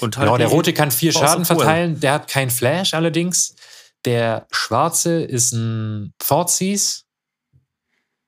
und 0.00 0.16
halt 0.16 0.26
genau, 0.26 0.36
der 0.36 0.48
rote 0.48 0.72
kann 0.72 0.90
vier 0.90 1.12
Schaden 1.12 1.44
verteilen. 1.44 2.00
Der 2.00 2.12
hat 2.12 2.28
kein 2.28 2.50
Flash 2.50 2.94
allerdings. 2.94 3.54
Der 4.04 4.46
schwarze 4.50 5.22
ist 5.22 5.52
ein 5.52 6.12
Thoughtseize. 6.18 7.02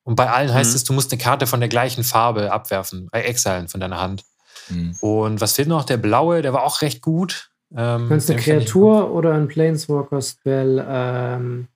Und 0.03 0.17
bei 0.17 0.31
allen 0.31 0.53
heißt 0.53 0.71
mhm. 0.71 0.77
es, 0.77 0.85
du 0.85 0.93
musst 0.95 1.13
eine 1.13 1.21
Karte 1.21 1.47
von 1.47 1.61
der 1.61 1.69
gleichen 1.69 2.03
Farbe 2.03 2.51
abwerfen, 2.51 3.09
äh, 3.13 3.21
exilen 3.21 3.69
von 3.69 3.81
deiner 3.81 4.01
Hand. 4.01 4.25
Mhm. 4.71 4.97
Und 5.01 5.41
was 5.41 5.53
fehlt 5.53 5.69
noch? 5.69 5.85
Der 5.85 5.99
blaue, 5.99 6.41
der 6.41 6.55
war 6.55 6.63
auch 6.63 6.81
recht 6.81 7.03
gut. 7.03 7.51
Ähm, 7.77 8.05
du 8.05 8.09
kannst 8.09 8.31
eine 8.31 8.41
Kreatur 8.41 9.13
oder 9.13 9.35
ein 9.35 9.49
Planeswalker-Spell 9.49 10.85
ähm, 10.89 11.69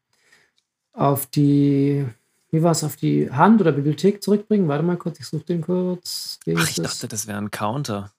auf 0.95 1.27
die, 1.27 2.07
wie 2.51 2.63
war 2.63 2.73
es, 2.73 2.83
auf 2.83 2.97
die 2.97 3.31
Hand 3.31 3.61
oder 3.61 3.73
Bibliothek 3.73 4.23
zurückbringen. 4.23 4.67
Warte 4.69 4.83
mal 4.83 4.97
kurz, 4.97 5.21
ich 5.21 5.27
suche 5.27 5.45
den 5.45 5.61
kurz. 5.61 6.39
Ach, 6.57 6.69
ich 6.69 6.77
dachte, 6.77 7.09
das 7.09 7.27
wäre 7.27 7.39
ein 7.39 7.51
Counter. 7.51 8.11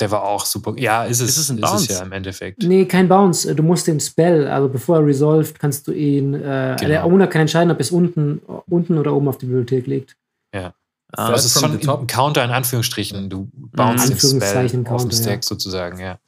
Der 0.00 0.10
war 0.10 0.24
auch 0.24 0.44
super. 0.44 0.74
Ja, 0.76 1.04
ist 1.04 1.20
es, 1.20 1.30
ist 1.30 1.38
es 1.38 1.50
ein 1.50 1.60
Bounce? 1.60 1.84
Ist 1.84 1.90
es 1.90 1.98
ja 1.98 2.04
im 2.04 2.12
Endeffekt. 2.12 2.62
Nee, 2.64 2.84
kein 2.84 3.08
Bounce. 3.08 3.54
Du 3.54 3.62
musst 3.62 3.86
den 3.86 4.00
Spell, 4.00 4.48
also 4.48 4.68
bevor 4.68 4.98
er 4.98 5.06
resolved, 5.06 5.58
kannst 5.58 5.86
du 5.86 5.92
ihn. 5.92 6.34
Äh, 6.34 6.76
genau. 6.78 6.88
Der 6.88 7.04
Owner 7.04 7.26
kann 7.28 7.42
entscheiden, 7.42 7.70
ob 7.70 7.78
es 7.78 7.92
unten, 7.92 8.40
unten 8.68 8.98
oder 8.98 9.14
oben 9.14 9.28
auf 9.28 9.38
die 9.38 9.46
Bibliothek 9.46 9.86
liegt. 9.86 10.16
Ja. 10.52 10.74
Ah, 11.12 11.30
das 11.30 11.44
ist 11.44 11.60
schon 11.60 11.78
ein 11.78 12.06
Counter 12.08 12.44
in 12.44 12.50
Anführungsstrichen. 12.50 13.30
Du 13.30 13.48
bounce 13.54 14.08
den 14.08 14.18
Spell 14.18 14.84
auf 14.88 15.02
dem 15.02 15.12
Stack 15.12 15.36
ja. 15.36 15.42
sozusagen, 15.42 16.00
ja. 16.00 16.18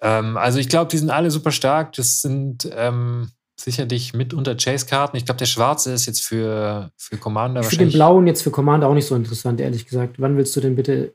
Ähm, 0.00 0.36
also 0.36 0.58
ich 0.58 0.68
glaube, 0.68 0.90
die 0.90 0.98
sind 0.98 1.10
alle 1.10 1.30
super 1.30 1.52
stark. 1.52 1.92
Das 1.92 2.20
sind 2.20 2.68
ähm, 2.74 3.30
sicherlich 3.56 4.12
mitunter 4.12 4.56
Chase-Karten. 4.56 5.16
Ich 5.16 5.24
glaube, 5.24 5.38
der 5.38 5.46
schwarze 5.46 5.92
ist 5.92 6.06
jetzt 6.06 6.22
für, 6.22 6.90
für 6.96 7.16
Commander 7.16 7.60
ich 7.60 7.66
wahrscheinlich. 7.66 7.88
Ich 7.88 7.92
den 7.94 7.98
blauen 7.98 8.26
jetzt 8.26 8.42
für 8.42 8.50
Commander 8.50 8.88
auch 8.88 8.94
nicht 8.94 9.06
so 9.06 9.14
interessant, 9.14 9.60
ehrlich 9.60 9.86
gesagt. 9.86 10.16
Wann 10.18 10.36
willst 10.36 10.56
du 10.56 10.60
denn 10.60 10.74
bitte 10.74 11.14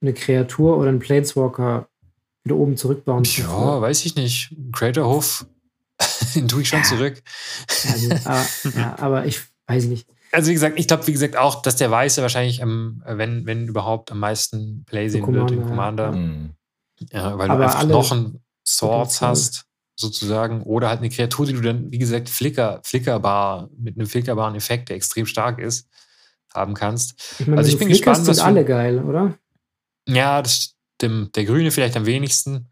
eine 0.00 0.14
Kreatur 0.14 0.76
oder 0.78 0.90
ein 0.90 0.98
Planeswalker 0.98 1.88
wieder 2.44 2.56
oben 2.56 2.76
zurückbauen. 2.76 3.24
Ja, 3.24 3.80
weiß 3.80 4.04
ich 4.04 4.16
nicht. 4.16 4.54
Craterhof, 4.72 5.46
den 6.34 6.48
tue 6.48 6.62
ich 6.62 6.68
schon 6.68 6.80
ja. 6.80 6.84
zurück. 6.84 7.22
Also, 7.90 8.10
aber, 8.24 8.46
ja, 8.76 8.98
aber 8.98 9.26
ich 9.26 9.40
weiß 9.66 9.84
nicht. 9.84 10.08
Also 10.30 10.50
wie 10.50 10.54
gesagt, 10.54 10.78
ich 10.78 10.86
glaube, 10.86 11.06
wie 11.06 11.12
gesagt, 11.12 11.36
auch, 11.36 11.62
dass 11.62 11.76
der 11.76 11.90
Weiße 11.90 12.20
wahrscheinlich, 12.20 12.62
am, 12.62 13.02
wenn, 13.06 13.46
wenn 13.46 13.66
überhaupt, 13.66 14.12
am 14.12 14.18
meisten 14.18 14.84
Play 14.84 15.08
sehen 15.08 15.26
wird 15.32 15.50
im 15.50 15.66
Commander. 15.66 16.12
Mhm. 16.12 16.50
Ja, 17.12 17.38
weil 17.38 17.50
aber 17.50 17.64
du 17.64 17.64
einfach 17.64 17.86
noch 17.86 18.12
ein 18.12 18.40
Swords 18.66 19.22
hast, 19.22 19.64
sozusagen, 19.96 20.62
oder 20.62 20.88
halt 20.88 20.98
eine 20.98 21.08
Kreatur, 21.08 21.46
die 21.46 21.54
du 21.54 21.60
dann, 21.60 21.90
wie 21.90 21.98
gesagt, 21.98 22.28
flicker, 22.28 22.80
flickerbar, 22.84 23.70
mit 23.76 23.96
einem 23.96 24.06
flickerbaren 24.06 24.54
Effekt, 24.54 24.90
der 24.90 24.96
extrem 24.96 25.26
stark 25.26 25.58
ist, 25.58 25.88
haben 26.54 26.74
kannst. 26.74 27.36
Ich 27.38 27.46
meine, 27.46 27.58
also 27.58 27.70
ich 27.70 27.78
bin 27.78 27.88
gespannt, 27.88 28.24
sind 28.24 28.40
alle 28.40 28.64
geil, 28.64 29.02
oder? 29.02 29.38
Ja, 30.08 30.42
das 30.42 30.74
stimmt. 30.96 31.36
Der 31.36 31.44
Grüne 31.44 31.70
vielleicht 31.70 31.96
am 31.96 32.06
wenigsten. 32.06 32.68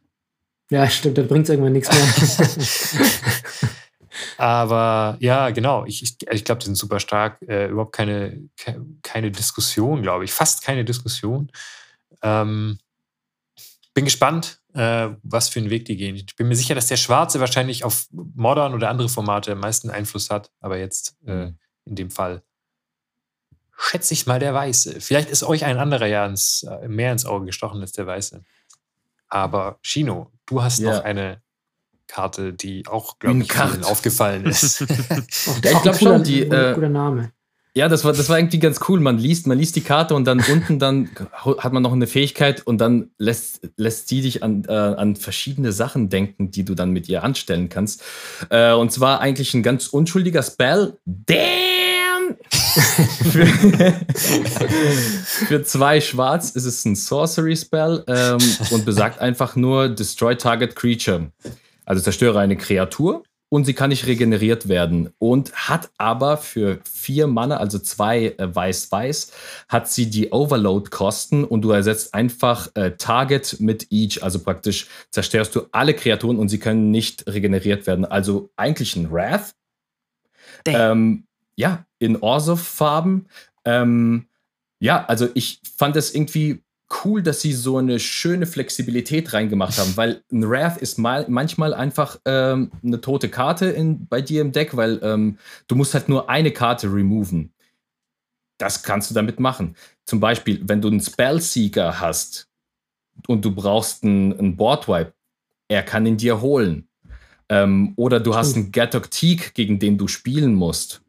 Ja, 0.70 0.88
stimmt, 0.90 1.18
dann 1.18 1.28
bringt 1.28 1.44
es 1.44 1.50
irgendwann 1.50 1.72
nichts 1.72 1.90
mehr. 1.90 3.70
Aber 4.38 5.16
ja, 5.20 5.50
genau. 5.50 5.84
Ich, 5.84 6.02
ich, 6.02 6.16
ich 6.30 6.44
glaube, 6.44 6.60
die 6.60 6.66
sind 6.66 6.76
super 6.76 6.98
stark. 6.98 7.40
Äh, 7.42 7.68
überhaupt 7.68 7.94
keine, 7.94 8.48
keine 9.02 9.30
Diskussion, 9.30 10.02
glaube 10.02 10.24
ich. 10.24 10.32
Fast 10.32 10.62
keine 10.62 10.84
Diskussion. 10.84 11.52
Ähm, 12.22 12.78
bin 13.94 14.04
gespannt, 14.04 14.60
äh, 14.74 15.10
was 15.22 15.48
für 15.48 15.60
einen 15.60 15.70
Weg 15.70 15.84
die 15.84 15.96
gehen. 15.96 16.16
Ich 16.16 16.36
bin 16.36 16.48
mir 16.48 16.56
sicher, 16.56 16.74
dass 16.74 16.88
der 16.88 16.96
Schwarze 16.96 17.40
wahrscheinlich 17.40 17.84
auf 17.84 18.06
Modern 18.10 18.74
oder 18.74 18.88
andere 18.88 19.08
Formate 19.08 19.52
am 19.52 19.60
meisten 19.60 19.90
Einfluss 19.90 20.30
hat. 20.30 20.50
Aber 20.60 20.78
jetzt 20.78 21.16
äh, 21.26 21.52
in 21.84 21.94
dem 21.94 22.10
Fall 22.10 22.42
schätze 23.78 24.14
ich 24.14 24.26
mal 24.26 24.38
der 24.38 24.54
Weiße. 24.54 25.00
Vielleicht 25.00 25.30
ist 25.30 25.42
euch 25.42 25.64
ein 25.64 25.78
anderer 25.78 26.06
ja 26.06 26.26
ins, 26.26 26.64
äh, 26.64 26.88
mehr 26.88 27.12
ins 27.12 27.26
Auge 27.26 27.46
gestochen 27.46 27.80
als 27.80 27.92
der 27.92 28.06
Weiße. 28.06 28.42
Aber 29.28 29.78
Chino, 29.82 30.30
du 30.46 30.62
hast 30.62 30.78
ja. 30.78 30.94
noch 30.94 31.04
eine 31.04 31.42
Karte, 32.06 32.52
die 32.52 32.86
auch, 32.86 33.18
glaube 33.18 33.40
ich, 33.40 33.52
vielen 33.52 33.84
aufgefallen 33.84 34.44
ist. 34.46 34.80
ja, 34.80 34.86
ich 35.72 35.78
glaube 35.82 35.98
schon, 35.98 36.22
die. 36.22 36.42
Äh, 36.42 36.74
guter 36.74 36.88
Name. 36.88 37.32
Ja, 37.74 37.90
das 37.90 38.04
war, 38.04 38.14
das 38.14 38.30
war 38.30 38.38
irgendwie 38.38 38.58
ganz 38.58 38.80
cool. 38.88 39.00
Man 39.00 39.18
liest, 39.18 39.46
man 39.46 39.58
liest 39.58 39.76
die 39.76 39.82
Karte 39.82 40.14
und 40.14 40.24
dann 40.24 40.42
unten 40.50 40.78
dann 40.78 41.10
hat 41.58 41.74
man 41.74 41.82
noch 41.82 41.92
eine 41.92 42.06
Fähigkeit 42.06 42.66
und 42.66 42.78
dann 42.78 43.10
lässt, 43.18 43.68
lässt 43.76 44.08
sie 44.08 44.22
dich 44.22 44.42
an, 44.42 44.64
äh, 44.66 44.72
an 44.72 45.14
verschiedene 45.14 45.72
Sachen 45.72 46.08
denken, 46.08 46.50
die 46.50 46.64
du 46.64 46.74
dann 46.74 46.92
mit 46.92 47.06
ihr 47.10 47.22
anstellen 47.22 47.68
kannst. 47.68 48.02
Äh, 48.48 48.72
und 48.72 48.92
zwar 48.92 49.20
eigentlich 49.20 49.52
ein 49.52 49.62
ganz 49.62 49.88
unschuldiger 49.88 50.42
Spell. 50.42 50.96
Damn! 51.04 51.85
Für, 52.76 53.46
für, 55.48 55.62
zwei 55.64 56.00
Schwarz 56.00 56.50
ist 56.50 56.64
es 56.64 56.84
ein 56.84 56.94
Sorcery 56.94 57.56
Spell 57.56 58.04
ähm, 58.06 58.38
und 58.70 58.84
besagt 58.84 59.20
einfach 59.20 59.56
nur 59.56 59.88
Destroy 59.88 60.36
Target 60.36 60.76
Creature. 60.76 61.30
Also 61.84 62.02
zerstöre 62.02 62.38
eine 62.40 62.56
Kreatur 62.56 63.22
und 63.48 63.64
sie 63.64 63.74
kann 63.74 63.90
nicht 63.90 64.06
regeneriert 64.06 64.68
werden 64.68 65.10
und 65.18 65.52
hat 65.54 65.90
aber 65.98 66.36
für 66.36 66.80
vier 66.90 67.26
Mana, 67.26 67.58
also 67.58 67.78
zwei 67.78 68.34
äh, 68.38 68.54
Weiß-Weiß, 68.54 69.32
hat 69.68 69.88
sie 69.88 70.10
die 70.10 70.32
Overload-Kosten 70.32 71.44
und 71.44 71.62
du 71.62 71.70
ersetzt 71.70 72.12
einfach 72.12 72.68
äh, 72.74 72.92
Target 72.92 73.56
mit 73.60 73.86
Each, 73.90 74.22
also 74.22 74.40
praktisch 74.40 74.88
zerstörst 75.10 75.54
du 75.54 75.62
alle 75.72 75.94
Kreaturen 75.94 76.38
und 76.38 76.48
sie 76.48 76.58
können 76.58 76.90
nicht 76.90 77.26
regeneriert 77.26 77.86
werden. 77.86 78.04
Also 78.04 78.50
eigentlich 78.56 78.96
ein 78.96 79.10
Wrath. 79.12 79.54
Ähm, 80.66 81.26
ja, 81.54 81.85
in 81.98 82.16
Orsov-Farben. 82.16 83.26
Ähm, 83.64 84.26
ja, 84.80 85.04
also 85.06 85.28
ich 85.34 85.60
fand 85.76 85.96
es 85.96 86.14
irgendwie 86.14 86.62
cool, 87.04 87.22
dass 87.22 87.40
sie 87.40 87.52
so 87.52 87.78
eine 87.78 87.98
schöne 87.98 88.46
Flexibilität 88.46 89.32
reingemacht 89.32 89.78
haben, 89.78 89.96
weil 89.96 90.22
ein 90.30 90.48
Wrath 90.48 90.76
ist 90.76 90.98
mal, 90.98 91.26
manchmal 91.28 91.74
einfach 91.74 92.20
ähm, 92.24 92.70
eine 92.84 93.00
tote 93.00 93.28
Karte 93.28 93.66
in, 93.66 94.06
bei 94.06 94.20
dir 94.20 94.40
im 94.40 94.52
Deck, 94.52 94.76
weil 94.76 95.00
ähm, 95.02 95.38
du 95.66 95.74
musst 95.74 95.94
halt 95.94 96.08
nur 96.08 96.30
eine 96.30 96.52
Karte 96.52 96.92
removen. 96.92 97.52
Das 98.58 98.82
kannst 98.82 99.10
du 99.10 99.14
damit 99.14 99.40
machen. 99.40 99.76
Zum 100.04 100.20
Beispiel, 100.20 100.60
wenn 100.64 100.80
du 100.80 100.88
einen 100.88 101.00
Spellseeker 101.00 102.00
hast 102.00 102.48
und 103.26 103.44
du 103.44 103.54
brauchst 103.54 104.04
einen, 104.04 104.38
einen 104.38 104.56
Boardwipe, 104.56 105.12
er 105.68 105.82
kann 105.82 106.06
ihn 106.06 106.16
dir 106.16 106.40
holen. 106.40 106.88
Ähm, 107.48 107.92
oder 107.96 108.20
du 108.20 108.34
hast 108.34 108.56
einen 108.56 108.72
Gatoktik, 108.72 109.54
gegen 109.54 109.78
den 109.78 109.98
du 109.98 110.08
spielen 110.08 110.54
musst. 110.54 111.02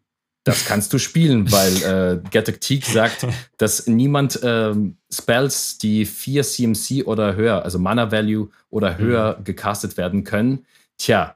Das 0.48 0.66
kannst 0.66 0.94
du 0.94 0.98
spielen, 0.98 1.52
weil 1.52 2.22
äh, 2.24 2.30
Gatoktik 2.30 2.86
sagt, 2.86 3.28
dass 3.58 3.88
niemand 3.88 4.40
ähm, 4.44 4.98
Spells, 5.12 5.78
die 5.78 6.06
4 6.06 6.44
CMC 6.44 7.06
oder 7.06 7.36
höher, 7.36 7.64
also 7.64 7.80
Mana 7.80 8.12
Value 8.12 8.50
oder 8.70 8.94
mhm. 8.94 8.98
höher 8.98 9.38
mhm. 9.38 9.44
gecastet 9.44 9.98
werden 9.98 10.24
können, 10.24 10.66
tja, 10.98 11.36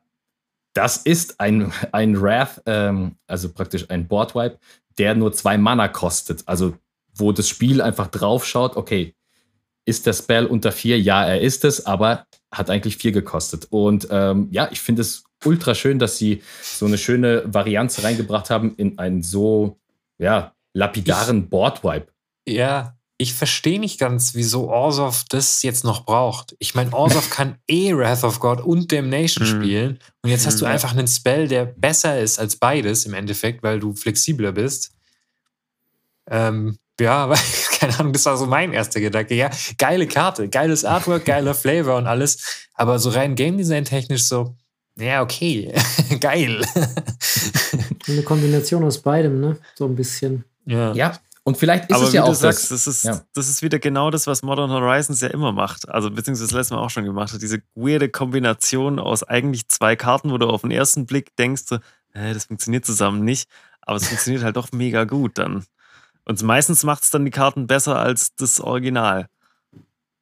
das 0.74 0.98
ist 0.98 1.42
ein, 1.42 1.74
ein 1.92 2.22
Wrath, 2.22 2.62
ähm, 2.66 3.16
also 3.28 3.50
praktisch 3.50 3.90
ein 3.90 4.08
Boardwipe, 4.08 4.58
der 4.98 5.16
nur 5.16 5.34
zwei 5.34 5.58
Mana 5.58 5.90
kostet. 5.90 6.44
Also 6.48 6.78
wo 7.14 7.34
das 7.34 7.50
Spiel 7.50 7.82
einfach 7.82 8.08
drauf 8.08 8.46
schaut, 8.46 8.78
okay, 8.78 9.14
ist 9.84 10.06
der 10.06 10.14
Spell 10.14 10.46
unter 10.46 10.72
vier? 10.72 11.00
Ja, 11.02 11.26
er 11.26 11.42
ist 11.42 11.66
es, 11.66 11.86
aber 11.86 12.26
hat 12.50 12.70
eigentlich 12.70 12.96
vier 12.96 13.12
gekostet. 13.12 13.68
Und 13.70 14.08
ähm, 14.10 14.48
ja, 14.52 14.70
ich 14.72 14.80
finde 14.80 15.02
es 15.02 15.26
ultra 15.46 15.76
schön, 15.76 16.00
dass 16.00 16.18
sie 16.18 16.42
so 16.62 16.86
eine 16.86 16.98
schöne 16.98 17.44
Varianz 17.46 18.04
reingebracht 18.04 18.50
haben 18.50 18.76
in 18.76 18.98
einen 19.00 19.24
so, 19.24 19.80
ja, 20.18 20.54
lapidaren 20.74 21.50
Boardwipe. 21.50 22.08
Ja, 22.48 22.96
ich 23.22 23.36
verstehe 23.36 23.80
nicht 23.80 24.00
ganz, 24.00 24.34
wieso 24.34 24.70
Orzov 24.70 25.26
das 25.30 25.62
jetzt 25.62 25.84
noch 25.84 26.06
braucht. 26.06 26.56
Ich 26.58 26.74
meine, 26.74 26.92
Orzov 26.92 27.30
kann 27.30 27.58
eh 27.68 27.96
Wrath 27.96 28.24
of 28.24 28.40
God 28.40 28.62
und 28.62 28.92
Damnation 28.92 29.46
mhm. 29.46 29.62
spielen. 29.62 30.00
Und 30.24 30.32
jetzt 30.32 30.48
hast 30.48 30.60
du 30.60 30.66
mhm. 30.66 30.72
einfach 30.72 30.92
einen 30.92 31.08
Spell, 31.08 31.48
der 31.48 31.66
besser 31.66 32.20
ist 32.20 32.40
als 32.40 32.56
beides 32.56 33.06
im 33.06 33.14
Endeffekt, 33.14 33.62
weil 33.62 33.80
du 33.80 33.94
flexibler 33.94 34.52
bist. 34.54 34.92
Ähm, 36.32 36.80
ja, 37.00 37.30
weil, 37.30 37.38
keine 37.78 38.00
Ahnung, 38.00 38.14
das 38.14 38.26
war 38.26 38.38
so 38.38 38.48
mein 38.48 38.74
erster 38.74 39.00
Gedanke. 39.00 39.36
Ja, 39.36 39.52
geile 39.78 40.08
Karte, 40.08 40.50
geiles 40.50 40.84
Artwork, 40.84 41.24
geiler 41.26 41.54
Flavor 41.54 41.98
und 41.98 42.08
alles. 42.08 42.68
Aber 42.74 42.98
so 42.98 43.12
rein 43.12 43.36
Game 43.36 43.56
Design 43.56 43.86
technisch 43.86 44.24
so, 44.24 44.56
ja, 44.98 45.22
okay, 45.22 45.74
geil. 46.20 46.66
Eine 48.08 48.24
Kombination 48.24 48.84
aus 48.84 49.00
beidem, 49.00 49.40
ne? 49.40 49.58
So 49.76 49.86
ein 49.86 49.96
bisschen. 49.96 50.44
Ja. 50.66 50.94
ja. 50.94 51.20
Und 51.44 51.58
vielleicht 51.58 51.90
ist 51.90 51.96
Aber 51.96 52.06
es 52.06 52.14
ja 52.14 52.24
auch 52.24 52.36
sagst, 52.36 52.70
das. 52.72 52.86
Das 52.86 52.88
ist, 52.88 53.04
ja. 53.04 53.22
das 53.34 53.50
ist 53.50 53.64
wieder 53.64 53.80
genau 53.80 54.12
das, 54.12 54.28
was 54.28 54.44
Modern 54.44 54.70
Horizons 54.70 55.22
ja 55.22 55.30
immer 55.30 55.52
macht. 55.52 55.90
Also, 55.90 56.12
beziehungsweise 56.12 56.48
das 56.48 56.54
letzte 56.54 56.76
Mal 56.76 56.82
auch 56.82 56.90
schon 56.90 57.06
gemacht 57.06 57.34
hat. 57.34 57.42
Diese 57.42 57.62
weirde 57.74 58.10
Kombination 58.10 59.00
aus 59.00 59.24
eigentlich 59.24 59.68
zwei 59.68 59.96
Karten, 59.96 60.32
wo 60.32 60.38
du 60.38 60.48
auf 60.48 60.62
den 60.62 60.72
ersten 60.72 61.06
Blick 61.06 61.36
denkst, 61.38 61.64
so, 61.66 61.76
äh, 62.14 62.34
das 62.34 62.46
funktioniert 62.46 62.86
zusammen 62.86 63.24
nicht. 63.24 63.50
Aber 63.82 63.98
es 63.98 64.08
funktioniert 64.08 64.44
halt 64.44 64.56
doch 64.56 64.72
mega 64.72 65.06
gut 65.06 65.38
dann. 65.40 65.66
Und 66.26 66.44
meistens 66.44 66.84
macht 66.84 67.04
es 67.04 67.10
dann 67.10 67.26
die 67.26 67.32
Karten 67.32 67.66
besser 67.66 67.98
als 67.98 68.36
das 68.36 68.60
Original. 68.60 69.28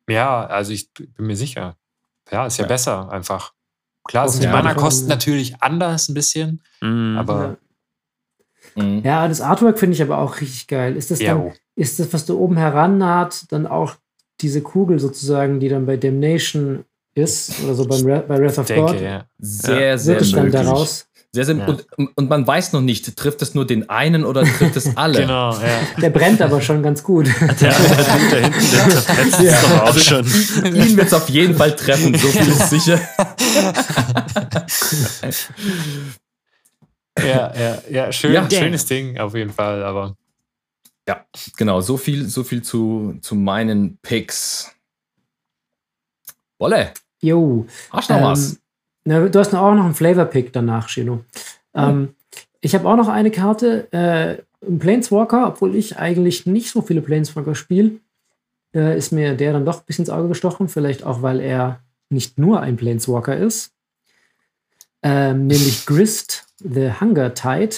Ja, 0.08 0.46
also 0.46 0.72
ich 0.72 0.92
bin 0.94 1.14
mir 1.28 1.36
sicher. 1.36 1.76
Ja, 2.32 2.46
ist 2.46 2.58
ja, 2.58 2.64
ja. 2.64 2.68
besser 2.68 3.12
einfach. 3.12 3.54
Klar 4.10 4.28
sind 4.28 4.44
die 4.44 4.48
Mana-Kosten 4.48 5.08
natürlich 5.08 5.62
anders 5.62 6.10
ein 6.10 6.16
bisschen, 6.16 6.64
mhm. 6.82 7.16
aber. 7.20 7.58
Ja. 8.76 8.84
Mhm. 8.84 9.02
ja, 9.04 9.28
das 9.28 9.40
Artwork 9.40 9.78
finde 9.78 9.94
ich 9.94 10.02
aber 10.02 10.18
auch 10.18 10.42
richtig 10.42 10.66
geil. 10.66 10.96
Ist 10.96 11.12
das, 11.12 11.20
dann, 11.20 11.52
ist 11.76 12.00
das, 12.00 12.12
was 12.12 12.26
da 12.26 12.34
oben 12.34 12.58
herannaht, 12.58 13.46
dann 13.52 13.68
auch 13.68 13.96
diese 14.42 14.62
Kugel 14.62 14.98
sozusagen, 14.98 15.60
die 15.60 15.70
dann 15.70 15.86
bei 15.86 15.96
Damnation 15.96 16.86
ist, 17.14 17.64
oder 17.64 17.76
so 17.76 17.86
beim 17.86 18.04
bei 18.04 18.40
Wrath 18.40 18.58
of 18.58 18.66
denke, 18.66 18.94
God? 18.94 19.02
Ja. 19.02 19.26
Sehr, 19.38 20.00
sehr 20.00 20.16
Wird 20.16 20.22
es 20.24 20.32
dann 20.32 20.52
daraus? 20.52 21.08
Sehr, 21.32 21.46
sehr, 21.46 21.58
ja. 21.58 21.68
und, 21.68 22.18
und 22.18 22.28
man 22.28 22.48
weiß 22.48 22.74
noch 22.74 22.82
nicht, 22.82 23.16
trifft 23.16 23.44
es 23.44 23.54
nur 23.54 23.68
den 23.68 23.88
einen 23.88 24.26
oder 24.26 24.44
trifft 24.44 24.76
es 24.76 24.98
alle? 24.98 25.22
genau, 25.22 25.54
ja. 25.54 25.80
Der 26.02 26.10
brennt 26.10 26.42
aber 26.42 26.60
schon 26.60 26.82
ganz 26.82 27.04
gut. 27.04 27.28
Der, 27.40 27.56
der, 27.56 27.72
der 27.72 28.42
hinten, 28.42 28.72
der 28.72 28.90
zerfetzt 28.90 29.40
ja. 29.42 29.62
doch 29.62 29.82
auch 29.82 29.86
also 29.86 30.00
schon. 30.00 30.26
Ihn 30.66 30.98
wird 30.98 31.06
es 31.08 31.14
auf 31.14 31.30
jeden 31.30 31.56
Fall 31.56 31.76
treffen, 31.76 32.18
so 32.18 32.28
viel 32.30 32.48
ist 32.48 32.70
sicher. 32.72 33.00
ja, 37.20 37.54
ja, 37.56 37.82
ja, 37.90 38.12
schön, 38.12 38.34
ja. 38.34 38.50
schönes 38.50 38.88
Ding 38.88 39.20
auf 39.20 39.36
jeden 39.36 39.52
Fall, 39.52 39.84
aber. 39.84 40.16
Ja, 41.08 41.26
genau, 41.58 41.82
so 41.82 41.98
viel, 41.98 42.28
so 42.28 42.44
viel 42.44 42.64
zu, 42.64 43.20
zu 43.22 43.36
meinen 43.36 44.00
Picks. 44.02 44.72
Wolle. 46.58 46.92
Jo. 47.22 47.68
Hast 47.92 48.10
du 48.10 48.14
noch 48.14 48.22
ähm, 48.22 48.28
was? 48.28 48.60
Na, 49.06 49.28
du 49.28 49.40
hast 49.40 49.54
auch 49.54 49.74
noch 49.74 49.86
einen 49.86 49.96
Flavor-Pick 49.96 50.54
danach, 50.54 50.90
Shino. 50.90 51.24
Ähm, 51.74 52.16
ich 52.62 52.76
habe 52.76 52.88
auch 52.88 52.96
noch 52.96 53.08
eine 53.08 53.32
Karte, 53.32 53.88
äh, 53.92 54.42
ein 54.66 54.80
Planeswalker, 54.80 55.48
obwohl 55.48 55.76
ich 55.76 55.98
eigentlich 55.98 56.46
nicht 56.46 56.72
so 56.72 56.82
viele 56.82 57.02
Planeswalker 57.02 57.56
spiele, 57.56 58.00
äh, 58.76 58.98
ist 58.98 59.12
mir 59.12 59.36
der 59.36 59.54
dann 59.54 59.66
doch 59.66 59.80
ein 59.80 59.86
bisschen 59.86 60.04
ins 60.04 60.10
Auge 60.10 60.28
gestochen. 60.30 60.68
Vielleicht 60.68 61.04
auch, 61.04 61.22
weil 61.22 61.40
er 61.40 61.82
nicht 62.10 62.38
nur 62.38 62.62
ein 62.62 62.76
Planeswalker 62.76 63.38
ist. 63.38 63.74
Ähm, 65.02 65.48
nämlich 65.48 65.86
Grist, 65.86 66.48
The 66.58 66.92
Hunger 67.00 67.34
Tide. 67.34 67.76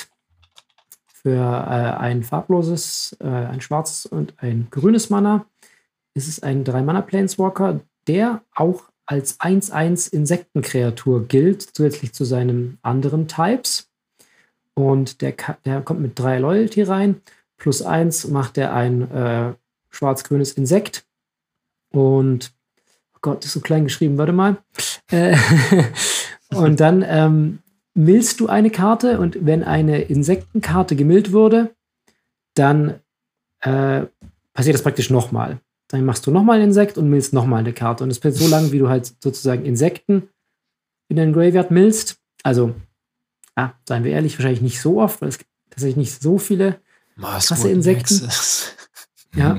Für 1.07 1.37
äh, 1.37 1.99
ein 1.99 2.23
farbloses, 2.23 3.15
äh, 3.19 3.27
ein 3.27 3.61
schwarzes 3.61 4.07
und 4.07 4.33
ein 4.37 4.67
grünes 4.71 5.11
Mana 5.11 5.45
ist 6.15 6.27
es 6.27 6.41
ein 6.41 6.63
3-Mana-Planeswalker, 6.63 7.81
der 8.07 8.41
auch 8.55 8.90
als 9.11 9.41
1-1 9.41 10.13
Insektenkreatur 10.13 11.27
gilt, 11.27 11.61
zusätzlich 11.61 12.13
zu 12.13 12.23
seinen 12.23 12.77
anderen 12.81 13.27
Types. 13.27 13.89
Und 14.73 15.21
der, 15.21 15.35
der 15.65 15.81
kommt 15.81 15.99
mit 15.99 16.17
3 16.17 16.39
Loyalty 16.39 16.83
rein. 16.83 17.21
Plus 17.57 17.81
1 17.81 18.29
macht 18.29 18.57
er 18.57 18.73
ein 18.73 19.11
äh, 19.11 19.53
schwarz-grünes 19.89 20.53
Insekt. 20.53 21.05
Und, 21.91 22.53
oh 23.13 23.17
Gott, 23.19 23.39
das 23.39 23.47
ist 23.47 23.53
so 23.53 23.59
klein 23.59 23.83
geschrieben, 23.83 24.17
warte 24.17 24.31
mal. 24.31 24.55
Äh, 25.11 25.35
und 26.55 26.79
dann 26.79 27.03
ähm, 27.05 27.59
millst 27.93 28.39
du 28.39 28.47
eine 28.47 28.69
Karte 28.69 29.19
und 29.19 29.45
wenn 29.45 29.65
eine 29.65 30.03
Insektenkarte 30.03 30.95
gemillt 30.95 31.33
wurde, 31.33 31.75
dann 32.53 33.01
äh, 33.59 34.03
passiert 34.53 34.75
das 34.75 34.83
praktisch 34.83 35.09
nochmal. 35.09 35.59
Dann 35.91 36.05
machst 36.05 36.25
du 36.25 36.31
nochmal 36.31 36.59
ein 36.59 36.69
Insekt 36.69 36.97
und 36.97 37.09
millst 37.09 37.33
nochmal 37.33 37.59
eine 37.59 37.73
Karte. 37.73 38.03
Und 38.03 38.11
es 38.11 38.19
passiert 38.19 38.43
so 38.43 38.49
lange, 38.49 38.71
wie 38.71 38.79
du 38.79 38.87
halt 38.87 39.13
sozusagen 39.21 39.65
Insekten 39.65 40.29
in 41.09 41.17
den 41.17 41.33
Graveyard 41.33 41.69
millst. 41.69 42.17
Also, 42.43 42.73
ja, 43.57 43.75
seien 43.85 44.05
wir 44.05 44.13
ehrlich, 44.13 44.37
wahrscheinlich 44.37 44.61
nicht 44.61 44.79
so 44.79 45.01
oft, 45.01 45.21
weil 45.21 45.27
es 45.27 45.37
gibt 45.37 45.49
tatsächlich 45.69 45.97
nicht 45.97 46.21
so 46.21 46.37
viele 46.37 46.79
krasse 47.19 47.69
Insekten. 47.69 48.29
Ja. 49.35 49.57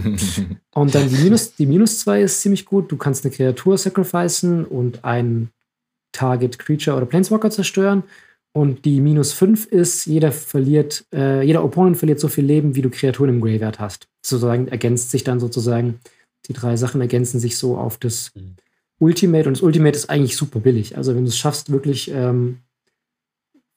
Und 0.74 0.94
dann 0.94 1.08
die 1.08 1.16
Minus, 1.16 1.54
die 1.54 1.66
Minus 1.66 2.00
2 2.00 2.22
ist 2.22 2.40
ziemlich 2.40 2.64
gut. 2.64 2.90
Du 2.90 2.96
kannst 2.96 3.24
eine 3.24 3.34
Kreatur 3.34 3.78
sacrificen 3.78 4.64
und 4.64 5.04
ein 5.04 5.50
Target 6.12 6.58
Creature 6.58 6.96
oder 6.96 7.06
Planeswalker 7.06 7.50
zerstören. 7.50 8.04
Und 8.54 8.84
die 8.84 9.00
Minus 9.00 9.32
5 9.32 9.66
ist, 9.66 10.04
jeder 10.04 10.30
verliert, 10.30 11.06
äh, 11.14 11.42
jeder 11.42 11.64
Opponent 11.64 11.96
verliert 11.96 12.20
so 12.20 12.28
viel 12.28 12.44
Leben, 12.44 12.74
wie 12.74 12.82
du 12.82 12.90
Kreaturen 12.90 13.30
im 13.30 13.40
Graveyard 13.40 13.80
hast. 13.80 14.08
Sozusagen 14.22 14.68
ergänzt 14.68 15.10
sich 15.10 15.24
dann 15.24 15.40
sozusagen 15.40 16.00
die 16.52 16.60
drei 16.60 16.76
Sachen 16.76 17.00
ergänzen 17.00 17.40
sich 17.40 17.56
so 17.56 17.76
auf 17.76 17.98
das 17.98 18.30
mhm. 18.34 18.56
Ultimate 18.98 19.48
und 19.48 19.56
das 19.56 19.62
Ultimate 19.62 19.96
ist 19.96 20.10
eigentlich 20.10 20.36
super 20.36 20.60
billig. 20.60 20.96
Also 20.96 21.14
wenn 21.14 21.24
du 21.24 21.28
es 21.28 21.36
schaffst, 21.36 21.72
wirklich 21.72 22.10
ähm, 22.10 22.58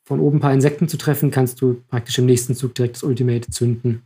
von 0.04 0.20
oben 0.20 0.38
ein 0.38 0.42
paar 0.42 0.54
Insekten 0.54 0.88
zu 0.88 0.98
treffen, 0.98 1.32
kannst 1.32 1.62
du 1.62 1.82
praktisch 1.90 2.20
im 2.20 2.26
nächsten 2.26 2.56
Zug 2.56 2.76
direkt 2.76 2.98
das 2.98 3.04
Ultimate 3.04 3.50
zünden. 3.50 4.04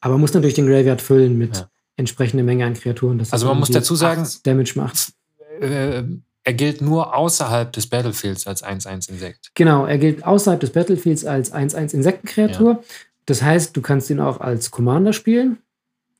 Aber 0.00 0.14
man 0.14 0.22
muss 0.22 0.34
natürlich 0.34 0.54
den 0.54 0.66
Graveyard 0.66 1.00
füllen 1.00 1.38
mit 1.38 1.58
ja. 1.58 1.70
entsprechender 1.96 2.42
Menge 2.42 2.64
an 2.64 2.74
Kreaturen. 2.74 3.22
also 3.30 3.46
man 3.46 3.58
muss 3.58 3.70
dazu 3.70 3.94
sagen, 3.94 4.26
Damage 4.42 4.72
macht. 4.74 5.12
Äh, 5.60 6.02
er 6.42 6.54
gilt 6.54 6.80
nur 6.80 7.14
außerhalb 7.14 7.70
des 7.70 7.86
Battlefields 7.86 8.46
als 8.46 8.64
1-1-Insekt. 8.64 9.50
Genau, 9.54 9.84
er 9.84 9.98
gilt 9.98 10.24
außerhalb 10.24 10.58
des 10.58 10.70
Battlefields 10.70 11.24
als 11.26 11.52
1-1-Insektenkreatur. 11.52 12.72
Ja. 12.72 12.80
Das 13.26 13.42
heißt, 13.42 13.76
du 13.76 13.82
kannst 13.82 14.10
ihn 14.10 14.18
auch 14.18 14.40
als 14.40 14.70
Commander 14.70 15.12
spielen 15.12 15.58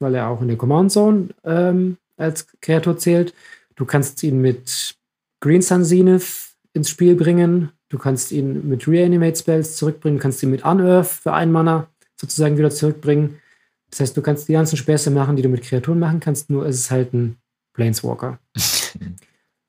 weil 0.00 0.14
er 0.14 0.28
auch 0.28 0.42
in 0.42 0.48
der 0.48 0.56
Command 0.56 0.90
Zone 0.90 1.28
ähm, 1.44 1.96
als 2.16 2.46
Kreatur 2.60 2.98
zählt. 2.98 3.34
Du 3.76 3.84
kannst 3.84 4.22
ihn 4.22 4.40
mit 4.40 4.96
Green 5.40 5.62
Sun 5.62 5.84
Zenith 5.84 6.50
ins 6.72 6.90
Spiel 6.90 7.14
bringen. 7.14 7.70
Du 7.88 7.98
kannst 7.98 8.32
ihn 8.32 8.68
mit 8.68 8.86
Reanimate 8.86 9.36
Spells 9.36 9.76
zurückbringen. 9.76 10.18
Du 10.18 10.22
kannst 10.22 10.42
ihn 10.42 10.50
mit 10.50 10.64
Unearth 10.64 11.06
für 11.06 11.32
einen 11.32 11.52
Mana 11.52 11.88
sozusagen 12.20 12.58
wieder 12.58 12.70
zurückbringen. 12.70 13.40
Das 13.90 14.00
heißt, 14.00 14.16
du 14.16 14.22
kannst 14.22 14.48
die 14.48 14.52
ganzen 14.52 14.76
Späße 14.76 15.10
machen, 15.10 15.36
die 15.36 15.42
du 15.42 15.48
mit 15.48 15.62
Kreaturen 15.62 15.98
machen 15.98 16.20
kannst, 16.20 16.50
nur 16.50 16.66
ist 16.66 16.78
es 16.78 16.90
halt 16.90 17.12
ein 17.12 17.36
Planeswalker. 17.74 18.38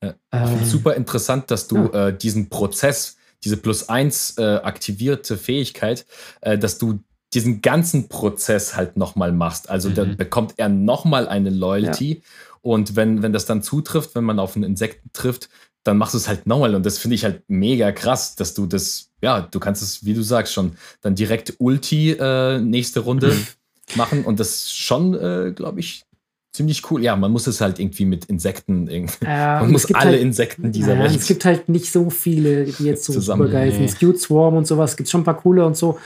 Ja, 0.03 0.15
äh, 0.31 0.65
super 0.65 0.95
interessant, 0.95 1.51
dass 1.51 1.67
du 1.67 1.77
ja. 1.77 2.07
äh, 2.07 2.17
diesen 2.17 2.49
Prozess, 2.49 3.17
diese 3.43 3.55
plus 3.55 3.87
eins 3.87 4.35
äh, 4.35 4.55
aktivierte 4.55 5.37
Fähigkeit, 5.37 6.07
äh, 6.41 6.57
dass 6.57 6.79
du 6.79 7.01
diesen 7.33 7.61
ganzen 7.61 8.09
Prozess 8.09 8.75
halt 8.75 8.97
nochmal 8.97 9.31
machst. 9.31 9.69
Also 9.69 9.89
mhm. 9.89 9.95
dann 9.95 10.17
bekommt 10.17 10.53
er 10.57 10.69
nochmal 10.69 11.27
eine 11.27 11.49
Loyalty. 11.49 12.15
Ja. 12.15 12.21
Und 12.61 12.95
wenn, 12.95 13.23
wenn 13.23 13.33
das 13.33 13.45
dann 13.45 13.63
zutrifft, 13.63 14.15
wenn 14.15 14.23
man 14.23 14.39
auf 14.39 14.55
einen 14.55 14.63
Insekten 14.63 15.09
trifft, 15.13 15.49
dann 15.83 15.97
machst 15.97 16.13
du 16.13 16.17
es 16.17 16.27
halt 16.27 16.45
nochmal. 16.45 16.75
Und 16.75 16.85
das 16.85 16.97
finde 16.97 17.15
ich 17.15 17.23
halt 17.23 17.43
mega 17.47 17.91
krass, 17.91 18.35
dass 18.35 18.53
du 18.53 18.65
das, 18.65 19.09
ja, 19.21 19.41
du 19.41 19.59
kannst 19.59 19.81
es, 19.81 20.05
wie 20.05 20.13
du 20.13 20.21
sagst, 20.21 20.53
schon 20.53 20.73
dann 21.01 21.15
direkt 21.15 21.55
Ulti 21.57 22.11
äh, 22.11 22.59
nächste 22.59 22.99
Runde 22.99 23.33
mhm. 23.33 23.47
machen. 23.95 24.25
Und 24.25 24.39
das 24.39 24.71
schon, 24.71 25.15
äh, 25.15 25.53
glaube 25.55 25.79
ich, 25.79 26.05
ziemlich 26.53 26.91
cool. 26.91 27.01
Ja, 27.01 27.15
man 27.15 27.31
muss 27.31 27.47
es 27.47 27.61
halt 27.61 27.79
irgendwie 27.79 28.05
mit 28.05 28.25
Insekten 28.25 28.87
irgendwie. 28.87 29.25
Ja, 29.25 29.59
man 29.61 29.71
muss 29.71 29.91
alle 29.93 30.11
halt, 30.11 30.21
Insekten 30.21 30.71
dieser 30.71 30.95
ja, 30.95 31.03
Welt. 31.03 31.15
Es 31.15 31.27
gibt 31.27 31.45
halt 31.45 31.69
nicht 31.69 31.91
so 31.91 32.09
viele, 32.09 32.65
die 32.65 32.83
jetzt 32.83 33.05
so 33.05 33.37
geil 33.37 33.71
sind. 33.71 33.89
Skewed 33.89 34.19
Swarm 34.19 34.57
und 34.57 34.67
sowas. 34.67 34.91
Es 34.91 34.97
gibt 34.97 35.09
schon 35.09 35.21
ein 35.21 35.25
paar 35.25 35.37
coole 35.37 35.65
und 35.65 35.77
so. 35.77 35.97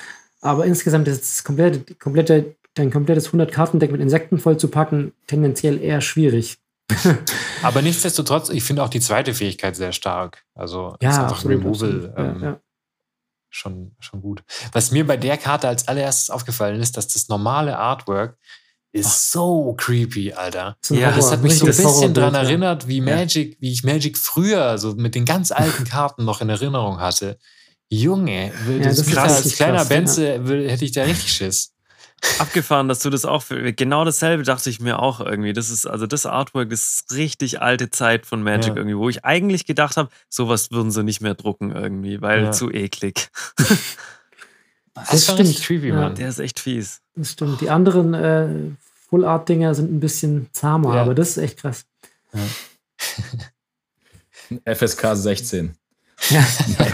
Aber 0.42 0.66
insgesamt 0.66 1.08
ist 1.08 1.22
das 1.22 1.44
komplette, 1.44 1.96
komplette, 1.96 2.56
dein 2.74 2.92
komplettes 2.92 3.30
100-Karten-Deck 3.30 3.92
mit 3.92 4.02
Insekten 4.02 4.38
voll 4.38 4.58
zu 4.58 4.68
packen, 4.68 5.14
tendenziell 5.28 5.82
eher 5.82 6.02
schwierig. 6.02 6.58
Aber 7.64 7.82
nichtsdestotrotz, 7.82 8.50
ich 8.50 8.64
finde 8.64 8.84
auch 8.84 8.90
die 8.90 9.00
zweite 9.00 9.34
Fähigkeit 9.34 9.76
sehr 9.76 9.92
stark. 9.92 10.44
Also 10.54 10.96
ja, 11.02 11.10
ist 11.10 11.18
einfach 11.18 11.38
absolut, 11.38 11.60
Removal 11.60 12.14
ähm, 12.18 12.42
ja, 12.42 12.50
ja. 12.50 12.60
Schon, 13.50 13.96
schon 14.00 14.22
gut. 14.22 14.44
Was 14.74 14.92
mir 14.92 15.08
bei 15.08 15.18
der 15.18 15.38
Karte 15.38 15.68
als 15.68 15.88
allererstes 15.88 16.30
aufgefallen 16.30 16.82
ist, 16.82 16.98
dass 16.98 17.08
das 17.08 17.30
normale 17.30 17.78
Artwork 17.78 18.38
ist 18.96 19.32
so 19.32 19.74
creepy, 19.78 20.32
Alter. 20.32 20.78
Ja, 20.90 21.12
das 21.12 21.30
hat 21.30 21.42
mich 21.42 21.58
so 21.58 21.66
ein 21.66 21.70
bisschen 21.76 22.14
daran 22.14 22.34
erinnert, 22.34 22.88
wie 22.88 23.02
Magic, 23.02 23.58
wie 23.60 23.74
ich 23.74 23.84
Magic 23.84 24.18
früher 24.18 24.78
so 24.78 24.96
mit 24.96 25.16
den 25.16 25.26
ganz 25.26 25.52
alten 25.52 25.84
Karten 25.90 26.24
noch 26.24 26.40
in 26.40 26.48
Erinnerung 26.48 27.00
hatte. 27.02 27.38
Junge, 27.90 28.52
ja, 28.68 28.78
das, 28.80 28.98
das 28.98 29.08
krass, 29.08 29.44
als 29.44 29.56
kleiner 29.56 29.78
krass, 29.78 29.90
Benze 29.90 30.36
ja. 30.36 30.70
hätte 30.70 30.86
ich 30.86 30.92
da 30.92 31.04
richtig 31.04 31.32
Schiss. 31.32 31.72
Abgefahren, 32.40 32.88
dass 32.88 33.00
du 33.00 33.10
das 33.10 33.26
auch 33.26 33.44
für, 33.44 33.72
genau 33.74 34.04
dasselbe 34.04 34.44
dachte 34.44 34.70
ich 34.70 34.80
mir 34.80 35.00
auch 35.00 35.20
irgendwie. 35.20 35.54
Das 35.54 35.70
ist 35.70 35.86
also 35.86 36.08
das 36.08 36.26
Artwork 36.26 36.72
ist 36.72 37.14
richtig 37.14 37.62
alte 37.62 37.92
Zeit 37.92 38.26
von 38.26 38.42
Magic 38.42 38.70
ja. 38.70 38.78
irgendwie, 38.78 38.98
wo 38.98 39.10
ich 39.10 39.24
eigentlich 39.24 39.66
gedacht 39.66 39.98
habe, 39.98 40.10
sowas 40.30 40.72
würden 40.72 40.92
sie 40.92 41.04
nicht 41.04 41.22
mehr 41.22 41.36
drucken 41.36 41.72
irgendwie, 41.72 42.22
weil 42.22 42.54
zu 42.54 42.72
eklig. 42.72 43.30
Das, 44.96 45.10
das 45.10 45.24
stimmt. 45.26 45.62
Creepy, 45.62 45.92
Mann. 45.92 46.16
Der 46.16 46.30
ist 46.30 46.40
echt 46.40 46.58
fies. 46.58 47.02
Das 47.16 47.34
stimmt. 47.34 47.60
Die 47.60 47.70
anderen 47.70 48.14
äh, 48.14 48.48
Full 49.10 49.26
Art 49.26 49.50
Dinger 49.50 49.76
sind 49.76 49.92
ein 49.92 50.00
bisschen 50.00 50.48
zahmer, 50.54 50.96
aber 50.96 51.14
das 51.14 51.32
ist 51.32 51.38
echt 51.38 51.58
krass. 51.58 51.86
FSK 54.66 55.16
16. 55.16 55.76
Ja, 56.30 56.45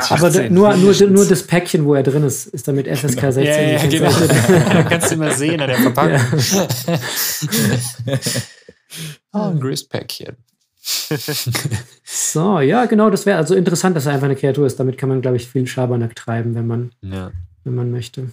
aber 0.09 0.49
nur, 0.49 0.75
nur, 0.75 0.93
nur 0.93 1.25
das 1.25 1.43
Päckchen, 1.43 1.85
wo 1.85 1.93
er 1.93 2.03
drin 2.03 2.23
ist, 2.23 2.47
ist 2.47 2.67
damit 2.67 2.87
FSK 2.87 3.31
16. 3.31 3.43
Ja, 3.45 3.61
ja, 3.61 3.85
genau. 3.87 4.89
Kannst 4.89 5.11
du 5.11 5.15
mal 5.15 5.33
sehen 5.33 5.61
an 5.61 5.67
der 5.67 5.77
Verpackung. 5.77 6.39
Ja. 6.51 6.67
oh, 9.31 9.39
ein 9.51 9.59
Grist-Päckchen. 9.59 10.35
so, 12.03 12.59
ja, 12.59 12.85
genau, 12.85 13.09
das 13.09 13.25
wäre 13.25 13.37
also 13.37 13.55
interessant, 13.55 13.95
dass 13.95 14.07
er 14.07 14.13
einfach 14.13 14.25
eine 14.25 14.35
Kreatur 14.35 14.65
ist. 14.65 14.79
Damit 14.79 14.97
kann 14.97 15.09
man, 15.09 15.21
glaube 15.21 15.37
ich, 15.37 15.47
viel 15.47 15.67
Schabernack 15.67 16.15
treiben, 16.15 16.55
wenn 16.55 16.67
man, 16.67 16.91
ja. 17.01 17.31
wenn 17.63 17.75
man 17.75 17.91
möchte. 17.91 18.31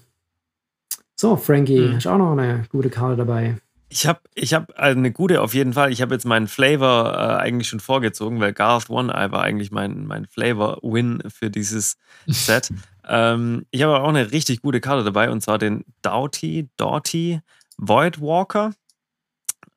So, 1.14 1.36
Frankie, 1.36 1.78
hm. 1.78 1.94
hast 1.96 2.06
du 2.06 2.10
auch 2.10 2.18
noch 2.18 2.32
eine 2.32 2.64
gute 2.70 2.90
Karte 2.90 3.16
dabei? 3.16 3.56
Ich 3.90 4.06
habe 4.06 4.20
ich 4.34 4.52
hab 4.52 4.72
eine 4.78 5.10
gute 5.12 5.40
auf 5.40 5.54
jeden 5.54 5.72
Fall. 5.72 5.92
Ich 5.92 6.02
habe 6.02 6.14
jetzt 6.14 6.26
meinen 6.26 6.46
Flavor 6.46 7.14
äh, 7.14 7.42
eigentlich 7.42 7.68
schon 7.68 7.80
vorgezogen, 7.80 8.38
weil 8.40 8.52
Garth 8.52 8.90
One 8.90 9.12
Eye 9.12 9.32
war 9.32 9.42
eigentlich 9.42 9.70
mein, 9.70 10.06
mein 10.06 10.26
Flavor-Win 10.26 11.22
für 11.28 11.50
dieses 11.50 11.96
Set. 12.26 12.70
ähm, 13.08 13.64
ich 13.70 13.82
habe 13.82 14.00
auch 14.00 14.08
eine 14.08 14.30
richtig 14.30 14.60
gute 14.60 14.80
Karte 14.80 15.04
dabei 15.04 15.30
und 15.30 15.40
zwar 15.40 15.58
den 15.58 15.84
Doughty, 16.02 16.68
Doughty 16.76 17.40
Void 17.78 18.20
Walker. 18.20 18.72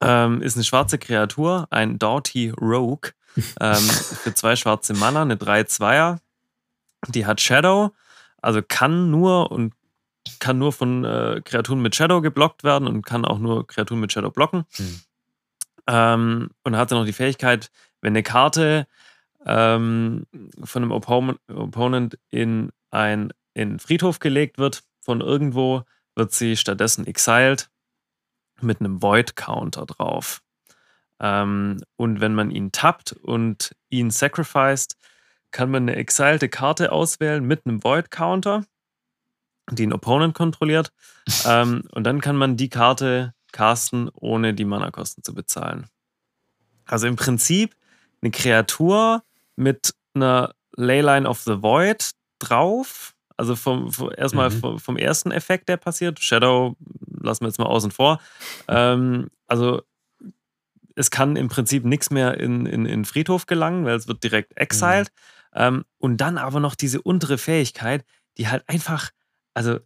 Ähm, 0.01 0.41
ist 0.41 0.55
eine 0.55 0.64
schwarze 0.64 0.97
Kreatur, 0.97 1.68
ein 1.70 1.97
Doughty 1.99 2.49
Rogue 2.49 3.12
ähm, 3.59 3.76
für 4.24 4.34
zwei 4.34 4.55
schwarze 4.55 4.93
Mana, 4.93 5.22
eine 5.22 5.36
3-2er. 5.36 6.18
Die 7.07 7.26
hat 7.26 7.41
Shadow, 7.41 7.91
also 8.41 8.62
kann 8.68 9.09
nur 9.09 9.51
und 9.51 9.74
kann 10.42 10.58
nur 10.58 10.74
von 10.74 11.06
äh, 11.06 11.42
Kreaturen 11.46 11.82
mit 11.82 11.96
Shadow 11.96 12.20
geblockt 12.20 12.66
werden 12.66 12.88
und 12.88 13.06
kann 13.06 13.24
auch 13.24 13.39
nur 13.39 13.66
Kreaturen 13.66 14.02
mit 14.02 14.12
Shadow 14.12 14.32
blocken. 14.32 14.66
Hm. 14.76 15.02
Ähm, 15.88 16.50
und 16.64 16.76
hat 16.76 16.92
dann 16.92 17.00
noch 17.00 17.06
die 17.06 17.14
Fähigkeit, 17.14 17.72
wenn 18.02 18.12
eine 18.12 18.24
Karte 18.24 18.88
ähm, 19.46 20.26
von 20.64 20.84
einem 20.84 20.92
Oppo 20.92 21.36
Opponent 21.48 22.18
in 22.30 22.72
ein 22.89 23.32
in 23.54 23.80
Friedhof 23.80 24.20
gelegt 24.20 24.58
wird, 24.58 24.84
von 25.02 25.22
irgendwo, 25.22 25.84
wird 26.16 26.32
sie 26.32 26.58
stattdessen 26.58 27.06
exiled 27.06 27.70
mit 28.62 28.80
einem 28.80 29.02
Void-Counter 29.02 29.86
drauf. 29.86 30.42
Ähm, 31.20 31.82
und 31.98 32.22
wenn 32.22 32.34
man 32.34 32.50
ihn 32.52 32.72
tappt 32.72 33.14
und 33.14 33.76
ihn 33.89 34.10
sacrificed, 34.10 34.98
kann 35.52 35.70
man 35.70 35.84
eine 35.84 35.98
exilte 35.98 36.50
Karte 36.50 36.92
auswählen 36.92 37.46
mit 37.46 37.66
einem 37.66 37.84
Void-Counter 37.84 38.64
die 39.72 39.84
einen 39.84 39.93
Opponent 39.93 40.34
kontrolliert. 40.34 40.91
ähm, 41.45 41.84
und 41.91 42.03
dann 42.03 42.22
kann 42.22 42.36
man 42.36 42.57
die 42.57 42.69
Karte 42.69 43.34
casten, 43.51 44.09
ohne 44.13 44.53
die 44.53 44.65
Mana-Kosten 44.65 45.24
zu 45.24 45.34
bezahlen. 45.34 45.88
Also 46.86 47.07
im 47.07 47.15
Prinzip 47.15 47.76
eine 48.22 48.32
Kreatur 48.32 49.24
mit 49.55 49.93
einer 50.13 50.53
Leyline 50.76 51.28
of 51.28 51.41
the 51.41 51.61
Void 51.61 52.11
drauf. 52.39 53.13
Also 53.38 53.55
vom, 53.55 53.91
vom 53.91 54.11
erstmal 54.15 54.49
mhm. 54.49 54.59
vom, 54.59 54.80
vom, 54.80 54.97
ersten 54.97 55.32
Effekt, 55.32 55.67
der 55.69 55.78
passiert. 55.78 56.19
Shadow 56.19 56.76
lassen 57.22 57.43
wir 57.43 57.47
jetzt 57.47 57.59
mal 57.59 57.65
außen 57.65 57.91
vor. 57.91 58.19
Ähm, 58.67 59.30
also 59.47 59.82
es 60.95 61.09
kann 61.09 61.36
im 61.36 61.47
Prinzip 61.47 61.86
nichts 61.86 62.11
mehr 62.11 62.39
in, 62.39 62.65
in, 62.65 62.86
in 62.86 63.05
Friedhof 63.05 63.45
gelangen, 63.45 63.86
weil 63.86 63.95
es 63.95 64.07
wird 64.07 64.24
direkt 64.24 64.57
exiled. 64.57 65.11
Mhm. 65.53 65.59
Ähm, 65.61 65.86
und 65.97 66.17
dann 66.17 66.38
aber 66.38 66.59
noch 66.59 66.76
diese 66.76 67.01
untere 67.01 67.38
Fähigkeit, 67.38 68.05
die 68.38 68.47
halt 68.47 68.63
einfach 68.67 69.09
also 69.54 69.80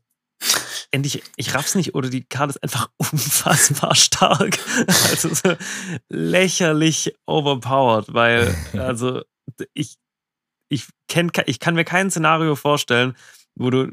endlich, 0.91 1.23
ich 1.35 1.53
raff's 1.53 1.75
nicht, 1.75 1.93
oder 1.93 2.09
die 2.09 2.23
Karte 2.23 2.51
ist 2.51 2.63
einfach 2.63 2.89
unfassbar 2.97 3.95
stark. 3.95 4.57
Also 5.09 5.33
so 5.33 5.55
lächerlich 6.09 7.15
overpowered, 7.25 8.13
weil, 8.13 8.55
also 8.73 9.21
ich, 9.73 9.95
ich, 10.69 10.87
kenn, 11.07 11.31
ich 11.45 11.59
kann 11.59 11.75
mir 11.75 11.85
kein 11.85 12.09
Szenario 12.09 12.55
vorstellen, 12.55 13.15
wo 13.55 13.69
du, 13.69 13.91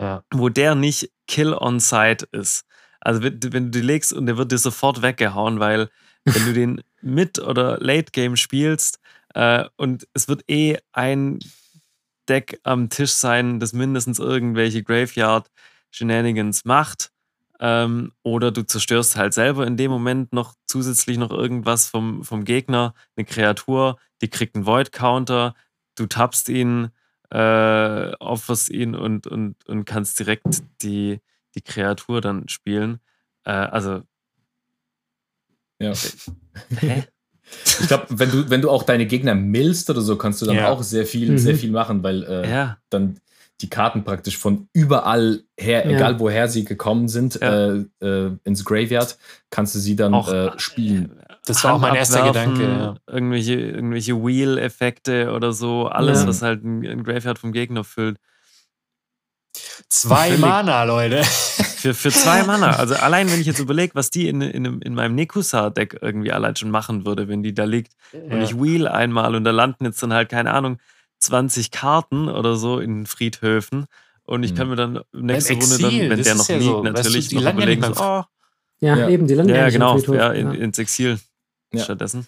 ja. 0.00 0.22
wo 0.32 0.48
der 0.48 0.74
nicht 0.74 1.10
Kill 1.26 1.52
on 1.52 1.80
Site 1.80 2.28
ist. 2.32 2.64
Also 3.00 3.22
wenn, 3.22 3.40
wenn 3.52 3.70
du 3.70 3.80
die 3.80 3.86
legst 3.86 4.12
und 4.12 4.26
der 4.26 4.36
wird 4.36 4.52
dir 4.52 4.58
sofort 4.58 5.02
weggehauen, 5.02 5.60
weil 5.60 5.90
wenn 6.24 6.44
du 6.44 6.52
den 6.52 6.82
Mid- 7.02 7.38
oder 7.38 7.78
Late-Game 7.78 8.36
spielst 8.36 8.98
äh, 9.34 9.64
und 9.76 10.08
es 10.12 10.28
wird 10.28 10.48
eh 10.50 10.78
ein 10.92 11.38
Deck 12.28 12.60
am 12.62 12.88
Tisch 12.88 13.12
sein, 13.12 13.60
das 13.60 13.72
mindestens 13.72 14.18
irgendwelche 14.18 14.82
Graveyard-Shenanigans 14.82 16.64
macht. 16.64 17.12
Ähm, 17.58 18.12
oder 18.22 18.50
du 18.50 18.62
zerstörst 18.62 19.16
halt 19.16 19.32
selber 19.32 19.66
in 19.66 19.76
dem 19.78 19.90
Moment 19.90 20.32
noch 20.32 20.54
zusätzlich 20.66 21.16
noch 21.16 21.30
irgendwas 21.30 21.86
vom, 21.86 22.22
vom 22.22 22.44
Gegner, 22.44 22.94
eine 23.16 23.24
Kreatur, 23.24 23.98
die 24.20 24.28
kriegt 24.28 24.56
einen 24.56 24.66
Void-Counter, 24.66 25.54
du 25.94 26.06
tappst 26.06 26.50
ihn, 26.50 26.90
äh, 27.30 28.12
opferst 28.20 28.68
ihn 28.68 28.94
und, 28.94 29.26
und, 29.26 29.56
und 29.66 29.84
kannst 29.86 30.18
direkt 30.18 30.62
die, 30.82 31.20
die 31.54 31.62
Kreatur 31.62 32.20
dann 32.20 32.48
spielen. 32.48 33.00
Äh, 33.44 33.52
also. 33.52 34.02
Ja. 35.78 35.92
Hä? 36.78 37.04
Ich 37.80 37.88
glaube, 37.88 38.06
wenn 38.08 38.30
du, 38.30 38.50
wenn 38.50 38.62
du 38.62 38.70
auch 38.70 38.82
deine 38.82 39.06
Gegner 39.06 39.34
millst 39.34 39.90
oder 39.90 40.00
so, 40.00 40.16
kannst 40.16 40.42
du 40.42 40.46
dann 40.46 40.56
ja. 40.56 40.68
auch 40.68 40.82
sehr 40.82 41.06
viel, 41.06 41.32
mhm. 41.32 41.38
sehr 41.38 41.54
viel 41.54 41.70
machen, 41.70 42.02
weil 42.02 42.24
äh, 42.24 42.50
ja. 42.50 42.78
dann 42.90 43.20
die 43.60 43.70
Karten 43.70 44.04
praktisch 44.04 44.36
von 44.36 44.68
überall 44.72 45.42
her, 45.58 45.86
ja. 45.86 45.96
egal 45.96 46.20
woher 46.20 46.48
sie 46.48 46.64
gekommen 46.64 47.08
sind, 47.08 47.40
äh, 47.40 47.84
äh, 48.00 48.30
ins 48.44 48.64
Graveyard, 48.64 49.16
kannst 49.50 49.74
du 49.74 49.78
sie 49.78 49.96
dann 49.96 50.12
auch, 50.12 50.30
äh, 50.30 50.50
spielen. 50.58 51.18
Das 51.46 51.62
war 51.64 51.74
auch 51.74 51.80
mein 51.80 51.94
erster 51.94 52.26
Gedanke. 52.26 52.96
Irgendwelche, 53.06 53.54
irgendwelche 53.54 54.22
Wheel-Effekte 54.22 55.32
oder 55.32 55.52
so, 55.52 55.86
alles, 55.86 56.26
was 56.26 56.42
halt 56.42 56.64
ein, 56.64 56.84
ein 56.84 57.04
Graveyard 57.04 57.38
vom 57.38 57.52
Gegner 57.52 57.84
füllt. 57.84 58.18
Zwei 59.88 60.36
Mana, 60.36 60.84
Leute. 60.84 61.22
Für, 61.76 61.94
für 61.94 62.10
zwei 62.10 62.42
Mana. 62.42 62.76
Also 62.76 62.94
allein, 62.94 63.30
wenn 63.30 63.40
ich 63.40 63.46
jetzt 63.46 63.60
überlege, 63.60 63.94
was 63.94 64.10
die 64.10 64.28
in, 64.28 64.40
in, 64.40 64.80
in 64.80 64.94
meinem 64.94 65.14
Nekusa-Deck 65.14 65.98
irgendwie 66.00 66.32
allein 66.32 66.56
schon 66.56 66.70
machen 66.70 67.04
würde, 67.04 67.28
wenn 67.28 67.44
die 67.44 67.54
da 67.54 67.64
liegt 67.64 67.92
ja. 68.12 68.34
und 68.34 68.42
ich 68.42 68.60
wheel 68.60 68.88
einmal 68.88 69.36
und 69.36 69.44
da 69.44 69.52
landen 69.52 69.84
jetzt 69.84 70.02
dann 70.02 70.12
halt, 70.12 70.30
keine 70.30 70.52
Ahnung, 70.52 70.78
20 71.20 71.70
Karten 71.70 72.28
oder 72.28 72.56
so 72.56 72.80
in 72.80 73.06
Friedhöfen 73.06 73.86
und 74.24 74.42
ich 74.42 74.54
kann 74.56 74.62
hm. 74.62 74.70
mir 74.70 74.76
dann 74.76 75.00
nächste 75.12 75.52
Runde 75.52 75.78
dann, 75.78 76.10
wenn 76.10 76.22
der 76.22 76.34
noch 76.34 76.48
ja 76.48 76.56
liegt, 76.56 76.70
so. 76.70 76.82
natürlich 76.82 77.16
weißt 77.16 77.32
du, 77.32 77.40
noch 77.40 77.52
überlegen, 77.52 77.82
so, 77.82 77.92
oh, 78.02 78.24
ja, 78.80 78.96
ja, 78.96 79.08
eben, 79.08 79.26
die 79.28 79.34
landen 79.34 79.54
ja, 79.54 79.68
genau, 79.68 79.98
ja, 79.98 80.32
in, 80.32 80.52
ins 80.54 80.78
Exil 80.78 81.20
stattdessen. 81.74 82.26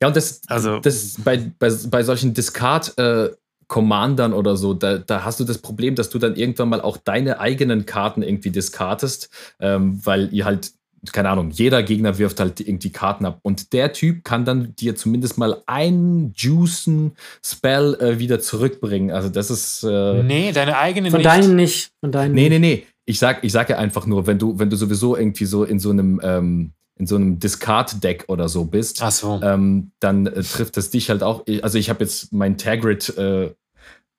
Ja, 0.00 0.08
und 0.08 0.16
das, 0.16 0.42
also, 0.46 0.78
das 0.78 1.16
bei, 1.18 1.52
bei, 1.58 1.70
bei 1.88 2.02
solchen 2.02 2.32
Discard- 2.32 2.96
äh, 2.98 3.34
Commandern 3.70 4.32
oder 4.32 4.56
so, 4.56 4.74
da, 4.74 4.98
da 4.98 5.24
hast 5.24 5.38
du 5.38 5.44
das 5.44 5.58
Problem, 5.58 5.94
dass 5.94 6.10
du 6.10 6.18
dann 6.18 6.34
irgendwann 6.34 6.68
mal 6.68 6.80
auch 6.80 6.96
deine 6.96 7.38
eigenen 7.38 7.86
Karten 7.86 8.22
irgendwie 8.22 8.50
diskartest, 8.50 9.30
ähm, 9.60 10.04
weil 10.04 10.28
ihr 10.34 10.44
halt 10.44 10.72
keine 11.12 11.30
Ahnung, 11.30 11.50
jeder 11.50 11.82
Gegner 11.82 12.18
wirft 12.18 12.40
halt 12.40 12.60
irgendwie 12.60 12.90
Karten 12.90 13.24
ab. 13.24 13.38
Und 13.40 13.72
der 13.72 13.94
Typ 13.94 14.22
kann 14.22 14.44
dann 14.44 14.74
dir 14.76 14.96
zumindest 14.96 15.38
mal 15.38 15.62
einen 15.64 16.34
juicen 16.36 17.12
Spell 17.42 17.94
äh, 18.00 18.18
wieder 18.18 18.40
zurückbringen. 18.40 19.10
Also 19.10 19.30
das 19.30 19.50
ist. 19.50 19.82
Äh, 19.82 20.22
nee, 20.24 20.52
deine 20.52 20.76
eigenen 20.76 21.10
Von 21.10 21.20
nicht. 21.20 21.30
deinen 21.30 21.56
nicht. 21.56 21.92
Von 22.00 22.12
deinen 22.12 22.34
nee, 22.34 22.50
nee, 22.50 22.58
nee. 22.58 22.86
Ich 23.06 23.18
sag, 23.18 23.42
ich 23.44 23.52
sag 23.52 23.70
ja 23.70 23.78
einfach 23.78 24.04
nur, 24.04 24.26
wenn 24.26 24.38
du, 24.38 24.58
wenn 24.58 24.68
du 24.68 24.76
sowieso 24.76 25.16
irgendwie 25.16 25.46
so 25.46 25.64
in 25.64 25.78
so 25.78 25.88
einem, 25.88 26.20
ähm, 26.22 26.72
in 26.98 27.06
so 27.06 27.16
einem 27.16 27.38
Discard-Deck 27.38 28.26
oder 28.28 28.50
so 28.50 28.66
bist, 28.66 28.98
so. 28.98 29.40
ähm, 29.42 29.92
dann 30.00 30.26
äh, 30.26 30.42
trifft 30.42 30.76
es 30.76 30.90
dich 30.90 31.08
halt 31.08 31.22
auch. 31.22 31.46
Also 31.62 31.78
ich 31.78 31.88
habe 31.88 32.04
jetzt 32.04 32.30
mein 32.34 32.58
Tagrid 32.58 33.16
äh, 33.16 33.54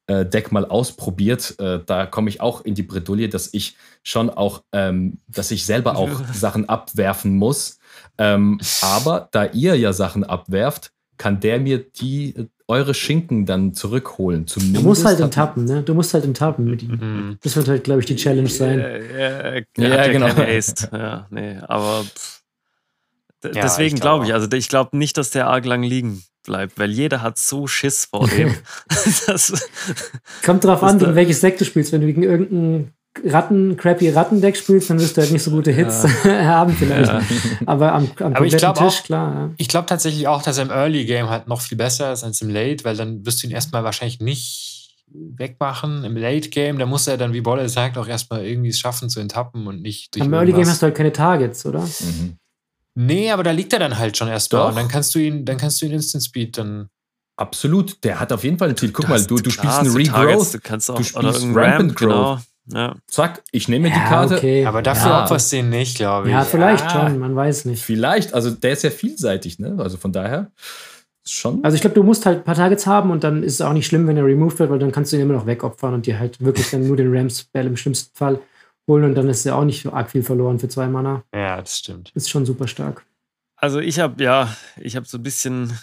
äh, 0.07 0.25
Deck 0.25 0.51
mal 0.51 0.65
ausprobiert. 0.65 1.55
Äh, 1.59 1.79
da 1.85 2.05
komme 2.05 2.29
ich 2.29 2.41
auch 2.41 2.61
in 2.61 2.75
die 2.75 2.83
Bredouille, 2.83 3.29
dass 3.29 3.53
ich 3.53 3.75
schon 4.03 4.29
auch, 4.29 4.63
ähm, 4.71 5.19
dass 5.27 5.51
ich 5.51 5.65
selber 5.65 5.97
auch 5.97 6.09
Sachen 6.33 6.67
abwerfen 6.67 7.37
muss. 7.37 7.79
Ähm, 8.17 8.59
aber 8.81 9.29
da 9.31 9.45
ihr 9.45 9.75
ja 9.75 9.93
Sachen 9.93 10.23
abwerft, 10.23 10.91
kann 11.17 11.39
der 11.39 11.59
mir 11.59 11.79
die 11.79 12.35
äh, 12.35 12.47
eure 12.67 12.93
Schinken 12.93 13.45
dann 13.45 13.73
zurückholen. 13.73 14.47
Zumindest 14.47 14.83
du 14.83 14.87
musst 14.87 15.05
halt 15.05 15.19
enttappen, 15.19 15.65
ne? 15.65 15.83
Du 15.83 15.93
musst 15.93 16.13
halt 16.13 16.23
enttappen 16.23 16.65
mit 16.65 16.83
ihm. 16.83 16.91
Mhm. 16.91 17.37
Das 17.43 17.55
wird 17.55 17.67
halt, 17.67 17.83
glaube 17.83 17.99
ich, 17.99 18.05
die 18.05 18.15
Challenge 18.15 18.47
sein. 18.47 18.79
Ja, 18.79 19.55
ja, 19.55 19.63
ja 19.75 20.07
genau. 20.07 20.27
Haste. 20.27 20.89
Ja, 20.91 21.27
nee, 21.29 21.57
aber 21.67 22.03
pff. 22.03 22.40
Deswegen 23.43 23.99
glaube 23.99 24.25
ich, 24.25 24.33
also 24.33 24.47
ich 24.51 24.69
glaube 24.69 24.97
nicht, 24.97 25.17
dass 25.17 25.31
der 25.31 25.47
arg 25.47 25.65
lang 25.65 25.83
liegen 25.83 26.23
bleibt, 26.43 26.79
weil 26.79 26.91
jeder 26.91 27.21
hat 27.21 27.37
so 27.37 27.67
Schiss 27.67 28.05
vor 28.05 28.27
dem. 28.27 28.55
das, 29.27 29.69
Kommt 30.43 30.63
drauf 30.63 30.83
an, 30.83 30.99
gegen 30.99 31.15
welches 31.15 31.41
Deck 31.41 31.57
du 31.57 31.65
spielst. 31.65 31.91
Wenn 31.91 32.01
du 32.01 32.07
gegen 32.07 32.23
irgendein 32.23 32.93
Ratten, 33.25 33.75
crappy 33.75 34.09
Rattendeck 34.09 34.55
spielst, 34.55 34.89
dann 34.89 34.99
wirst 34.99 35.17
du 35.17 35.21
halt 35.21 35.31
nicht 35.31 35.43
so 35.43 35.51
gute 35.51 35.71
Hits 35.71 36.05
ja. 36.23 36.31
haben 36.45 36.73
vielleicht. 36.73 37.11
Ja. 37.11 37.21
Aber 37.65 37.91
am, 37.91 38.09
am 38.19 38.33
Aber 38.33 38.45
ich 38.45 38.53
Tisch, 38.53 38.63
auch, 38.63 39.03
klar. 39.03 39.35
Ja. 39.35 39.49
Ich 39.57 39.67
glaube 39.67 39.85
tatsächlich 39.85 40.27
auch, 40.27 40.41
dass 40.41 40.57
er 40.57 40.63
im 40.63 40.71
Early 40.71 41.05
Game 41.05 41.29
halt 41.29 41.47
noch 41.47 41.61
viel 41.61 41.77
besser 41.77 42.13
ist 42.13 42.23
als 42.23 42.41
im 42.41 42.49
Late, 42.49 42.85
weil 42.85 42.95
dann 42.95 43.25
wirst 43.25 43.43
du 43.43 43.47
ihn 43.47 43.53
erstmal 43.53 43.83
wahrscheinlich 43.83 44.21
nicht 44.21 44.95
wegmachen. 45.13 46.05
Im 46.05 46.15
Late 46.15 46.49
Game, 46.49 46.79
da 46.79 46.85
muss 46.85 47.05
er 47.05 47.17
dann, 47.17 47.33
wie 47.33 47.41
Bolle 47.41 47.67
sagt, 47.67 47.97
auch 47.97 48.07
erstmal 48.07 48.45
irgendwie 48.45 48.69
es 48.69 48.79
schaffen 48.79 49.09
zu 49.09 49.19
enttappen 49.19 49.67
und 49.67 49.81
nicht 49.81 50.15
durch 50.15 50.25
Am 50.25 50.33
Early 50.33 50.53
Game 50.53 50.65
hast 50.65 50.81
du 50.81 50.85
halt 50.85 50.95
keine 50.95 51.11
Targets, 51.11 51.65
oder? 51.65 51.81
Mhm. 51.81 52.37
Nee, 52.95 53.31
aber 53.31 53.43
da 53.43 53.51
liegt 53.51 53.73
er 53.73 53.79
dann 53.79 53.97
halt 53.97 54.17
schon 54.17 54.27
erstmal. 54.27 54.69
Und 54.69 54.75
dann 54.75 54.87
kannst 54.87 55.15
du 55.15 55.19
ihn, 55.19 55.45
dann 55.45 55.57
kannst 55.57 55.81
du 55.81 55.85
ihn 55.85 55.93
Instant 55.93 56.23
Speed 56.23 56.57
dann. 56.57 56.89
Absolut, 57.37 58.03
der 58.03 58.19
hat 58.19 58.31
auf 58.33 58.43
jeden 58.43 58.57
Fall 58.57 58.69
ein 58.69 58.77
Ziel. 58.77 58.91
Guck 58.91 59.07
mal, 59.07 59.23
du, 59.23 59.37
du 59.37 59.49
spielst 59.49 59.79
einen 59.79 59.95
Regrowth, 59.95 60.53
du, 60.53 60.59
kannst 60.59 60.91
auch, 60.91 60.97
du 60.97 61.03
spielst 61.03 61.43
Rampant 61.55 61.95
Growth. 61.95 62.09
Genau. 62.09 62.39
Ja. 62.73 62.95
Zack, 63.07 63.41
ich 63.51 63.67
nehme 63.67 63.89
ja, 63.89 63.95
die 63.95 64.01
Karte. 64.01 64.35
Okay. 64.35 64.65
Aber 64.65 64.81
dafür 64.81 65.11
ja. 65.11 65.23
opferst 65.23 65.51
du 65.51 65.57
ihn 65.57 65.69
nicht, 65.69 65.97
glaube 65.97 66.27
ich. 66.27 66.33
Ja, 66.33 66.43
vielleicht 66.43 66.83
ja. 66.85 67.07
schon, 67.07 67.19
man 67.19 67.35
weiß 67.35 67.65
nicht. 67.65 67.83
Vielleicht, 67.83 68.33
also 68.33 68.51
der 68.51 68.73
ist 68.73 68.83
ja 68.83 68.91
vielseitig, 68.91 69.59
ne? 69.59 69.77
Also 69.79 69.97
von 69.97 70.11
daher 70.11 70.51
schon. 71.25 71.63
Also 71.63 71.75
ich 71.75 71.81
glaube, 71.81 71.95
du 71.95 72.03
musst 72.03 72.25
halt 72.25 72.39
ein 72.39 72.43
paar 72.43 72.55
Targets 72.55 72.85
haben 72.85 73.11
und 73.11 73.23
dann 73.23 73.43
ist 73.43 73.55
es 73.55 73.61
auch 73.61 73.73
nicht 73.73 73.87
schlimm, 73.87 74.07
wenn 74.07 74.17
er 74.17 74.25
removed 74.25 74.59
wird, 74.59 74.69
weil 74.69 74.79
dann 74.79 74.91
kannst 74.91 75.11
du 75.11 75.17
ihn 75.17 75.23
immer 75.23 75.33
noch 75.33 75.45
wegopfern 75.45 75.93
und 75.93 76.05
dir 76.05 76.19
halt 76.19 76.39
wirklich 76.39 76.69
dann 76.69 76.87
nur 76.87 76.97
den 76.97 77.15
Rams-Bell 77.15 77.65
im 77.65 77.77
schlimmsten 77.77 78.15
Fall 78.15 78.39
holen 78.91 79.05
und 79.05 79.15
dann 79.15 79.29
ist 79.29 79.45
ja 79.45 79.55
auch 79.55 79.63
nicht 79.63 79.83
so 79.83 79.93
arg 79.93 80.11
viel 80.11 80.23
verloren 80.23 80.59
für 80.59 80.67
zwei 80.67 80.87
Mana. 80.87 81.23
Ja, 81.33 81.57
das 81.57 81.77
stimmt. 81.77 82.11
Ist 82.13 82.29
schon 82.29 82.45
super 82.45 82.67
stark. 82.67 83.05
Also 83.55 83.79
ich 83.79 83.99
habe 83.99 84.21
ja, 84.21 84.53
ich 84.77 84.95
habe 84.95 85.05
so 85.05 85.17
ein 85.17 85.23
bisschen, 85.23 85.77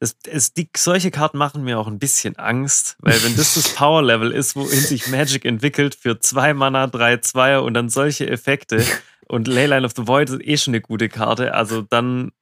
das, 0.00 0.16
es, 0.26 0.52
die, 0.52 0.68
solche 0.76 1.10
Karten 1.10 1.38
machen 1.38 1.62
mir 1.62 1.78
auch 1.78 1.86
ein 1.86 1.98
bisschen 1.98 2.36
Angst, 2.36 2.96
weil 3.00 3.22
wenn 3.22 3.36
das 3.36 3.54
das 3.54 3.68
Power 3.74 4.02
Level 4.02 4.32
ist, 4.32 4.56
wohin 4.56 4.80
sich 4.80 5.08
Magic 5.08 5.44
entwickelt 5.44 5.94
für 5.94 6.18
zwei 6.18 6.54
Mana, 6.54 6.86
drei 6.86 7.18
Zweier 7.18 7.62
und 7.62 7.74
dann 7.74 7.88
solche 7.88 8.28
Effekte 8.28 8.82
und 9.28 9.46
Leyline 9.46 9.86
of 9.86 9.92
the 9.94 10.08
Void 10.08 10.30
ist 10.30 10.40
eh 10.42 10.56
schon 10.56 10.74
eine 10.74 10.80
gute 10.80 11.08
Karte, 11.08 11.54
also 11.54 11.82
dann 11.82 12.32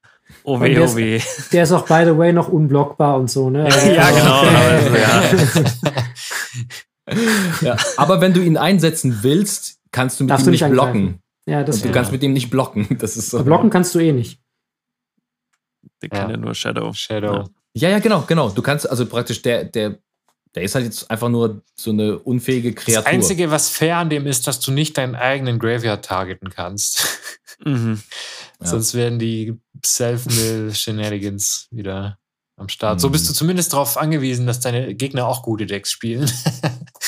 Oh 0.45 0.61
weh, 0.61 0.79
oh 0.79 0.95
weh. 0.95 1.23
Der 1.53 1.63
ist 1.63 1.73
auch, 1.73 1.87
by 1.87 2.03
the 2.05 2.17
way, 2.17 2.35
noch 2.35 2.49
unblockbar 2.49 3.17
und 3.17 3.31
so, 3.31 3.49
ne? 3.49 3.67
ja, 3.67 4.11
genau. 4.11 4.41
Also, 4.43 4.95
ja. 4.95 5.23
ja. 7.63 7.77
Aber 7.97 8.21
wenn 8.21 8.33
du 8.33 8.41
ihn 8.41 8.57
einsetzen 8.57 9.21
willst, 9.23 9.78
kannst 9.99 10.20
du 10.20 10.24
mit 10.24 10.30
Darfst 10.30 10.46
ihm 10.46 10.53
nicht 10.53 10.70
blocken. 10.70 11.20
Ja, 11.46 11.64
das 11.64 11.76
und 11.76 11.84
du 11.86 11.88
ja. 11.88 11.94
kannst 11.94 12.12
mit 12.12 12.22
ihm 12.22 12.32
nicht 12.32 12.51
blocken. 12.51 12.86
Das 12.99 13.16
ist 13.16 13.30
so. 13.30 13.42
Blocken 13.42 13.68
kannst 13.68 13.94
du 13.94 13.99
eh 13.99 14.12
nicht. 14.12 14.40
Der 16.03 16.09
kann 16.09 16.30
ja 16.30 16.36
nur 16.36 16.55
Shadow. 16.55 16.92
Shadow. 16.92 17.49
Ja. 17.74 17.88
ja, 17.88 17.99
genau, 17.99 18.22
genau. 18.22 18.51
Du 18.51 18.62
kannst 18.62 18.88
also 18.88 19.07
praktisch 19.07 19.42
der, 19.42 19.64
der, 19.64 19.99
der 20.55 20.62
ist 20.62 20.76
halt 20.76 20.84
jetzt 20.84 21.11
einfach 21.11 21.28
nur 21.28 21.62
so 21.74 21.90
eine 21.90 22.16
unfähige 22.18 22.74
Kreatur. 22.74 23.03
Das 23.03 23.12
Einzige, 23.12 23.51
was 23.51 23.70
fair 23.70 23.96
an 23.96 24.09
dem 24.09 24.26
ist, 24.26 24.46
dass 24.46 24.61
du 24.61 24.70
nicht 24.70 24.96
deinen 24.99 25.16
eigenen 25.16 25.59
Graveyard 25.59 26.05
targeten 26.05 26.51
kannst. 26.51 27.07
Mhm. 27.64 28.01
Sonst 28.61 28.94
werden 28.94 29.18
die 29.18 29.59
Self-Mill-Shenanigans 29.84 31.66
wieder 31.72 32.18
am 32.57 32.68
Start. 32.68 32.99
Mhm. 32.99 33.01
So 33.01 33.11
bist 33.11 33.28
du 33.28 33.34
zumindest 33.34 33.72
darauf 33.72 33.96
angewiesen, 33.96 34.46
dass 34.46 34.61
deine 34.61 34.94
Gegner 34.94 35.26
auch 35.26 35.42
gute 35.42 35.66
Decks 35.66 35.90
spielen. 35.90 36.30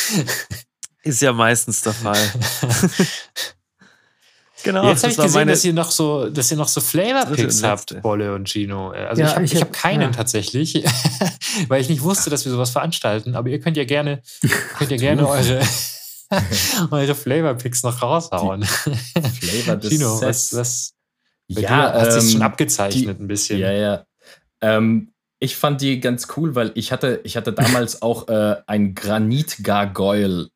ist 1.03 1.23
ja 1.23 1.33
meistens 1.33 1.83
der 1.83 1.95
Fall. 1.95 2.19
Genau. 4.63 4.89
Jetzt 4.89 5.03
habe 5.03 5.13
ich 5.13 5.19
gesehen, 5.19 5.49
dass 5.49 5.65
ihr 5.65 5.73
noch 5.73 5.91
so, 5.91 6.29
dass 6.29 6.51
ihr 6.51 6.57
noch 6.57 6.69
so 6.69 6.81
Flavor-Picks 6.81 7.63
habt, 7.63 8.03
Bolle 8.03 8.35
und 8.35 8.49
Gino. 8.49 8.91
Also 8.91 9.23
ja, 9.23 9.29
ich 9.29 9.35
habe 9.35 9.45
ich 9.45 9.61
hab 9.61 9.73
keinen 9.73 10.03
ja. 10.03 10.11
tatsächlich, 10.11 10.85
weil 11.69 11.81
ich 11.81 11.89
nicht 11.89 12.03
wusste, 12.03 12.31
dass 12.31 12.45
wir 12.45 12.53
sowas 12.53 12.71
veranstalten. 12.71 13.35
Aber 13.35 13.49
ihr 13.49 13.61
könnt 13.61 13.77
ja 13.77 13.85
gerne, 13.85 14.23
könnt 14.79 14.91
ja 14.91 14.97
gerne 14.97 15.27
eure, 15.27 15.63
eure 16.91 17.15
Flavor-Picks 17.15 17.83
noch 17.83 18.03
raushauen. 18.03 18.65
Flavor 18.65 19.77
des 19.77 19.91
Gino, 19.91 20.21
was, 20.21 20.55
was 20.55 20.93
bei 21.49 21.63
ja, 21.63 21.91
dir 21.93 22.01
hast 22.01 22.23
ähm, 22.23 22.31
schon 22.31 22.43
abgezeichnet 22.43 23.19
die, 23.19 23.25
ein 23.25 23.29
bisschen. 23.29 23.59
Ja, 23.59 23.73
ja. 23.73 24.05
Ähm, 24.61 25.13
ich 25.39 25.57
fand 25.57 25.81
die 25.81 26.01
ganz 26.01 26.29
cool, 26.37 26.55
weil 26.55 26.71
ich 26.75 26.93
hatte, 26.93 27.21
ich 27.25 27.37
hatte 27.37 27.53
damals 27.53 28.03
auch 28.03 28.29
äh, 28.29 28.57
ein 28.67 28.95
Granit-Gargoyle 28.95 30.51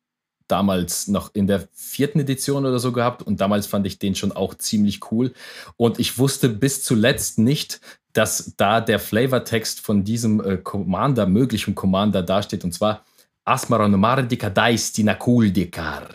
damals 0.47 1.07
noch 1.07 1.33
in 1.33 1.47
der 1.47 1.67
vierten 1.73 2.19
Edition 2.19 2.65
oder 2.65 2.79
so 2.79 2.91
gehabt 2.91 3.23
und 3.23 3.41
damals 3.41 3.67
fand 3.67 3.87
ich 3.87 3.99
den 3.99 4.15
schon 4.15 4.31
auch 4.31 4.55
ziemlich 4.55 5.11
cool. 5.11 5.33
Und 5.77 5.99
ich 5.99 6.17
wusste 6.17 6.49
bis 6.49 6.83
zuletzt 6.83 7.39
nicht, 7.39 7.81
dass 8.13 8.53
da 8.57 8.81
der 8.81 8.99
Flavortext 8.99 9.81
von 9.81 10.03
diesem 10.03 10.43
äh, 10.43 10.57
Commander, 10.57 11.25
möglichen 11.25 11.75
Commander 11.75 12.23
dasteht 12.23 12.63
und 12.63 12.73
zwar 12.73 13.03
Asmaronomar 13.43 14.23
dikadais 14.23 14.91
dinakuldikar. 14.93 16.09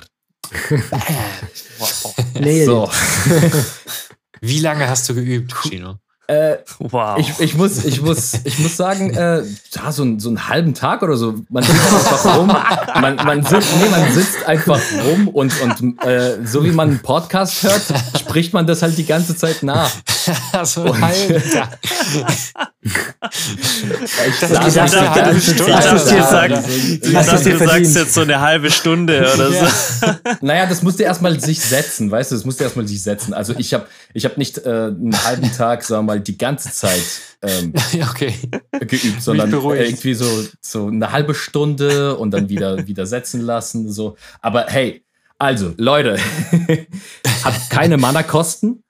so. 2.65 2.91
Wie 4.41 4.61
lange 4.61 4.89
hast 4.89 5.09
du 5.09 5.15
geübt, 5.15 5.55
Chino? 5.63 5.99
Äh, 6.31 6.59
wow. 6.79 7.19
Ich, 7.19 7.41
ich, 7.41 7.57
muss, 7.57 7.85
ich, 7.85 8.01
muss, 8.03 8.35
ich 8.45 8.61
muss 8.61 8.77
sagen, 8.77 9.13
äh, 9.15 9.43
ja, 9.73 9.91
so, 9.91 10.07
so 10.19 10.29
einen 10.29 10.49
halben 10.49 10.75
Tag 10.75 11.03
oder 11.03 11.17
so. 11.17 11.35
Man 11.49 11.65
sitzt 11.65 11.93
einfach 11.93 12.39
rum. 12.39 12.47
Man, 13.01 13.17
man, 13.17 13.43
sitzt, 13.45 13.69
nee, 13.83 13.89
man 13.89 14.13
sitzt 14.13 14.47
einfach 14.47 14.81
rum 15.05 15.27
und, 15.27 15.53
und 15.61 16.01
äh, 16.05 16.39
so 16.47 16.65
wie 16.65 16.71
man 16.71 16.91
einen 16.91 17.01
Podcast 17.01 17.65
hört, 17.65 17.83
spricht 18.17 18.53
man 18.53 18.65
das 18.65 18.83
halt 18.83 18.97
die 18.97 19.07
ganze 19.07 19.35
Zeit 19.35 19.65
nach. 19.65 19.91
so 20.63 20.85
ein 20.85 21.01
halben 21.01 21.51
Tag. 21.51 21.79
Ich 22.83 24.41
das 24.41 24.53
dachte, 24.53 25.01
eine 25.01 25.11
halbe 25.11 25.41
Stunde. 25.41 25.63
Ich 25.63 25.67
dachte, 25.67 25.91
du 25.93 25.99
sagst, 25.99 26.13
ich 27.03 27.13
dachte, 27.13 27.51
du 27.51 27.59
sagst 27.59 27.97
jetzt 27.97 28.15
so 28.15 28.23
eine 28.23 28.41
halbe 28.41 28.71
Stunde 28.71 29.31
oder 29.35 29.51
ja. 29.51 29.69
so. 29.69 30.07
Naja, 30.41 30.67
das 30.67 30.83
musste 30.83 31.03
erstmal 31.03 31.39
sich 31.39 31.61
setzen, 31.61 32.11
weißt 32.11 32.31
du, 32.31 32.37
das 32.37 32.47
musste 32.47 32.65
erstmal 32.65 32.89
sich 32.89 33.03
setzen. 33.03 33.35
Also 33.35 33.55
ich 33.59 33.75
habe 33.75 33.87
ich 34.15 34.25
hab 34.25 34.39
nicht 34.39 34.59
äh, 34.59 34.71
einen 34.71 35.25
halben 35.25 35.53
Tag, 35.53 35.85
sagen 35.85 36.07
wir 36.07 36.15
mal, 36.15 36.21
die 36.21 36.39
ganze 36.39 36.73
Zeit 36.73 37.03
ähm, 37.43 37.75
okay. 38.11 38.35
geübt, 38.81 39.23
sondern 39.23 39.53
irgendwie 39.53 40.15
so, 40.15 40.45
so 40.63 40.87
eine 40.87 41.13
halbe 41.13 41.35
Stunde 41.35 42.17
und 42.17 42.31
dann 42.31 42.49
wieder, 42.49 42.87
wieder 42.87 43.05
setzen 43.05 43.43
lassen. 43.43 43.93
So. 43.93 44.17
Aber 44.41 44.67
hey, 44.69 45.05
also, 45.39 45.73
Leute, 45.77 46.19
hat 47.45 47.71
keine 47.71 47.97
Mana-Kosten. 47.97 48.85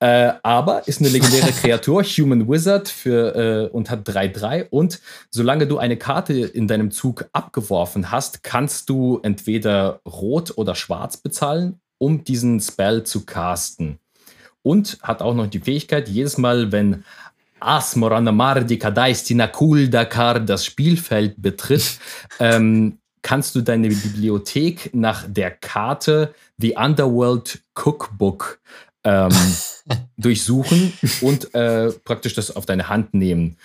Äh, 0.00 0.32
aber 0.42 0.88
ist 0.88 1.00
eine 1.00 1.10
legendäre 1.10 1.52
Kreatur, 1.52 2.02
Human 2.02 2.48
Wizard 2.48 2.88
für, 2.88 3.34
äh, 3.36 3.68
und 3.68 3.90
hat 3.90 4.08
3-3. 4.08 4.68
Und 4.70 4.98
solange 5.30 5.66
du 5.66 5.76
eine 5.76 5.98
Karte 5.98 6.32
in 6.32 6.66
deinem 6.66 6.90
Zug 6.90 7.28
abgeworfen 7.34 8.10
hast, 8.10 8.42
kannst 8.42 8.88
du 8.88 9.20
entweder 9.22 10.00
rot 10.06 10.54
oder 10.56 10.74
schwarz 10.74 11.18
bezahlen, 11.18 11.80
um 11.98 12.24
diesen 12.24 12.60
Spell 12.60 13.04
zu 13.04 13.26
casten. 13.26 13.98
Und 14.62 14.98
hat 15.02 15.20
auch 15.20 15.34
noch 15.34 15.48
die 15.48 15.60
Fähigkeit, 15.60 16.08
jedes 16.08 16.38
Mal, 16.38 16.72
wenn 16.72 17.04
Asmoranamar 17.60 18.62
Dikadaistina 18.62 19.48
Kuldakar 19.48 20.40
das 20.40 20.64
Spielfeld 20.64 21.34
betritt, 21.36 21.98
ähm, 22.40 22.98
kannst 23.20 23.54
du 23.54 23.60
deine 23.60 23.88
Bibliothek 23.88 24.94
nach 24.94 25.26
der 25.28 25.50
Karte 25.50 26.34
The 26.56 26.76
Underworld 26.76 27.60
Cookbook 27.74 28.60
ähm, 29.04 29.32
durchsuchen 30.16 30.92
und 31.20 31.54
äh, 31.54 31.90
praktisch 32.04 32.34
das 32.34 32.54
auf 32.54 32.66
deine 32.66 32.88
Hand 32.88 33.14
nehmen. 33.14 33.56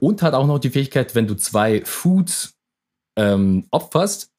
Und 0.00 0.22
hat 0.22 0.34
auch 0.34 0.46
noch 0.46 0.58
die 0.58 0.70
Fähigkeit, 0.70 1.14
wenn 1.14 1.26
du 1.26 1.34
zwei 1.34 1.84
Foods 1.84 2.54
ähm, 3.16 3.66
opferst, 3.70 4.30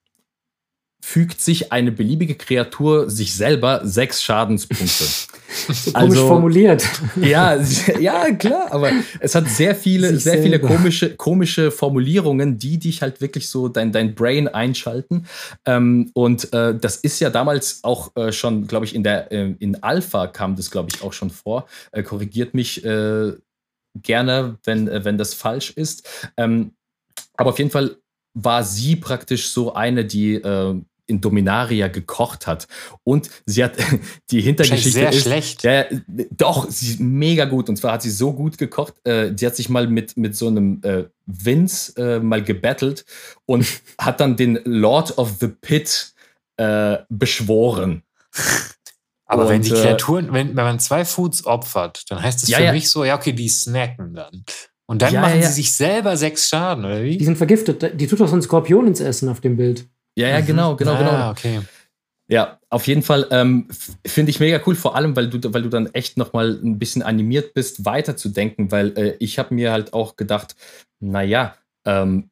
fügt 1.10 1.41
sich 1.41 1.72
eine 1.72 1.91
beliebige 1.91 2.36
Kreatur 2.36 3.10
sich 3.10 3.34
selber 3.34 3.82
sechs 3.84 4.22
Schadenspunkte. 4.22 5.05
so 5.74 5.91
also, 5.91 5.91
komisch 5.93 6.20
formuliert. 6.20 6.89
Ja, 7.20 7.60
ja, 7.99 8.32
klar, 8.36 8.68
aber 8.70 8.91
es 9.20 9.34
hat 9.34 9.49
sehr 9.49 9.74
viele, 9.74 10.10
sich 10.10 10.24
sehr 10.24 10.43
viele 10.43 10.60
komische, 10.60 11.16
komische 11.16 11.72
Formulierungen, 11.72 12.60
die 12.60 12.78
dich 12.78 13.01
halt 13.01 13.22
wirklich 13.22 13.49
so 13.49 13.70
dein, 13.70 13.91
dein 13.91 14.14
Brain 14.14 14.47
einschalten. 14.47 15.26
Ähm, 15.66 16.12
und 16.14 16.53
äh, 16.53 16.78
das 16.78 16.97
ist 16.97 17.20
ja 17.20 17.32
damals 17.32 17.84
auch 17.84 18.16
äh, 18.16 18.32
schon, 18.32 18.68
glaube 18.68 18.86
ich, 18.86 18.93
in 18.93 19.01
der 19.01 19.32
äh, 19.32 19.55
in 19.57 19.82
Alpha 19.82 20.28
kam 20.28 20.55
das, 20.55 20.70
glaube 20.70 20.89
ich, 20.93 21.01
auch 21.01 21.14
schon 21.14 21.32
vor. 21.32 21.66
Äh, 21.91 22.03
korrigiert 22.03 22.53
mich 22.53 22.86
äh, 22.86 23.34
gerne, 23.99 24.60
wenn, 24.64 24.88
äh, 24.88 25.03
wenn 25.03 25.18
das 25.18 25.34
falsch 25.34 25.72
ist. 25.72 26.07
Ähm, 26.38 26.74
aber 27.36 27.49
auf 27.49 27.57
jeden 27.57 27.72
Fall 27.72 27.95
war 28.36 28.64
sie 28.64 28.95
praktisch 28.95 29.49
so 29.49 29.74
eine, 29.74 30.05
die 30.05 30.36
äh, 30.36 30.80
in 31.10 31.22
Dominaria 31.22 31.88
gekocht 31.88 32.47
hat. 32.47 32.68
Und 33.03 33.30
sie 33.45 33.64
hat 33.64 33.74
die 34.32 34.41
Hintergeschichte. 34.41 34.91
Sehr 34.91 35.10
ist, 35.10 35.24
schlecht. 35.24 35.64
Ja, 35.64 35.86
doch, 36.32 36.70
sie 36.70 36.91
ist 36.91 36.99
mega 36.99 37.45
gut. 37.45 37.70
Und 37.70 37.78
zwar 37.78 37.93
hat 37.93 38.01
sie 38.01 38.12
so 38.12 38.34
gut 38.34 38.57
gekocht. 38.57 38.93
Äh, 39.05 39.34
sie 39.36 39.45
hat 39.45 39.55
sich 39.55 39.70
mal 39.70 39.88
mit, 39.88 40.18
mit 40.18 40.36
so 40.36 40.47
einem 40.47 40.82
äh, 40.84 41.05
Vince 41.26 41.93
äh, 41.97 42.20
mal 42.20 42.43
gebettelt 42.43 43.05
und 43.45 43.66
hat 43.99 44.20
dann 44.20 44.38
den 44.38 44.60
Lord 44.64 45.18
of 45.18 45.38
the 45.39 45.47
Pit 45.47 46.14
äh, 46.57 46.97
beschworen. 47.10 48.03
Aber 49.26 49.43
und, 49.43 49.49
wenn 49.49 49.62
die 49.62 49.72
äh, 49.72 49.82
Kreaturen, 49.82 50.34
wenn, 50.34 50.49
wenn 50.49 50.64
man 50.66 50.80
zwei 50.80 51.05
Foods 51.05 51.45
opfert, 51.45 52.10
dann 52.10 52.22
heißt 52.22 52.43
es 52.43 52.49
ja, 52.49 52.57
für 52.57 52.64
ja. 52.66 52.72
mich 52.72 52.89
so, 52.89 53.05
ja, 53.05 53.16
okay, 53.16 53.32
die 53.32 53.47
snacken 53.47 54.16
dann. 54.16 54.43
Und 54.88 55.03
dann 55.03 55.14
ja, 55.14 55.22
machen 55.22 55.43
sie 55.43 55.53
sich 55.53 55.76
selber 55.76 56.18
sechs 56.18 56.47
Schaden, 56.47 56.84
oder 56.84 57.03
wie? 57.03 57.16
Die 57.16 57.24
sind 57.26 57.38
vergiftet. 57.38 57.99
Die 58.01 58.07
tut 58.07 58.20
doch 58.20 58.28
so 58.28 58.36
ein 58.36 58.41
Skorpion 58.41 58.88
ins 58.88 58.99
Essen 58.99 59.30
auf 59.30 59.39
dem 59.39 59.55
Bild. 59.55 59.88
Ja, 60.20 60.28
ja, 60.28 60.41
genau, 60.41 60.76
genau, 60.76 60.97
genau. 60.97 61.11
Ah, 61.11 61.32
okay. 61.32 61.61
Ja, 62.28 62.59
auf 62.70 62.88
jeden 62.88 63.03
Fall 63.03 63.26
ähm, 63.32 63.70
finde 64.05 64.32
ich 64.32 64.41
mega 64.41 64.61
cool, 64.67 64.76
vor 64.76 64.95
allem, 64.97 65.15
weil 65.15 65.30
du, 65.30 65.53
weil 65.53 65.63
du 65.63 65.70
dann 65.70 65.88
echt 65.93 66.17
nochmal 66.17 66.59
ein 66.61 66.78
bisschen 66.78 67.01
animiert 67.01 67.53
bist, 67.53 67.86
weiterzudenken, 67.86 68.70
weil 68.70 68.95
äh, 68.97 69.15
ich 69.20 69.39
habe 69.39 69.55
mir 69.55 69.72
halt 69.72 69.93
auch 69.93 70.17
gedacht, 70.17 70.55
naja, 70.99 71.55
ähm, 71.86 72.30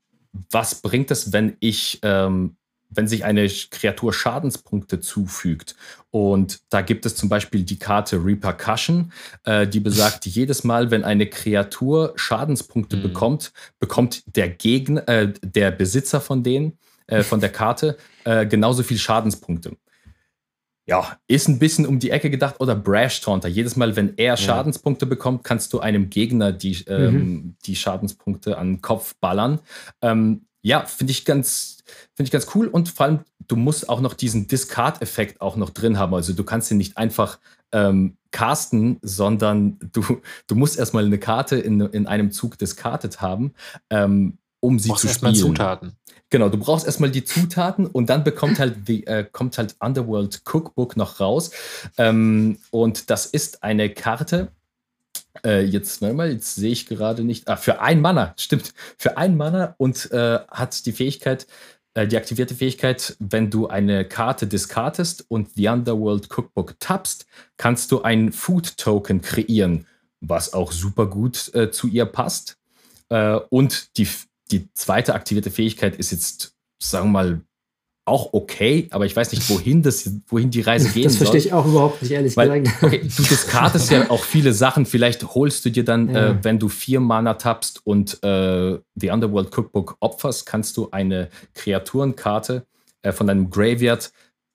was 0.51 0.75
bringt 0.81 1.11
es, 1.11 1.31
wenn 1.31 1.55
ich, 1.61 1.99
ähm, 2.03 2.57
wenn 2.89 3.07
sich 3.07 3.23
eine 3.23 3.47
Kreatur 3.47 4.13
Schadenspunkte 4.13 4.99
zufügt? 4.99 5.75
Und 6.11 6.59
da 6.69 6.81
gibt 6.81 7.05
es 7.05 7.15
zum 7.15 7.29
Beispiel 7.29 7.63
die 7.63 7.79
Karte 7.79 8.17
Repercussion, 8.23 9.13
äh, 9.45 9.65
die 9.65 9.79
besagt, 9.79 10.25
jedes 10.27 10.65
Mal, 10.65 10.91
wenn 10.91 11.05
eine 11.05 11.27
Kreatur 11.27 12.13
Schadenspunkte 12.17 12.97
mhm. 12.97 13.01
bekommt, 13.01 13.53
bekommt 13.79 14.35
der 14.35 14.49
Gegner, 14.49 15.07
äh, 15.07 15.33
der 15.41 15.71
Besitzer 15.71 16.19
von 16.19 16.43
denen 16.43 16.77
äh, 17.07 17.23
von 17.23 17.39
der 17.39 17.51
Karte 17.51 17.97
äh, 18.23 18.45
genauso 18.45 18.83
viel 18.83 18.97
Schadenspunkte. 18.97 19.77
Ja, 20.85 21.17
ist 21.27 21.49
ein 21.49 21.59
bisschen 21.59 21.85
um 21.85 21.99
die 21.99 22.11
Ecke 22.11 22.29
gedacht. 22.29 22.55
Oder 22.59 22.73
Brash 22.73 23.19
Taunter. 23.19 23.49
Jedes 23.49 23.75
Mal, 23.75 23.97
wenn 23.97 24.13
er 24.17 24.25
ja. 24.25 24.37
Schadenspunkte 24.37 25.05
bekommt, 25.05 25.43
kannst 25.43 25.73
du 25.73 25.79
einem 25.79 26.09
Gegner 26.09 26.53
die, 26.53 26.77
ähm, 26.87 27.13
mhm. 27.13 27.55
die 27.65 27.75
Schadenspunkte 27.75 28.57
an 28.57 28.67
den 28.67 28.81
Kopf 28.81 29.15
ballern. 29.19 29.59
Ähm, 30.01 30.45
ja, 30.61 30.85
finde 30.85 31.11
ich 31.11 31.25
ganz, 31.25 31.83
finde 32.15 32.27
ich 32.27 32.31
ganz 32.31 32.47
cool. 32.55 32.67
Und 32.67 32.87
vor 32.87 33.05
allem, 33.05 33.19
du 33.47 33.57
musst 33.57 33.89
auch 33.89 33.99
noch 33.99 34.13
diesen 34.13 34.47
Discard-Effekt 34.47 35.41
auch 35.41 35.57
noch 35.57 35.71
drin 35.71 35.99
haben. 35.99 36.13
Also 36.13 36.31
du 36.31 36.45
kannst 36.45 36.71
ihn 36.71 36.77
nicht 36.77 36.97
einfach 36.97 37.39
ähm, 37.73 38.15
casten, 38.31 38.97
sondern 39.01 39.77
du, 39.91 40.21
du 40.47 40.55
musst 40.55 40.79
erstmal 40.79 41.05
eine 41.05 41.19
Karte 41.19 41.57
in, 41.57 41.81
in 41.81 42.07
einem 42.07 42.31
Zug 42.31 42.57
discardet 42.57 43.19
haben, 43.19 43.53
ähm, 43.89 44.37
um 44.59 44.79
sie 44.79 44.93
zu 44.93 45.07
spielen. 45.07 45.35
Zutaten. 45.35 45.93
Genau, 46.29 46.49
du 46.49 46.57
brauchst 46.57 46.85
erstmal 46.85 47.09
die 47.09 47.23
Zutaten 47.23 47.85
und 47.85 48.09
dann 48.09 48.23
bekommt 48.23 48.59
halt 48.59 48.87
die, 48.87 49.07
äh, 49.07 49.25
kommt 49.31 49.57
halt 49.57 49.75
Underworld 49.79 50.41
Cookbook 50.45 50.97
noch 50.97 51.19
raus. 51.19 51.51
Ähm, 51.97 52.57
und 52.69 53.09
das 53.09 53.25
ist 53.25 53.63
eine 53.63 53.89
Karte. 53.89 54.49
Äh, 55.45 55.63
jetzt, 55.63 56.01
mal, 56.01 56.31
jetzt 56.31 56.55
sehe 56.55 56.71
ich 56.71 56.85
gerade 56.85 57.23
nicht. 57.23 57.47
Ah, 57.47 57.55
für 57.55 57.79
ein 57.79 58.01
Mana, 58.01 58.33
stimmt. 58.37 58.73
Für 58.97 59.17
ein 59.17 59.37
Mana 59.37 59.75
und 59.77 60.11
äh, 60.11 60.39
hat 60.49 60.85
die 60.85 60.91
Fähigkeit, 60.91 61.47
äh, 61.93 62.07
die 62.07 62.17
aktivierte 62.17 62.55
Fähigkeit, 62.55 63.15
wenn 63.19 63.49
du 63.49 63.67
eine 63.67 64.03
Karte 64.03 64.47
diskartest 64.47 65.25
und 65.29 65.55
die 65.57 65.67
Underworld 65.67 66.29
Cookbook 66.29 66.77
tappst, 66.79 67.25
kannst 67.55 67.91
du 67.91 68.01
ein 68.01 68.33
Food 68.33 68.77
Token 68.77 69.21
kreieren, 69.21 69.87
was 70.19 70.53
auch 70.53 70.73
super 70.73 71.05
gut 71.05 71.53
äh, 71.53 71.71
zu 71.71 71.87
ihr 71.87 72.05
passt. 72.05 72.57
Äh, 73.09 73.39
und 73.49 73.97
die 73.97 74.07
die 74.47 74.71
zweite 74.73 75.13
aktivierte 75.13 75.51
Fähigkeit 75.51 75.95
ist 75.95 76.11
jetzt, 76.11 76.55
sagen 76.81 77.07
wir 77.07 77.11
mal, 77.11 77.41
auch 78.07 78.31
okay, 78.31 78.87
aber 78.91 79.05
ich 79.05 79.13
weiß 79.13 79.33
nicht, 79.33 79.49
wohin, 79.49 79.83
das, 79.83 80.09
wohin 80.27 80.49
die 80.49 80.61
Reise 80.61 80.89
gehen 80.93 81.03
Das 81.03 81.17
verstehe 81.17 81.39
ich 81.39 81.53
auch 81.53 81.65
überhaupt 81.65 82.01
nicht, 82.01 82.11
ehrlich 82.11 82.37
Weil, 82.37 82.61
gesagt. 82.61 82.83
Okay, 82.83 83.01
du 83.01 83.23
diskartest 83.23 83.91
ja 83.91 84.09
auch 84.09 84.23
viele 84.23 84.53
Sachen. 84.53 84.85
Vielleicht 84.85 85.35
holst 85.35 85.65
du 85.65 85.69
dir 85.69 85.83
dann, 85.83 86.09
ja. 86.09 86.29
äh, 86.29 86.43
wenn 86.43 86.57
du 86.57 86.69
vier 86.69 87.01
Mana 87.01 87.33
tappst 87.33 87.85
und 87.85 88.23
äh, 88.23 88.79
The 88.95 89.09
Underworld 89.09 89.55
Cookbook 89.55 89.97
opferst, 89.99 90.45
kannst 90.45 90.77
du 90.77 90.89
eine 90.91 91.29
Kreaturenkarte 91.53 92.65
äh, 93.01 93.11
von 93.11 93.27
deinem 93.27 93.49
Graveyard 93.49 94.11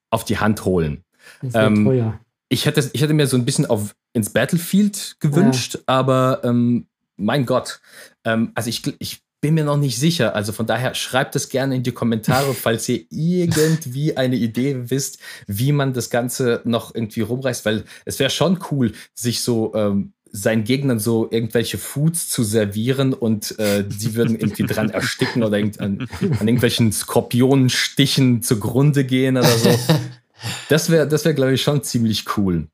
auf 0.09 0.25
die 0.25 0.39
Hand 0.39 0.65
holen. 0.65 1.03
Das 1.41 1.53
ähm, 1.53 1.85
teuer. 1.85 2.19
Ich 2.49 2.65
hätte, 2.65 2.89
ich 2.91 3.01
hätte 3.01 3.13
mir 3.13 3.27
so 3.27 3.37
ein 3.37 3.45
bisschen 3.45 3.67
auf, 3.67 3.95
ins 4.13 4.31
Battlefield 4.31 5.17
gewünscht, 5.19 5.75
ja. 5.75 5.81
aber 5.87 6.41
ähm, 6.43 6.87
mein 7.17 7.45
Gott. 7.45 7.81
Ähm, 8.25 8.51
also 8.55 8.69
ich, 8.69 8.81
ich 8.99 9.22
bin 9.43 9.55
mir 9.55 9.65
noch 9.65 9.77
nicht 9.77 9.99
sicher. 9.99 10.35
Also 10.35 10.53
von 10.53 10.67
daher 10.67 10.95
schreibt 10.95 11.35
es 11.35 11.49
gerne 11.49 11.75
in 11.75 11.83
die 11.83 11.91
Kommentare, 11.91 12.53
falls 12.53 12.87
ihr 12.87 13.05
irgendwie 13.09 14.15
eine 14.15 14.37
Idee 14.37 14.89
wisst, 14.89 15.19
wie 15.47 15.73
man 15.73 15.91
das 15.91 16.09
Ganze 16.09 16.61
noch 16.63 16.95
irgendwie 16.95 17.21
rumreißt, 17.21 17.65
weil 17.65 17.83
es 18.05 18.19
wäre 18.19 18.29
schon 18.29 18.59
cool, 18.71 18.93
sich 19.13 19.41
so 19.41 19.75
ähm, 19.75 20.13
seinen 20.31 20.63
Gegnern 20.63 20.97
so 20.97 21.27
irgendwelche 21.29 21.77
Foods 21.77 22.29
zu 22.29 22.45
servieren 22.45 23.13
und 23.13 23.59
äh, 23.59 23.83
die 23.85 24.15
würden 24.15 24.39
irgendwie 24.39 24.63
dran 24.63 24.89
ersticken 24.89 25.43
oder 25.43 25.57
an, 25.57 25.73
an 25.77 26.07
irgendwelchen 26.39 26.93
Skorpionenstichen 26.93 28.41
zugrunde 28.41 29.03
gehen 29.03 29.37
oder 29.37 29.57
so. 29.57 29.69
Das 30.67 30.89
wäre, 30.89 31.07
das 31.07 31.23
wäre, 31.23 31.35
glaube 31.35 31.53
ich, 31.53 31.61
schon 31.61 31.83
ziemlich 31.83 32.25
cool. 32.35 32.67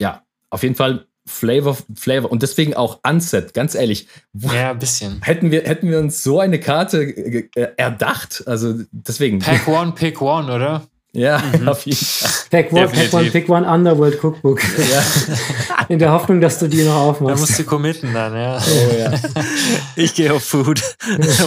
Ja, 0.00 0.24
auf 0.48 0.62
jeden 0.62 0.76
Fall 0.76 1.08
Flavor, 1.26 1.76
Flavor 1.94 2.30
und 2.30 2.42
deswegen 2.42 2.74
auch 2.74 3.00
Unset, 3.02 3.52
ganz 3.52 3.74
ehrlich. 3.74 4.06
Ja, 4.32 4.70
ein 4.70 4.78
bisschen. 4.78 5.20
Hätten 5.22 5.50
wir, 5.50 5.62
hätten 5.62 5.90
wir 5.90 5.98
uns 5.98 6.22
so 6.22 6.38
eine 6.38 6.60
Karte 6.60 7.02
äh, 7.02 7.68
erdacht, 7.76 8.44
also 8.46 8.74
deswegen. 8.92 9.40
Pack 9.40 9.66
One, 9.66 9.92
Pick 9.92 10.22
One, 10.22 10.52
oder? 10.52 10.86
Ja, 11.12 11.42
mhm. 11.58 11.68
auf 11.68 11.84
jeden 11.84 11.96
Fall. 11.96 12.30
Pack 12.50 12.72
One, 12.72 12.88
Pack 12.88 13.12
One, 13.12 13.30
Pick 13.30 13.48
One 13.48 13.68
Underworld 13.68 14.22
Cookbook. 14.22 14.62
Ja. 14.62 15.02
In 15.88 15.98
der 15.98 16.12
Hoffnung, 16.12 16.40
dass 16.40 16.58
du 16.58 16.68
die 16.68 16.84
noch 16.84 16.94
aufmachst. 16.94 17.36
Da 17.36 17.40
musst 17.40 17.58
du 17.58 17.64
committen 17.64 18.12
dann, 18.12 18.34
ja. 18.34 18.58
Oh, 18.58 18.96
ja. 18.96 19.12
Ich 19.96 20.14
gehe 20.14 20.32
auf 20.32 20.44
Food. 20.44 20.80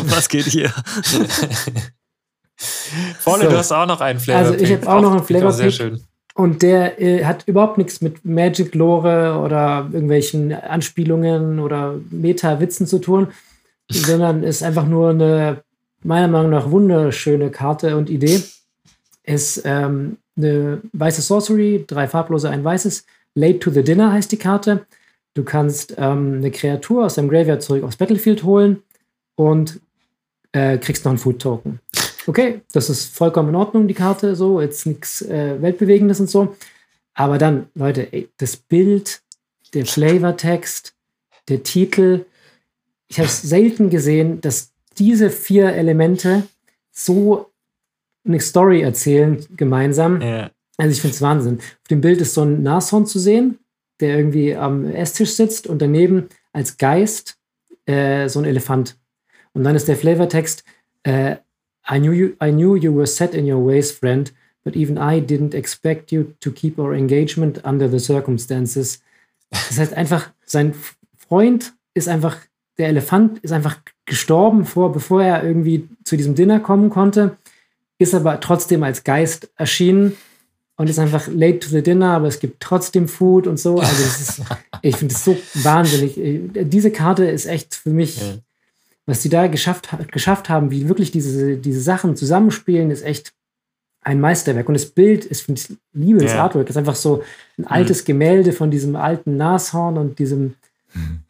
Was 0.06 0.28
geht 0.28 0.46
hier? 0.46 0.74
Volle, 3.20 3.44
so. 3.46 3.50
du 3.50 3.58
hast 3.58 3.72
auch 3.72 3.86
noch 3.86 4.02
einen 4.02 4.20
Flavor. 4.20 4.52
Also 4.52 4.64
ich 4.64 4.72
habe 4.72 4.88
auch 4.88 5.02
noch 5.02 5.12
einen 5.12 5.24
Flavor. 5.24 5.52
Sehr 5.52 5.72
schön. 5.72 6.04
Und 6.36 6.62
der 6.62 7.02
äh, 7.02 7.26
hat 7.26 7.48
überhaupt 7.48 7.78
nichts 7.78 8.02
mit 8.02 8.24
Magic-Lore 8.24 9.40
oder 9.44 9.90
irgendwelchen 9.92 10.54
Anspielungen 10.54 11.60
oder 11.60 11.96
Meta-Witzen 12.12 12.88
zu 12.88 13.00
tun, 13.00 13.28
sondern 13.92 14.44
ist 14.44 14.64
einfach 14.64 14.86
nur 14.86 15.10
eine, 15.10 15.64
meiner 16.04 16.28
Meinung 16.28 16.52
nach, 16.52 16.72
wunderschöne 16.72 17.50
Karte 17.50 17.98
und 17.98 18.10
Idee. 18.10 18.42
Ist 19.24 19.64
ähm, 19.66 20.18
eine 20.38 20.82
weiße 20.94 21.22
Sorcery, 21.22 21.84
drei 21.88 22.08
farblose, 22.08 22.50
ein 22.50 22.64
weißes. 22.64 23.06
Late 23.36 23.60
to 23.60 23.70
the 23.70 23.84
Dinner 23.84 24.12
heißt 24.12 24.32
die 24.32 24.38
Karte. 24.38 24.86
Du 25.34 25.44
kannst 25.44 25.96
ähm, 25.98 26.36
eine 26.38 26.52
Kreatur 26.52 27.06
aus 27.06 27.16
deinem 27.16 27.30
Graveyard 27.30 27.62
zurück 27.62 27.84
aufs 27.84 27.98
Battlefield 27.98 28.44
holen 28.44 28.82
und 29.36 29.80
äh, 30.52 30.78
kriegst 30.78 31.06
noch 31.06 31.12
einen 31.12 31.20
Food-Token 31.20 31.80
okay, 32.30 32.62
das 32.72 32.92
ist 32.92 33.16
vollkommen 33.16 33.50
in 33.50 33.56
Ordnung, 33.56 33.88
die 33.88 33.96
Karte, 33.96 34.36
so, 34.36 34.62
jetzt 34.62 34.86
nichts 34.86 35.24
äh, 35.24 35.60
Weltbewegendes 35.60 36.20
und 36.20 36.30
so. 36.30 36.56
Aber 37.16 37.40
dann, 37.40 37.68
Leute, 37.74 38.14
ey, 38.14 38.30
das 38.38 38.56
Bild, 38.56 39.24
der 39.74 39.88
Flavortext, 39.88 40.94
der 41.50 41.64
Titel, 41.64 42.26
ich 43.08 43.18
habe 43.18 43.28
es 43.28 43.42
selten 43.42 43.90
gesehen, 43.90 44.42
dass 44.42 44.72
diese 45.00 45.32
vier 45.32 45.74
Elemente 45.74 46.44
so 46.92 47.50
eine 48.24 48.40
Story 48.40 48.82
erzählen 48.82 49.44
gemeinsam. 49.58 50.22
Ja. 50.22 50.52
Also 50.78 50.92
ich 50.92 51.02
finde 51.02 51.16
es 51.16 51.22
Wahnsinn. 51.22 51.58
Auf 51.58 51.88
dem 51.90 52.02
Bild 52.02 52.22
ist 52.22 52.36
so 52.36 52.44
ein 52.44 52.62
Nashorn 52.62 53.08
zu 53.08 53.18
sehen, 53.18 53.58
der 54.02 54.16
irgendwie 54.16 54.56
am 54.56 54.86
Esstisch 54.86 55.34
sitzt 55.34 55.66
und 55.66 55.82
daneben 55.82 56.30
als 56.54 56.78
Geist 56.78 57.38
äh, 57.88 58.30
so 58.30 58.40
ein 58.40 58.46
Elefant. 58.46 58.98
Und 59.54 59.64
dann 59.64 59.76
ist 59.76 59.88
der 59.88 59.98
Flavortext, 59.98 60.64
äh, 61.04 61.38
I 61.90 62.00
knew 62.00 62.12
you 62.12 62.36
I 62.42 62.52
knew 62.52 62.76
you 62.76 62.94
were 62.94 63.08
set 63.08 63.34
in 63.34 63.46
your 63.46 63.66
ways, 63.66 63.92
friend, 63.92 64.32
but 64.64 64.76
even 64.76 64.98
I 64.98 65.20
didn't 65.20 65.54
expect 65.54 66.12
you 66.12 66.36
to 66.40 66.52
keep 66.52 66.78
our 66.78 66.94
engagement 66.94 67.66
under 67.66 67.90
the 67.90 68.00
circumstances. 68.00 69.02
Das 69.50 69.80
heißt 69.80 69.94
einfach, 69.94 70.32
sein 70.46 70.76
Freund 71.18 71.74
ist 71.94 72.08
einfach 72.08 72.38
der 72.80 72.88
Elefant 72.88 73.40
ist 73.40 73.52
einfach 73.52 73.78
gestorben, 74.06 74.66
vor, 74.66 74.92
bevor 74.92 75.22
er 75.22 75.44
irgendwie 75.44 75.88
zu 76.06 76.18
diesem 76.18 76.34
Dinner 76.34 76.60
kommen 76.60 76.90
konnte, 76.90 77.38
ist 78.00 78.16
aber 78.16 78.40
trotzdem 78.40 78.84
als 78.84 79.04
Geist 79.04 79.52
erschienen 79.58 80.16
und 80.78 80.90
ist 80.90 80.98
einfach 80.98 81.28
late 81.28 81.60
to 81.60 81.68
the 81.68 81.84
dinner, 81.84 82.14
aber 82.14 82.28
es 82.28 82.40
gibt 82.40 82.62
trotzdem 82.62 83.10
Food 83.10 83.48
und 83.48 83.60
so. 83.60 83.80
Also 83.80 84.02
ist, 84.02 84.42
ich 84.82 84.96
finde 84.96 85.14
es 85.14 85.26
so 85.26 85.38
wahnsinnig. 85.56 86.14
Diese 86.54 86.90
Karte 86.90 87.26
ist 87.26 87.48
echt 87.48 87.76
für 87.76 87.90
mich, 87.90 88.22
ja. 88.22 88.38
Was 89.10 89.22
die 89.22 89.30
da 89.30 89.48
geschafft, 89.48 89.90
geschafft 90.12 90.50
haben, 90.50 90.72
wie 90.72 90.88
wirklich 90.88 91.12
diese, 91.12 91.58
diese 91.58 91.82
Sachen 91.82 92.16
zusammenspielen, 92.16 92.92
ist 92.92 93.04
echt 93.04 93.34
ein 94.02 94.22
Meisterwerk. 94.22 94.68
Und 94.68 94.76
das 94.76 94.86
Bild 94.86 95.26
ist, 95.26 95.42
finde 95.42 95.62
ich, 95.62 95.78
liebe 95.94 96.20
das 96.20 96.34
ja. 96.34 96.44
Artwork, 96.44 96.70
ist 96.70 96.78
einfach 96.78 96.96
so 96.96 97.24
ein 97.58 97.66
altes 97.66 98.06
Gemälde 98.06 98.54
von 98.54 98.72
diesem 98.72 98.96
alten 98.96 99.36
Nashorn 99.38 99.98
und 99.98 100.20
diesem 100.20 100.56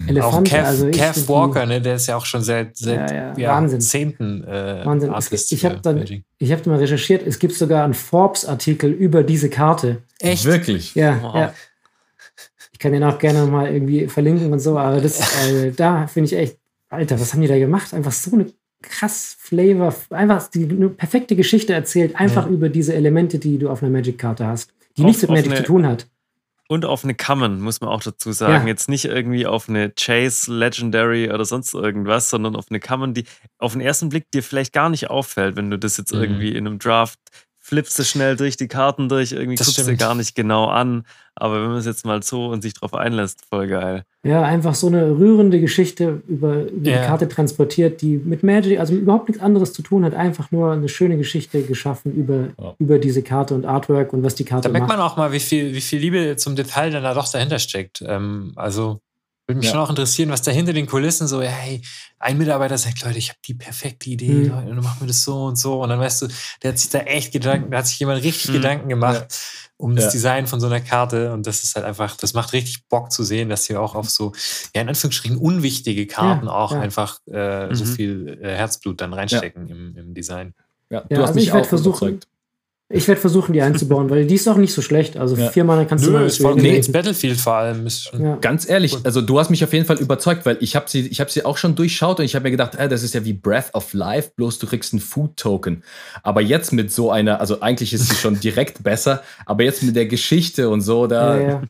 Elefant. 0.08 0.48
Auch 0.48 0.52
Kev, 0.52 0.66
also 0.66 0.90
Kev 0.90 1.28
Walker, 1.28 1.66
ne, 1.66 1.82
der 1.82 1.96
ist 1.96 2.08
ja 2.08 2.16
auch 2.16 2.26
schon 2.26 2.42
seit, 2.42 2.78
seit 2.78 3.12
ja, 3.12 3.34
ja, 3.38 3.50
Wahnsinn. 3.50 3.82
Zehnten 3.82 4.44
äh, 4.46 4.86
Wahnsinn. 4.86 5.10
Artist 5.10 5.52
ich 5.52 5.66
habe 5.66 5.80
dann, 5.82 6.04
ich 6.38 6.52
habe 6.52 6.70
mal 6.70 6.80
recherchiert, 6.80 7.26
es 7.28 7.40
gibt 7.40 7.54
sogar 7.54 7.84
einen 7.84 7.94
Forbes-Artikel 7.94 8.92
über 8.92 9.24
diese 9.24 9.50
Karte. 9.50 10.02
Echt? 10.20 10.46
Wirklich? 10.46 10.96
Ja, 10.96 11.20
wow. 11.22 11.36
ja. 11.36 11.54
Ich 12.72 12.80
kann 12.80 12.94
den 12.94 13.04
auch 13.04 13.20
gerne 13.20 13.46
mal 13.46 13.68
irgendwie 13.68 14.08
verlinken 14.08 14.54
und 14.54 14.60
so, 14.60 14.78
aber 14.78 15.02
das, 15.02 15.20
äh, 15.50 15.72
da 15.72 16.08
finde 16.08 16.28
ich 16.28 16.38
echt, 16.38 16.58
Alter, 16.90 17.20
was 17.20 17.34
haben 17.34 17.42
die 17.42 17.48
da 17.48 17.58
gemacht? 17.58 17.94
Einfach 17.94 18.12
so 18.12 18.34
eine 18.34 18.52
krass 18.82 19.36
Flavor, 19.40 19.94
einfach 20.10 20.48
die 20.48 20.64
eine 20.64 20.90
perfekte 20.90 21.36
Geschichte 21.36 21.74
erzählt, 21.74 22.16
einfach 22.16 22.46
ja. 22.46 22.52
über 22.52 22.70
diese 22.70 22.94
Elemente, 22.94 23.40
die 23.40 23.58
du 23.58 23.70
auf 23.70 23.84
einer 23.84 23.92
Magic-Karte 23.92 24.48
hast, 24.48 24.74
die 24.98 25.02
auf, 25.02 25.08
nichts 25.08 25.22
mit 25.24 25.32
Magic 25.32 25.52
eine, 25.52 25.56
zu 25.58 25.64
tun 25.64 25.86
hat. 25.86 26.08
Und 26.68 26.86
auf 26.86 27.04
eine 27.04 27.16
Common, 27.16 27.62
muss 27.62 27.82
man 27.82 27.90
auch 27.90 28.02
dazu 28.04 28.32
sagen. 28.32 28.66
Ja. 28.66 28.68
Jetzt 28.68 28.90
nicht 28.90 29.06
irgendwie 29.06 29.48
auf 29.48 29.70
eine 29.70 29.92
Chase, 29.92 30.54
Legendary 30.54 31.32
oder 31.32 31.44
sonst 31.44 31.74
irgendwas, 31.74 32.30
sondern 32.30 32.56
auf 32.56 32.68
eine 32.70 32.80
Common, 32.80 33.14
die 33.14 33.26
auf 33.58 33.74
den 33.74 33.82
ersten 33.82 34.10
Blick 34.10 34.30
dir 34.32 34.44
vielleicht 34.44 34.72
gar 34.72 34.90
nicht 34.90 35.10
auffällt, 35.10 35.56
wenn 35.56 35.72
du 35.72 35.80
das 35.80 35.98
jetzt 35.98 36.14
mhm. 36.14 36.22
irgendwie 36.22 36.56
in 36.56 36.68
einem 36.68 36.80
Draft 36.80 37.20
flippst 37.70 38.00
du 38.00 38.04
schnell 38.04 38.36
durch 38.36 38.58
die 38.58 38.68
Karten 38.68 39.10
durch, 39.10 39.32
irgendwie 39.32 39.56
das 39.56 39.68
guckst 39.68 39.88
du 39.88 39.96
gar 39.96 40.16
nicht 40.16 40.36
genau 40.36 40.66
an. 40.66 41.06
Aber 41.36 41.62
wenn 41.62 41.70
man 41.70 41.78
es 41.78 41.86
jetzt 41.86 42.04
mal 42.04 42.22
so 42.24 42.48
und 42.48 42.64
sich 42.64 42.74
drauf 42.74 42.94
einlässt, 42.96 43.46
voll 43.48 43.68
geil. 43.68 44.04
Ja, 44.24 44.42
einfach 44.42 44.74
so 44.74 44.88
eine 44.88 45.12
rührende 45.12 45.62
Geschichte 45.62 46.22
über, 46.28 46.64
über 46.64 46.90
yeah. 46.90 47.02
die 47.02 47.08
Karte 47.08 47.28
transportiert, 47.30 48.02
die 48.02 48.18
mit 48.18 48.44
Magic, 48.44 48.80
also 48.80 48.96
überhaupt 48.96 49.30
nichts 49.30 49.42
anderes 49.42 49.72
zu 49.72 49.84
tun 49.84 50.04
hat, 50.04 50.16
einfach 50.16 50.52
nur 50.52 50.74
eine 50.74 50.90
schöne 50.90 51.18
Geschichte 51.18 51.62
geschaffen 51.62 52.14
über, 52.14 52.48
ja. 52.60 52.76
über 52.80 52.98
diese 52.98 53.22
Karte 53.22 53.54
und 53.54 53.66
Artwork 53.66 54.12
und 54.14 54.24
was 54.24 54.34
die 54.36 54.44
Karte 54.44 54.68
macht. 54.68 54.76
Da 54.76 54.80
merkt 54.80 54.90
man 54.90 55.00
auch 55.00 55.16
mal, 55.16 55.32
wie 55.32 55.40
viel, 55.40 55.74
wie 55.76 55.82
viel 55.82 56.00
Liebe 56.00 56.36
zum 56.38 56.56
Detail 56.56 56.90
dann 56.90 57.04
da 57.04 57.14
doch 57.14 57.32
dahinter 57.32 57.60
steckt. 57.60 58.04
Ähm, 58.06 58.52
also 58.56 59.00
würde 59.50 59.58
mich 59.58 59.66
ja. 59.66 59.72
schon 59.72 59.82
auch 59.82 59.90
interessieren, 59.90 60.30
was 60.30 60.44
da 60.44 60.52
hinter 60.52 60.74
den 60.74 60.86
Kulissen 60.86 61.28
so, 61.28 61.42
hey, 61.42 61.82
ein 62.20 62.38
Mitarbeiter 62.38 62.78
sagt, 62.78 63.04
Leute, 63.04 63.18
ich 63.18 63.30
habe 63.30 63.40
die 63.46 63.56
perfekte 63.56 64.10
Idee, 64.12 64.32
mhm. 64.32 64.50
Leute, 64.50 64.68
dann 64.68 64.84
machen 64.84 65.02
wir 65.02 65.08
das 65.08 65.24
so 65.24 65.46
und 65.46 65.58
so. 65.58 65.82
Und 65.82 65.90
dann 65.90 66.00
weißt 66.00 66.22
du, 66.22 66.28
der 66.62 66.72
hat 66.72 66.78
sich 66.78 66.92
da 66.92 67.00
echt 67.00 67.34
Gedanken, 67.34 67.72
da 67.72 67.80
hat 67.80 67.88
sich 67.88 68.00
jemand 68.00 68.24
richtig 68.24 68.50
mhm. 68.50 68.54
Gedanken 68.54 68.90
gemacht 68.90 69.26
ja. 69.28 69.70
um 69.78 69.96
das 69.96 70.06
ja. 70.06 70.12
Design 70.12 70.46
von 70.46 70.60
so 70.60 70.68
einer 70.68 70.82
Karte. 70.82 71.34
Und 71.34 71.48
das 71.48 71.64
ist 71.64 71.76
halt 71.76 71.86
einfach, 71.86 72.16
das 72.16 72.36
macht 72.36 72.54
richtig 72.54 72.88
Bock 72.90 73.12
zu 73.12 73.24
sehen, 73.24 73.50
dass 73.50 73.66
hier 73.66 73.82
auch 73.82 73.96
auf 73.96 74.10
so, 74.10 74.34
ja, 74.76 74.84
in 74.84 74.90
Anführungsstrichen 74.90 75.38
unwichtige 75.38 76.06
Karten 76.06 76.48
auch 76.48 76.72
einfach 76.72 77.20
äh, 77.28 77.68
mhm. 77.68 77.76
so 77.76 77.86
viel 77.86 78.40
äh, 78.42 78.56
Herzblut 78.56 79.02
dann 79.02 79.14
reinstecken 79.14 79.68
im, 79.68 79.98
im 79.98 80.14
Design. 80.14 80.54
Ja, 80.92 81.02
du 81.02 81.18
hast 81.18 81.30
also 81.30 81.40
mich 81.40 81.52
auch 81.52 81.66
versucht. 81.66 82.02
Überzeugt. 82.04 82.28
Ich 82.92 83.08
werde 83.08 83.22
versuchen, 83.22 83.54
die 83.54 83.62
einzubauen, 83.62 84.10
weil 84.10 84.26
die 84.26 84.34
ist 84.34 84.48
auch 84.48 84.58
nicht 84.58 84.74
so 84.74 84.82
schlecht. 84.82 85.16
Also 85.16 85.36
ja. 85.36 85.52
viermal 85.52 85.86
kannst 85.86 86.06
Nö, 86.06 86.12
du 86.12 86.18
mal 86.18 86.26
ist 86.26 86.42
voll, 86.42 86.56
nee, 86.56 86.82
Battlefield 86.92 87.40
vor 87.40 87.54
allem. 87.54 87.86
Ist 87.86 88.12
ja. 88.20 88.38
Ganz 88.38 88.68
ehrlich, 88.68 88.98
also 89.04 89.22
du 89.22 89.40
hast 89.40 89.52
mich 89.52 89.64
auf 89.64 89.72
jeden 89.74 89.86
Fall 89.86 90.00
überzeugt, 90.00 90.44
weil 90.48 90.58
ich 90.60 90.76
habe 90.76 90.90
sie, 90.90 91.08
ich 91.08 91.22
hab 91.22 91.30
sie 91.30 91.46
auch 91.46 91.58
schon 91.58 91.76
durchschaut 91.76 92.18
und 92.18 92.26
ich 92.26 92.34
habe 92.34 92.46
mir 92.46 92.52
gedacht, 92.52 92.74
äh, 92.74 92.90
das 92.90 93.04
ist 93.04 93.14
ja 93.14 93.24
wie 93.24 93.34
Breath 93.34 93.76
of 93.76 93.94
Life, 93.94 94.32
bloß 94.36 94.58
du 94.58 94.66
kriegst 94.66 94.92
einen 94.94 95.02
Food-Token. 95.02 95.84
Aber 96.24 96.42
jetzt 96.42 96.74
mit 96.74 96.92
so 96.92 97.12
einer, 97.12 97.40
also 97.40 97.62
eigentlich 97.62 97.94
ist 97.94 98.10
sie 98.10 98.16
schon 98.16 98.40
direkt 98.40 98.82
besser, 98.82 99.22
aber 99.46 99.64
jetzt 99.64 99.84
mit 99.84 99.96
der 99.96 100.08
Geschichte 100.08 100.68
und 100.68 100.82
so, 100.82 101.06
da, 101.06 101.40
ja, 101.40 101.62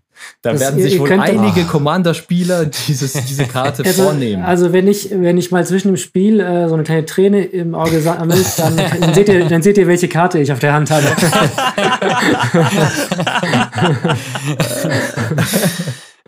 da 0.41 0.53
das, 0.53 0.61
werden 0.61 0.82
sich 0.82 0.95
ihr, 0.95 0.99
wohl 1.01 1.11
einige 1.11 1.65
Commander-Spieler 1.65 2.65
diese 2.65 3.45
Karte 3.45 3.84
also, 3.86 4.03
vornehmen. 4.03 4.43
Also 4.43 4.72
wenn 4.74 4.88
ich, 4.88 5.09
wenn 5.11 5.38
ich 5.38 5.51
mal 5.51 5.65
zwischen 5.65 5.89
dem 5.89 5.97
Spiel 5.97 6.39
äh, 6.39 6.67
so 6.67 6.76
eine 6.76 6.84
kleine 6.84 7.05
Träne 7.05 7.43
im 7.43 7.76
Auge 7.76 7.99
sammle, 8.01 8.36
dann, 8.57 8.78
dann, 8.78 9.13
seht 9.13 9.30
ihr, 9.30 9.45
dann 9.45 9.61
seht 9.61 9.78
ihr, 9.78 9.88
welche 9.88 10.07
Karte 10.07 10.39
ich 10.39 10.51
auf 10.51 10.59
der 10.59 10.74
Hand 10.74 10.91
habe. 10.91 11.05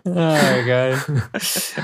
ah, 0.04 0.62
geil. 0.66 0.98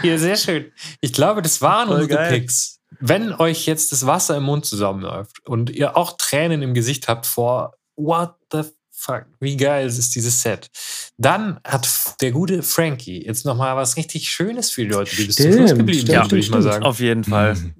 Ja, 0.03 0.19
sehr 0.19 0.37
schön. 0.37 0.67
Ich 1.01 1.13
glaube, 1.13 1.43
das 1.43 1.63
waren 1.63 1.89
Voll 1.89 2.03
unsere 2.03 2.19
geil. 2.19 2.33
Picks. 2.41 2.81
Wenn 3.01 3.33
euch 3.33 3.67
jetzt 3.67 3.93
das 3.93 4.07
Wasser 4.07 4.37
im 4.37 4.45
Mund 4.45 4.67
zusammenläuft 4.67 5.47
und 5.47 5.71
ihr 5.71 5.97
auch 5.97 6.17
Tränen 6.17 6.63
im 6.63 6.75
Gesicht 6.75 7.07
habt 7.09 7.27
vor 7.27 7.75
What 7.97 8.35
the 8.53 8.63
fuck, 8.99 9.27
wie 9.41 9.57
geil 9.57 9.87
ist 9.87 10.15
dieses 10.15 10.43
Set. 10.43 10.71
Dann 11.17 11.61
hat 11.65 11.89
der 12.21 12.33
gute 12.33 12.63
Frankie 12.63 13.25
jetzt 13.25 13.47
nochmal 13.47 13.77
was 13.77 13.97
richtig 13.97 14.29
Schönes 14.31 14.71
für 14.71 14.83
die 14.83 14.91
Leute, 14.91 15.15
die 15.15 15.25
bis 15.25 15.37
zum 15.37 15.53
Schluss 15.53 15.75
geblieben 15.75 16.07
sind, 16.07 16.31
würde 16.31 16.39
ich 16.39 16.51
mal 16.51 16.63
sagen. 16.63 16.85
Auf 16.85 16.99
jeden 16.99 17.25
Fall. 17.25 17.55
Mhm. 17.55 17.75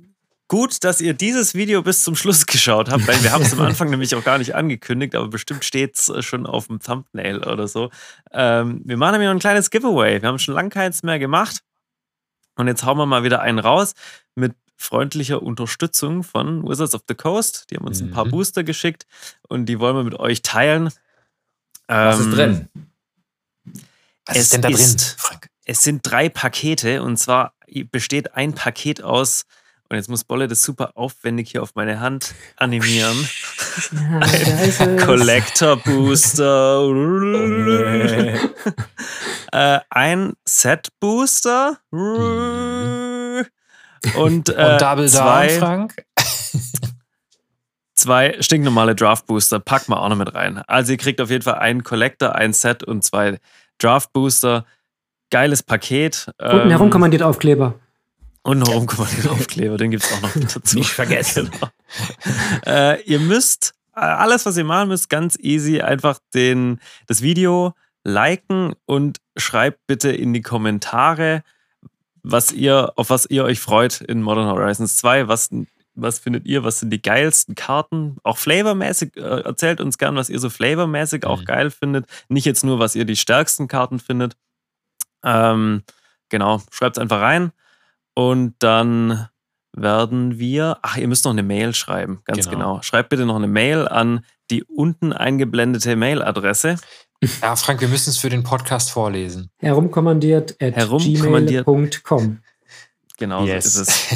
Gut, 0.47 0.83
dass 0.83 1.03
ihr 1.03 1.13
dieses 1.13 1.55
Video 1.55 1.83
bis 1.83 2.05
zum 2.05 2.17
Schluss 2.17 2.47
geschaut 2.47 2.89
habt, 2.89 3.07
weil 3.07 3.23
wir 3.23 3.33
haben 3.33 3.43
es 3.43 3.53
am 3.53 3.61
Anfang 3.67 3.91
nämlich 3.91 4.15
auch 4.15 4.25
gar 4.25 4.39
nicht 4.39 4.55
angekündigt, 4.55 5.15
aber 5.15 5.29
bestimmt 5.29 5.65
steht 5.65 5.97
es 5.97 6.09
äh, 6.09 6.23
schon 6.23 6.47
auf 6.47 6.69
dem 6.69 6.81
Thumbnail 6.81 7.45
oder 7.45 7.69
so. 7.69 7.91
Ähm, 8.33 8.81
wir 8.85 8.97
machen 8.97 9.13
nämlich 9.13 9.27
noch 9.27 9.35
ein 9.35 9.41
kleines 9.41 9.69
Giveaway. 9.71 10.23
Wir 10.23 10.29
haben 10.29 10.39
schon 10.39 10.55
lange 10.55 10.71
keins 10.71 11.03
mehr 11.03 11.19
gemacht. 11.19 11.63
Und 12.57 12.67
jetzt 12.67 12.85
hauen 12.85 12.97
wir 12.97 13.07
mal 13.07 13.25
wieder 13.25 13.43
einen 13.43 13.59
raus 13.59 13.93
mit 14.37 14.55
freundlicher 14.77 15.43
Unterstützung 15.43 16.23
von 16.23 16.67
Wizards 16.67 16.95
of 16.95 17.03
the 17.09 17.15
Coast. 17.15 17.67
Die 17.71 17.77
haben 17.77 17.87
uns 17.87 18.01
mhm. 18.01 18.09
ein 18.09 18.13
paar 18.13 18.25
mhm. 18.25 18.31
Booster 18.31 18.65
geschickt 18.65 19.07
und 19.49 19.67
die 19.67 19.79
wollen 19.81 19.97
wir 19.97 20.05
mit 20.05 20.15
euch 20.15 20.41
teilen. 20.43 20.91
Was 21.89 22.21
ähm, 22.21 22.29
ist 22.29 22.37
drin? 22.37 22.69
Was 24.27 24.37
ist 24.37 24.53
denn 24.53 24.63
da 24.63 24.69
drin, 24.71 24.97
Frank? 25.17 25.49
Es 25.65 25.83
sind 25.83 26.01
drei 26.03 26.29
Pakete 26.29 27.03
und 27.03 27.17
zwar 27.19 27.55
besteht 27.91 28.35
ein 28.35 28.55
Paket 28.55 29.03
aus 29.03 29.45
und 29.91 29.97
jetzt 29.97 30.09
muss 30.11 30.25
Bolle 30.25 30.49
das 30.49 30.63
super 30.63 30.93
aufwendig 30.97 31.51
hier 31.51 31.63
auf 31.63 31.75
meine 31.75 31.99
Hand 32.01 32.35
animieren. 32.57 33.29
Ja, 33.93 34.21
ein 34.81 34.99
Collector 34.99 35.77
Booster. 35.77 36.83
äh, 39.53 39.81
ein 39.89 40.35
Set 40.45 40.89
Booster. 41.01 41.79
Mhm. 41.91 43.47
Und, 44.17 44.49
äh, 44.51 44.73
und 44.73 44.81
Double 44.81 45.09
zwei, 45.09 45.49
Down, 45.49 45.59
Frank. 45.59 46.05
Zwei 47.99 48.37
stinknormale 48.41 48.95
Draft 48.95 49.27
Booster 49.27 49.61
packen 49.61 49.93
wir 49.93 50.01
auch 50.01 50.09
noch 50.09 50.17
mit 50.17 50.35
rein. 50.35 50.59
Also 50.67 50.93
ihr 50.93 50.99
kriegt 50.99 51.21
auf 51.21 51.31
jeden 51.31 51.43
Fall 51.43 51.57
einen 51.57 51.85
Collector, 51.85 52.35
ein 52.35 52.53
Set 52.53 52.85
und 52.85 53.05
zwei 53.05 53.39
Draft 53.79 54.13
Booster. 54.13 54.65
Geiles 55.31 55.63
Paket. 55.63 56.31
Und 56.39 56.61
ähm, 56.63 56.71
herumkommandiert 56.71 57.23
Aufkleber. 57.23 57.75
Und 58.43 58.61
noch 58.61 58.69
herumkommandiert 58.69 59.29
Aufkleber, 59.29 59.77
den 59.77 59.91
gibt 59.91 60.05
es 60.05 60.13
auch 60.13 60.23
noch 60.23 60.33
dazu. 60.55 60.79
Nicht 60.79 60.91
vergessen. 60.91 61.51
Genau. 61.51 61.69
Äh, 62.67 63.03
ihr 63.03 63.19
müsst, 63.19 63.75
äh, 63.95 64.01
alles 64.01 64.47
was 64.47 64.57
ihr 64.57 64.65
machen 64.65 64.89
müsst, 64.89 65.11
ganz 65.11 65.37
easy, 65.39 65.83
einfach 65.83 66.19
den, 66.33 66.81
das 67.07 67.21
Video 67.21 67.75
liken 68.05 68.75
und 68.87 69.19
schreibt 69.37 69.87
bitte 69.87 70.11
in 70.11 70.33
die 70.33 70.41
Kommentare, 70.41 71.43
was 72.23 72.53
ihr, 72.53 72.93
auf 72.97 73.11
was 73.11 73.27
ihr 73.27 73.45
euch 73.45 73.61
freut 73.61 74.01
in 74.01 74.23
Modern 74.23 74.47
Horizons 74.47 74.97
2, 74.97 75.29
was 75.29 75.51
was 76.01 76.19
findet 76.19 76.47
ihr? 76.47 76.65
Was 76.65 76.81
sind 76.81 76.91
die 76.91 77.03
geilsten 77.03 77.55
Karten? 77.55 78.17
Auch 78.23 78.39
flavormäßig, 78.39 79.17
äh, 79.17 79.43
erzählt 79.43 79.81
uns 79.81 79.99
gern, 79.99 80.17
was 80.17 80.31
ihr 80.31 80.39
so 80.39 80.51
flavormäßig 80.51 81.25
auch 81.25 81.41
mhm. 81.41 81.45
geil 81.45 81.71
findet. 81.71 82.07
Nicht 82.29 82.45
jetzt 82.45 82.65
nur, 82.65 82.79
was 82.79 82.95
ihr 82.95 83.05
die 83.05 83.17
stärksten 83.17 83.69
Karten 83.69 83.99
findet. 83.99 84.37
Ähm, 85.25 85.83
genau, 86.29 86.63
schreibt 86.71 86.97
es 86.97 87.03
einfach 87.03 87.21
rein. 87.21 87.53
Und 88.15 88.55
dann 88.61 89.29
werden 89.73 90.39
wir, 90.39 90.79
ach, 90.83 90.97
ihr 90.97 91.09
müsst 91.09 91.25
noch 91.25 91.33
eine 91.33 91.43
Mail 91.43 91.75
schreiben, 91.75 92.21
ganz 92.25 92.49
genau. 92.49 92.73
genau. 92.73 92.83
Schreibt 92.83 93.11
bitte 93.11 93.27
noch 93.27 93.37
eine 93.37 93.49
Mail 93.49 93.87
an 93.87 94.25
die 94.51 94.65
unten 94.65 95.13
eingeblendete 95.13 95.95
Mailadresse. 95.97 96.77
Ja, 97.43 97.57
Frank, 97.57 97.81
wir 97.81 97.89
müssen 97.89 98.11
es 98.11 98.19
für 98.19 98.29
den 98.29 98.45
Podcast 98.45 98.91
vorlesen. 98.91 99.51
Herumkommandiert 99.59 100.57
at 100.63 100.75
gmail.com. 100.75 102.39
Genau 103.19 103.45
yes. 103.45 103.75
so 103.75 103.83
ist 103.83 103.89
es. 103.89 104.07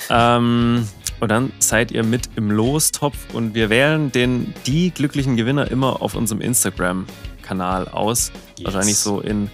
ähm, 0.10 0.88
und 1.20 1.30
dann 1.30 1.52
seid 1.58 1.90
ihr 1.90 2.02
mit 2.02 2.30
im 2.36 2.50
Lostopf 2.50 3.16
und 3.34 3.54
wir 3.54 3.70
wählen 3.70 4.10
den, 4.10 4.54
die 4.66 4.90
glücklichen 4.90 5.36
Gewinner 5.36 5.70
immer 5.70 6.02
auf 6.02 6.14
unserem 6.14 6.40
Instagram-Kanal 6.40 7.88
aus. 7.88 8.32
Yes. 8.58 8.64
Wahrscheinlich 8.66 8.96
so 8.96 9.20
in 9.20 9.50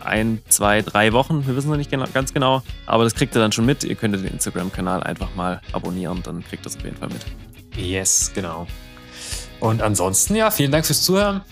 ein, 0.00 0.40
zwei, 0.48 0.80
drei 0.80 1.12
Wochen. 1.12 1.46
Wir 1.46 1.56
wissen 1.56 1.70
noch 1.70 1.76
nicht 1.76 1.90
genau, 1.90 2.06
ganz 2.14 2.32
genau. 2.32 2.62
Aber 2.86 3.04
das 3.04 3.14
kriegt 3.14 3.36
ihr 3.36 3.40
dann 3.40 3.52
schon 3.52 3.66
mit. 3.66 3.84
Ihr 3.84 3.94
könnt 3.94 4.14
den 4.14 4.24
Instagram-Kanal 4.24 5.02
einfach 5.02 5.34
mal 5.34 5.60
abonnieren, 5.72 6.22
dann 6.22 6.42
kriegt 6.42 6.62
ihr 6.62 6.70
das 6.70 6.76
auf 6.76 6.84
jeden 6.84 6.96
Fall 6.96 7.08
mit. 7.08 7.24
Yes, 7.76 8.32
genau. 8.34 8.66
Und 9.60 9.82
ansonsten, 9.82 10.34
ja, 10.34 10.50
vielen 10.50 10.72
Dank 10.72 10.86
fürs 10.86 11.02
Zuhören. 11.02 11.42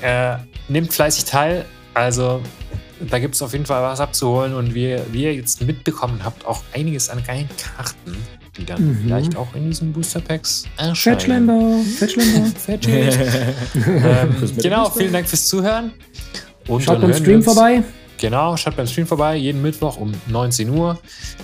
Äh, 0.00 0.36
nehmt 0.68 0.92
fleißig 0.92 1.24
teil. 1.24 1.66
Also 1.92 2.40
da 3.00 3.18
gibt 3.18 3.34
es 3.34 3.42
auf 3.42 3.52
jeden 3.52 3.66
Fall 3.66 3.82
was 3.82 4.00
abzuholen 4.00 4.54
und 4.54 4.74
wie, 4.74 4.98
wie 5.12 5.24
ihr 5.24 5.34
jetzt 5.34 5.62
mitbekommen 5.62 6.20
habt, 6.24 6.46
auch 6.46 6.62
einiges 6.72 7.08
an 7.08 7.22
geilen 7.24 7.48
Karten, 7.56 8.16
die 8.56 8.64
dann 8.64 8.86
mhm. 8.86 8.98
vielleicht 9.02 9.36
auch 9.36 9.54
in 9.54 9.70
diesen 9.70 9.92
Booster 9.92 10.20
Packs 10.20 10.64
erscheinen. 10.76 11.18
Fetchländer, 11.18 11.84
Fetchländer. 11.98 12.46
Fetchies. 12.56 13.16
ähm, 13.86 14.52
genau, 14.58 14.90
vielen 14.90 15.12
Dank 15.12 15.28
fürs 15.28 15.46
Zuhören. 15.46 15.92
Und 16.68 16.82
Schaut 16.82 17.00
beim 17.00 17.12
Stream 17.12 17.42
vorbei. 17.42 17.82
Genau, 18.18 18.56
schaut 18.56 18.76
beim 18.76 18.86
Stream 18.86 19.06
vorbei, 19.06 19.36
jeden 19.36 19.60
Mittwoch 19.60 19.96
um 19.96 20.12
19 20.28 20.70
Uhr. 20.70 20.98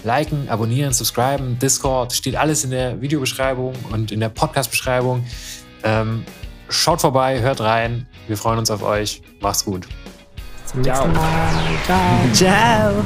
Liken, 0.05 0.49
abonnieren, 0.49 0.93
subscriben, 0.93 1.59
Discord, 1.59 2.13
steht 2.13 2.37
alles 2.37 2.65
in 2.65 2.71
der 2.71 3.01
Videobeschreibung 3.01 3.75
und 3.91 4.13
in 4.13 4.21
der 4.21 4.29
Podcast-Beschreibung. 4.29 5.27
Ähm, 5.83 6.25
schaut 6.69 7.01
vorbei, 7.01 7.41
hört 7.41 7.61
rein. 7.61 8.07
Wir 8.29 8.37
freuen 8.37 8.59
uns 8.59 8.71
auf 8.71 8.83
euch. 8.83 9.21
Macht's 9.41 9.65
gut. 9.65 9.89
Zum 10.71 10.83
nächsten 10.83 11.13
Mal. 11.13 11.51
Ciao. 11.85 12.33
Ciao. 12.33 13.05